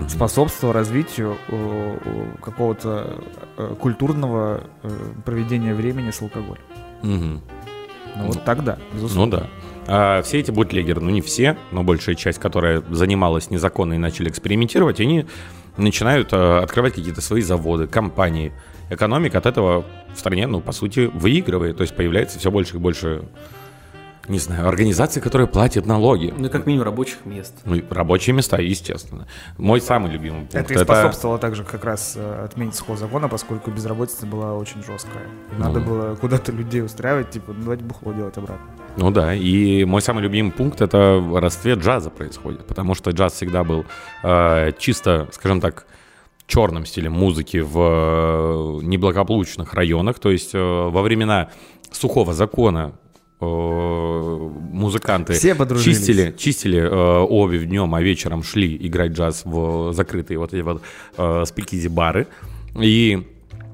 [0.09, 3.19] способствовал развитию э, э, какого-то
[3.57, 4.89] э, культурного э,
[5.25, 6.63] проведения времени с алкоголем.
[7.03, 7.41] Мгм.
[8.19, 9.37] Ну, вот тогда, безусловно.
[9.37, 9.49] Ну да.
[9.91, 14.29] А все эти бутлегеры, ну не все, но большая часть, которая занималась незаконно и начали
[14.29, 15.25] экспериментировать, они
[15.79, 18.53] начинают э, открывать какие-то свои заводы, компании.
[18.91, 21.79] Экономика от этого в стране, ну, по сути, выигрывает.
[21.79, 23.23] То есть появляется все больше и больше,
[24.29, 26.33] не знаю, организаций, которые платят налоги.
[26.37, 27.55] Ну, как минимум рабочих мест.
[27.65, 29.27] Ну, рабочие места, естественно.
[29.57, 33.71] Мой самый любимый пункт Это и способствовало также как раз э, отмене сухого закона, поскольку
[33.71, 35.25] безработица была очень жесткая.
[35.57, 35.87] И Надо Ну.
[35.87, 38.65] было куда-то людей устраивать, типа, ну, давайте бухло делать обратно.
[38.97, 43.65] Ну да, и мой самый любимый пункт это расцвет джаза происходит, потому что джаз всегда
[43.65, 43.85] был
[44.23, 45.87] э, чисто, скажем так,
[46.47, 51.51] черным стилем музыки в э, неблагополучных районах, то есть э, во времена
[51.93, 52.93] сухого закона
[53.41, 60.53] музыканты Все чистили, чистили э, обувь днем, а вечером шли играть джаз в закрытые вот
[60.53, 60.83] эти вот
[61.17, 62.27] э, спикизи-бары.
[62.81, 63.27] И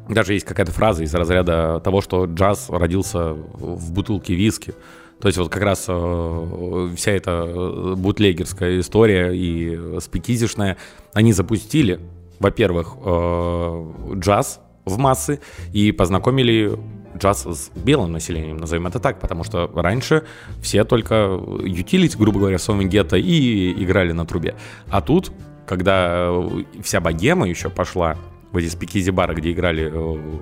[0.09, 4.74] даже есть какая-то фраза из разряда того, что джаз родился в бутылке виски.
[5.20, 10.77] То есть вот как раз э, вся эта э, бутлегерская история и э, спикизишная,
[11.15, 12.01] они запустили,
[12.39, 15.41] во-первых, э, джаз в массы
[15.73, 16.78] и познакомили
[17.16, 20.24] джаз с белым населением, назовем это так, потому что раньше
[20.62, 24.55] все только ютились, грубо говоря, в своем гетто и играли на трубе.
[24.89, 25.32] А тут,
[25.66, 28.16] когда э, вся богема еще пошла
[28.53, 30.41] в эти спикизи-бары, где играли э,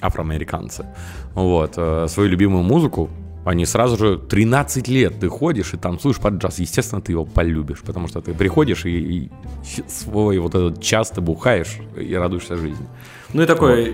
[0.00, 0.86] афроамериканцы,
[1.34, 3.10] вот, э, свою любимую музыку,
[3.44, 6.58] они сразу же 13 лет ты ходишь и там слушаешь под джаз.
[6.58, 9.30] Естественно, ты его полюбишь, потому что ты приходишь и, и
[9.86, 12.86] свой вот этот час ты бухаешь и радуешься жизни.
[13.34, 13.92] Ну и такое,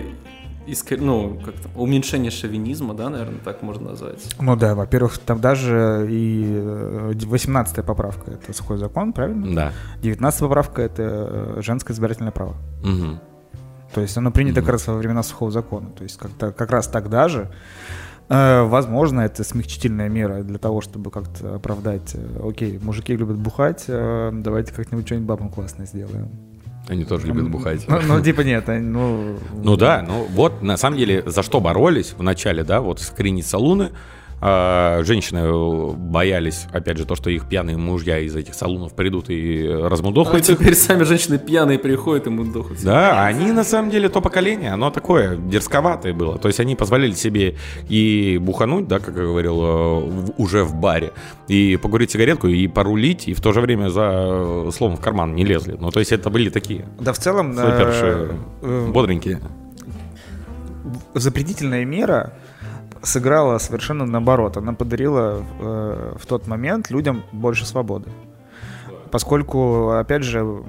[0.66, 4.34] иск- ну, как там, уменьшение шовинизма, да, наверное, так можно назвать.
[4.40, 6.44] Ну да, во-первых, там даже и
[7.12, 9.54] 18-я поправка— это сухой закон, правильно?
[9.54, 9.72] Да.
[10.02, 12.56] 19-я поправка— это э, женское избирательное право.
[12.82, 13.20] Мгм.
[13.94, 15.90] То есть оно принято как раз во времена сухого закона.
[15.90, 17.50] То есть как, как раз тогда же,
[18.28, 23.84] э, возможно, это смягчительная мера для того, чтобы как-то оправдать, э, окей, мужики любят бухать,
[23.88, 26.28] э, давайте как-нибудь что-нибудь бабам классное сделаем.
[26.88, 27.86] Они тоже любят бухать.
[27.88, 29.38] Ну, ну, типа нет, они, ну...
[29.54, 33.46] Ну да, ну вот на самом деле за что боролись в начале, да, вот искоренить
[33.46, 33.90] салуны.
[34.42, 39.28] А, женщины э, боялись, опять же, то, что их пьяные мужья из этих салунов придут
[39.28, 40.58] и А размудохают их.
[40.58, 42.86] теперь сами женщины пьяные приходят и мудохаются.
[42.86, 46.38] Да, они на самом деле то поколение, оно такое дерзковатое было.
[46.38, 47.56] То есть они позволяли себе
[47.88, 51.12] и бухануть, да, как я говорил, э, уже в баре,
[51.48, 55.34] и покурить сигаретку, и порулить, и в то же время за э, словом в карман
[55.34, 55.76] не лезли.
[55.78, 57.54] Ну, то есть это были такие Да в целом...
[58.92, 59.40] бодренькие.
[61.14, 62.32] запретительная мера
[63.02, 64.56] сыграла совершенно наоборот.
[64.56, 68.10] Она подарила э, в тот момент людям больше свободы.
[69.10, 70.62] Поскольку, опять же,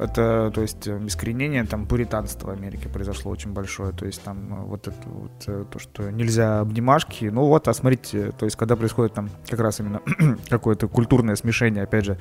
[0.00, 3.92] это, то есть, искоренение там пуританства в Америке произошло очень большое.
[3.92, 7.26] То есть там вот это вот то, что нельзя обнимашки.
[7.26, 10.00] Ну вот, а смотрите, то есть когда происходит там как раз именно
[10.48, 12.18] какое-то культурное смешение, опять же,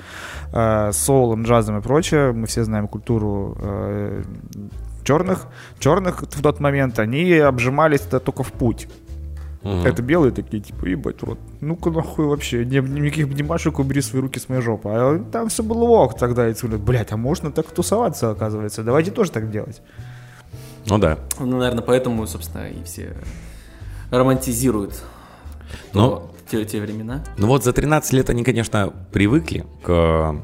[0.51, 3.57] с соулом, джазом и прочее, мы все знаем культуру
[5.05, 5.47] черных,
[5.79, 8.89] черных в тот момент, они обжимались это только в путь.
[9.65, 9.87] Угу.
[9.87, 11.39] Это белые такие, типа, ебать, рот.
[11.59, 14.89] Ну-ка нахуй вообще, не, никаких обнимашек, убери свои руки с моей жопы.
[14.91, 16.47] А там все было ок тогда.
[16.47, 18.83] И говорят, блядь, а можно так тусоваться, оказывается.
[18.83, 19.81] Давайте тоже так делать.
[20.85, 21.17] Ну да.
[21.39, 23.17] Ну, наверное, поэтому, собственно, и все
[24.11, 25.03] романтизируют
[25.93, 27.23] ну, те, те времена.
[27.39, 30.35] Ну вот за 13 лет они, конечно, привыкли к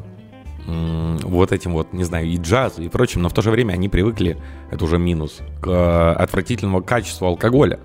[0.65, 3.89] вот этим вот, не знаю, и джазу, и прочим, но в то же время они
[3.89, 4.37] привыкли,
[4.71, 7.79] это уже минус, к отвратительному качеству алкоголя.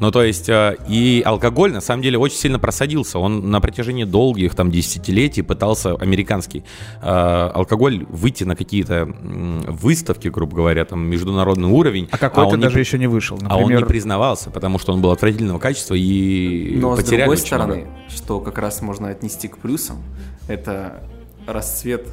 [0.00, 3.18] Ну, то есть, э, и алкоголь, на самом деле, очень сильно просадился.
[3.18, 6.64] Он на протяжении долгих, там, десятилетий пытался, американский
[7.02, 9.04] э, алкоголь, выйти на какие-то
[9.68, 12.08] выставки, грубо говоря, там, международный уровень.
[12.10, 13.62] А какой-то а даже не, еще не вышел, например...
[13.62, 17.74] А он не признавался, потому что он был отвратительного качества и Но, с другой стороны,
[17.74, 17.90] много.
[18.08, 20.02] что как раз можно отнести к плюсам,
[20.48, 21.02] это
[21.46, 22.08] расцвет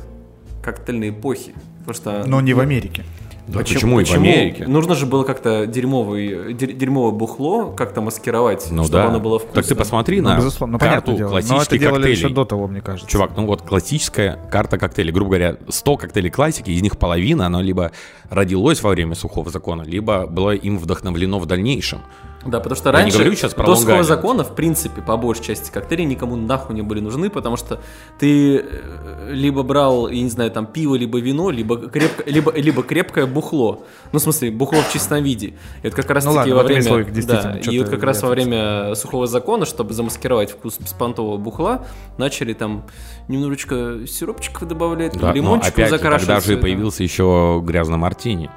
[0.61, 1.53] коктейльной эпохи.
[1.85, 3.05] Потому что, Но не в Америке.
[3.47, 4.67] Да почему, почему и в Америке?
[4.67, 9.07] Нужно же было как-то дерьмовый, дерьмовое бухло как-то маскировать, ну чтобы да.
[9.07, 9.63] оно было вкусным.
[9.63, 11.29] Так ты посмотри ну, на безусловно, ну, карту дело.
[11.29, 12.17] классических Но это делали коктейлей.
[12.25, 13.09] еще до того, мне кажется.
[13.09, 15.13] Чувак, ну вот классическая карта коктейлей.
[15.13, 17.91] Грубо говоря, 100 коктейлей классики, из них половина, оно либо
[18.29, 22.01] родилось во время сухого закона, либо было им вдохновлено в дальнейшем.
[22.45, 25.71] Да, потому что раньше, говорю сейчас про до сухого закона, в принципе, по большей части
[25.71, 27.81] коктейли никому нахуй не были нужны, потому что
[28.19, 32.83] ты э, либо брал, я не знаю, там пиво, либо вино, либо, крепко, либо, либо
[32.83, 33.83] крепкое бухло.
[34.11, 35.55] Ну, в смысле, бухло в чистом виде.
[35.81, 36.83] И это как раз ну, таки ладно, во время...
[36.83, 41.85] Слоик, да, и вот как раз во время сухого закона, чтобы замаскировать вкус беспонтового бухла,
[42.17, 42.85] начали там
[43.27, 46.27] немножечко сиропчиков добавлять, да, лимончиков закрашивать.
[46.27, 48.49] Тогда же появился еще грязно мартини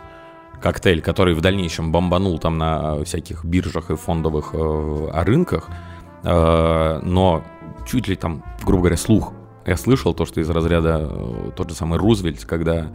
[0.61, 5.69] коктейль, который в дальнейшем бомбанул там на всяких биржах и фондовых э, рынках,
[6.23, 7.43] э, но
[7.87, 9.33] чуть ли там, грубо говоря, слух.
[9.67, 12.89] Я слышал то, что из разряда э, тот же самый Рузвельт, когда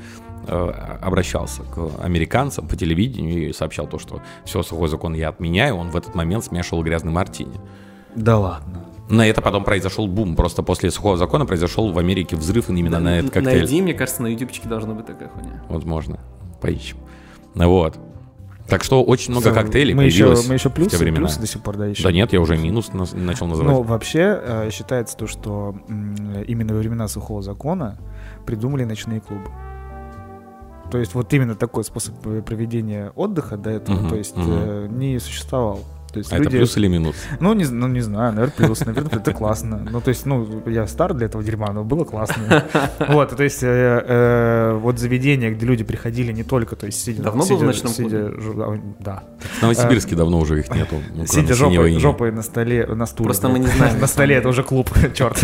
[0.47, 0.69] э,
[1.01, 5.89] обращался к американцам по телевидению и сообщал то, что все, сухой закон я отменяю, он
[5.89, 7.55] в этот момент смешивал грязный мартини.
[8.15, 8.85] Да ладно.
[9.09, 10.35] На это потом произошел бум.
[10.35, 13.59] Просто после сухого закона произошел в Америке взрыв именно да, на этот коктейль.
[13.59, 15.63] Найди, мне кажется, на ютубчике должна быть такая хуйня.
[15.69, 16.19] Возможно.
[16.59, 16.97] Поищем.
[17.56, 17.98] Вот.
[18.68, 21.27] Так что очень много коктейлей мы появилось еще, мы еще плюсы, в те времена.
[21.27, 22.03] плюсы до сих пор, да, еще.
[22.03, 23.72] Да нет, я уже минус начал называть.
[23.72, 27.99] Ну, вообще э, считается то, что именно во времена сухого закона
[28.45, 29.49] придумали ночные клубы.
[30.90, 32.15] То есть вот именно такой способ
[32.45, 34.88] проведения отдыха до этого, uh-huh, то есть uh-huh.
[34.88, 35.80] не существовал.
[36.15, 36.47] То есть а люди...
[36.47, 37.15] это плюс или минус?
[37.41, 38.85] Ну не, ну, не знаю, наверное, плюс.
[38.85, 39.85] Наверное, это классно.
[39.91, 42.63] Ну, то есть, ну, я стар для этого дерьма, но было классно.
[43.09, 47.23] Вот, то есть, э, э, вот заведения, где люди приходили не только, то есть, сидя...
[47.23, 48.31] Давно был в ночном клубе?
[48.99, 49.23] Да.
[49.59, 50.95] В Новосибирске давно уже их нету.
[51.15, 53.25] Ну, сидя жопой на столе, на стуле.
[53.25, 53.99] Просто мы не знаем.
[54.05, 55.37] На столе это уже клуб, черт.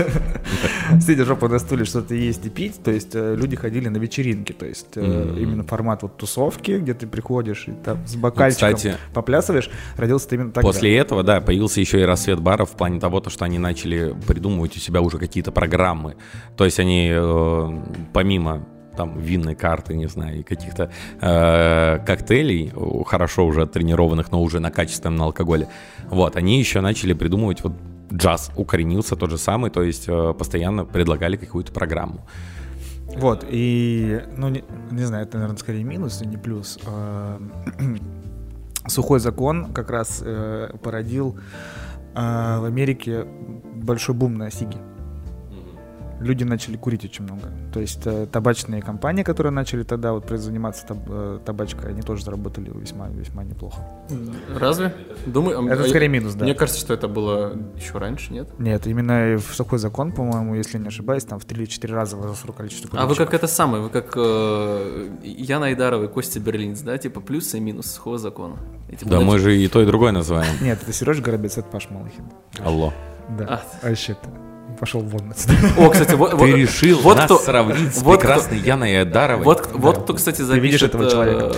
[1.01, 4.53] Сидя жопой на стуле что-то есть и пить, то есть, э, люди ходили на вечеринки,
[4.53, 10.27] то есть, именно формат вот тусовки, где ты приходишь и там с бокальчиком поплясываешь, родился
[10.31, 10.67] именно так Тогда.
[10.67, 14.77] После этого, да, появился еще и рассвет баров в плане того, что они начали придумывать
[14.77, 16.15] у себя уже какие-то программы.
[16.55, 17.81] То есть они э,
[18.13, 18.65] помимо
[18.95, 22.71] там винной карты, не знаю, и каких-то э, коктейлей,
[23.05, 25.67] хорошо уже тренированных, но уже на качественном алкоголе,
[26.09, 27.73] вот, они еще начали придумывать вот
[28.13, 32.27] джаз, укоренился тот же самый, то есть э, постоянно предлагали какую-то программу.
[33.15, 36.79] Вот, и, ну, не, не знаю, это, наверное, скорее минус, а не плюс.
[36.85, 37.41] А,
[38.91, 41.37] сухой закон как раз э, породил
[42.15, 43.25] э, в Америке
[43.75, 44.77] большой бум на сиги
[46.21, 47.51] люди начали курить очень много.
[47.73, 52.23] То есть э, табачные компании, которые начали тогда вот заниматься таб э, табачкой, они тоже
[52.23, 53.81] заработали весьма весьма неплохо.
[54.55, 54.93] Разве?
[55.25, 56.45] Думаю, это а, скорее минус, да.
[56.45, 58.47] Мне кажется, что это было еще раньше, нет?
[58.59, 62.99] Нет, именно в сухой закон, по-моему, если не ошибаюсь, там в 3-4 раза возросло количество
[62.99, 67.21] А вы как это самое, вы как э, Яна Айдарова и Костя Берлинц, да, типа
[67.21, 68.57] плюсы и минусы сухого закона?
[68.89, 70.53] Эти да, мы же и то, и другое называем.
[70.61, 72.25] Нет, это Сережа Горобец, это Паш Малахин.
[72.59, 72.93] Алло.
[73.37, 73.87] Да, а.
[73.87, 74.50] вообще-то
[74.81, 75.53] пошел вон отсюда.
[75.77, 76.39] О, кстати, вот...
[76.39, 79.45] Ты решил вот нас кто, сравнить с вот прекрасной кто, Яной Адаровой?
[79.45, 79.77] Вот, да.
[79.77, 80.55] вот кто, кстати, запишет...
[80.55, 81.51] Ты видишь этого человека?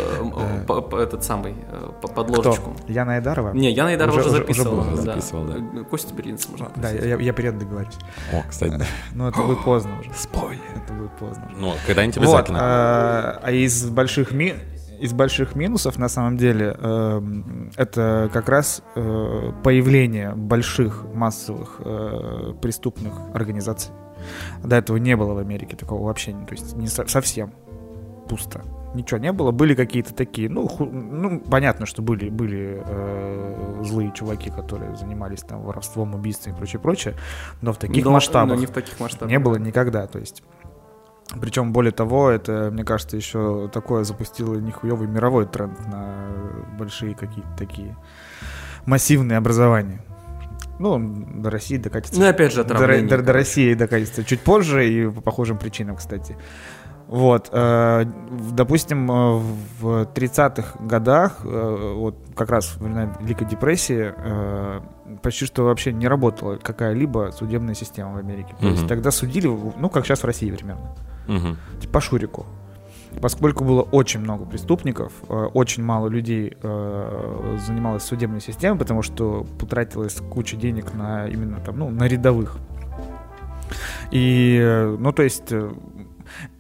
[0.68, 2.76] Э, по, этот самый, э, подложечку.
[2.90, 3.54] Яна Адарова?
[3.54, 4.82] Не, Яна Адарова уже, записывала.
[4.82, 5.54] Уже, записывал, да.
[5.58, 5.84] да.
[5.86, 7.96] Костя Берлинц можно Да, я, перед договорюсь.
[8.34, 8.86] О, кстати.
[9.14, 10.12] Ну, это будет поздно уже.
[10.14, 10.60] Спойлер.
[10.76, 11.50] Это будет поздно.
[11.58, 12.58] Ну, когда-нибудь обязательно.
[12.60, 14.56] Вот, а из больших ми
[15.00, 17.22] из больших минусов на самом деле э,
[17.76, 23.92] это как раз э, появление больших массовых э, преступных организаций.
[24.64, 27.52] До этого не было в Америке такого вообще, то есть не со- совсем.
[28.30, 28.62] пусто.
[28.96, 29.52] Ничего не было.
[29.52, 35.42] Были какие-то такие, ну, ху, ну понятно, что были, были э, злые чуваки, которые занимались
[35.42, 37.16] там воровством, убийством и прочее, прочее,
[37.62, 40.06] но в таких но, масштабах, но не в таких масштабах не было никогда.
[40.06, 40.44] То есть
[41.40, 46.26] причем, более того, это, мне кажется, еще такое запустило нихуевый мировой тренд на
[46.78, 47.96] большие какие-то такие
[48.86, 50.02] массивные образования.
[50.80, 51.00] Ну,
[51.36, 52.20] до России докатится.
[52.20, 56.36] Ну, опять же, до, до, до России докатится чуть позже и по похожим причинам, кстати.
[57.08, 58.06] Вот, э,
[58.54, 59.42] допустим, э,
[59.80, 64.82] в 30-х годах, э, вот как раз во времена Великой депрессии, э,
[65.22, 68.56] почти что вообще не работала какая-либо судебная система в Америке.
[68.60, 68.76] То угу.
[68.76, 70.96] есть тогда судили, ну, как сейчас в России примерно.
[71.28, 71.90] Угу.
[71.92, 72.46] По Шурику.
[73.22, 79.46] Поскольку было очень много преступников, э, очень мало людей э, занималось судебной системой, потому что
[79.60, 82.58] потратилось куча денег на именно там, ну, на рядовых.
[84.12, 85.54] И, э, ну, то есть,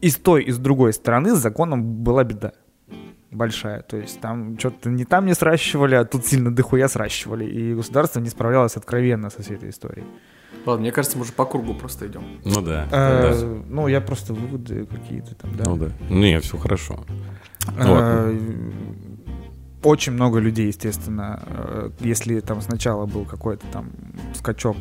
[0.01, 2.53] и с той, и с другой стороны с законом была беда
[3.33, 3.81] большая.
[3.81, 7.45] То есть там что-то не там не сращивали, а тут сильно дохуя сращивали.
[7.45, 10.05] И государство не справлялось откровенно со всей этой историей.
[10.65, 12.23] Ладно, мне кажется, мы уже по кругу просто идем.
[12.45, 12.87] Ну да.
[12.91, 13.63] А, да.
[13.67, 15.63] Ну, я просто выводы какие-то там, да.
[15.65, 15.91] Ну да.
[16.09, 17.03] Ну, не, все хорошо.
[17.77, 18.33] А,
[19.83, 23.91] очень много людей, естественно, э, если там сначала был какой-то там
[24.33, 24.77] скачок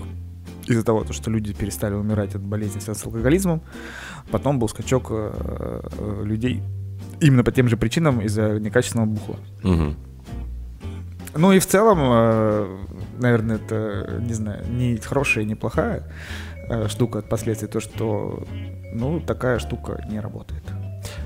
[0.67, 3.63] из-за того, что люди перестали умирать от болезни, с алкоголизмом,
[4.31, 6.63] потом был скачок э, э, людей
[7.21, 9.37] именно по тем же причинам из-за некачественного бухла.
[9.65, 9.95] Угу.
[11.35, 12.79] Ну и в целом, э,
[13.19, 16.03] наверное, это, не знаю, не хорошая, не плохая
[16.69, 18.45] э, штука от последствий, то, что,
[18.93, 20.63] ну, такая штука не работает.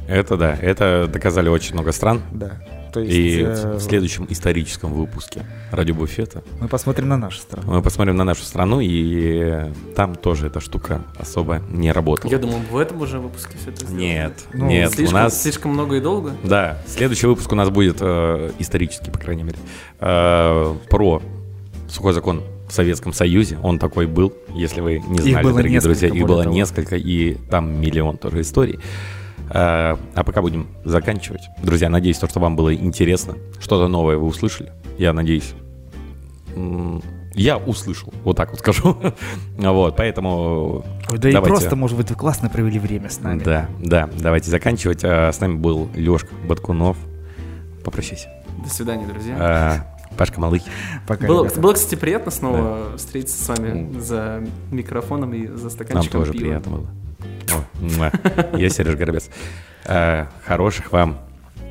[0.09, 2.23] Это да, это доказали очень много стран.
[2.33, 2.53] Да.
[2.97, 7.75] То есть, и э, в следующем историческом выпуске Радио Буфета мы посмотрим на нашу страну.
[7.75, 12.31] Мы посмотрим на нашу страну, и там тоже эта штука особо не работала.
[12.31, 14.01] Я думал, в этом уже выпуске все это сделано.
[14.01, 15.43] Нет, ну, нет, слишком, у нас...
[15.43, 16.33] Слишком много и долго?
[16.43, 19.59] Да, следующий выпуск у нас будет э, исторический, по крайней мере,
[20.01, 21.21] э, про
[21.91, 23.59] сухой закон в Советском Союзе.
[23.63, 26.09] Он такой был, если вы не знали, дорогие друзья.
[26.09, 26.55] Их было того.
[26.55, 28.81] несколько, и там миллион тоже историй.
[29.51, 31.43] А, а пока будем заканчивать.
[31.63, 33.35] Друзья, надеюсь, то, что вам было интересно.
[33.61, 34.73] Что-то новое вы услышали.
[34.99, 35.55] Я надеюсь.
[37.35, 38.97] Я услышал, вот так вот скажу.
[39.59, 40.85] вот, поэтому...
[41.11, 41.39] Да давайте...
[41.39, 43.41] и просто, может быть, вы классно провели время с нами.
[43.41, 45.05] Да, да, давайте заканчивать.
[45.05, 46.97] А, с нами был Лешка Баткунов.
[47.85, 48.31] Попрощайся.
[48.65, 49.37] До свидания, друзья.
[49.39, 50.63] А, Пашка Малых.
[51.07, 52.97] Пока, было, было, кстати, приятно снова да.
[52.97, 56.43] встретиться с вами за микрофоном и за стаканчиком Нам тоже пива.
[56.43, 56.87] приятно было.
[58.57, 59.31] Я Сереж Горобец.
[59.85, 61.21] Э, хороших вам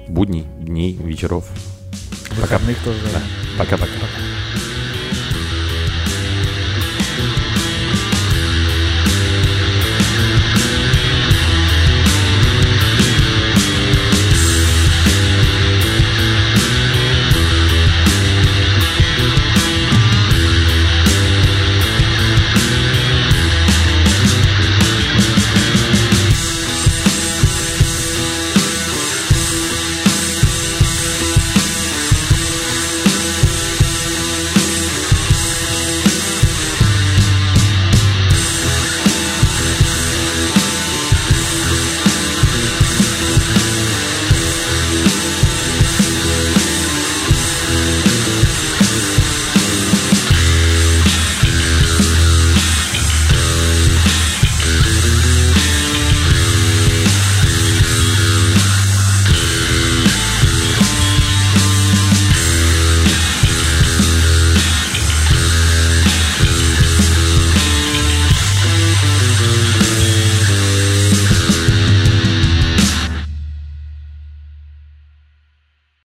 [0.07, 1.49] будней, дней, вечеров.
[2.31, 2.99] Выходных тоже.
[3.57, 3.89] Пока-пока.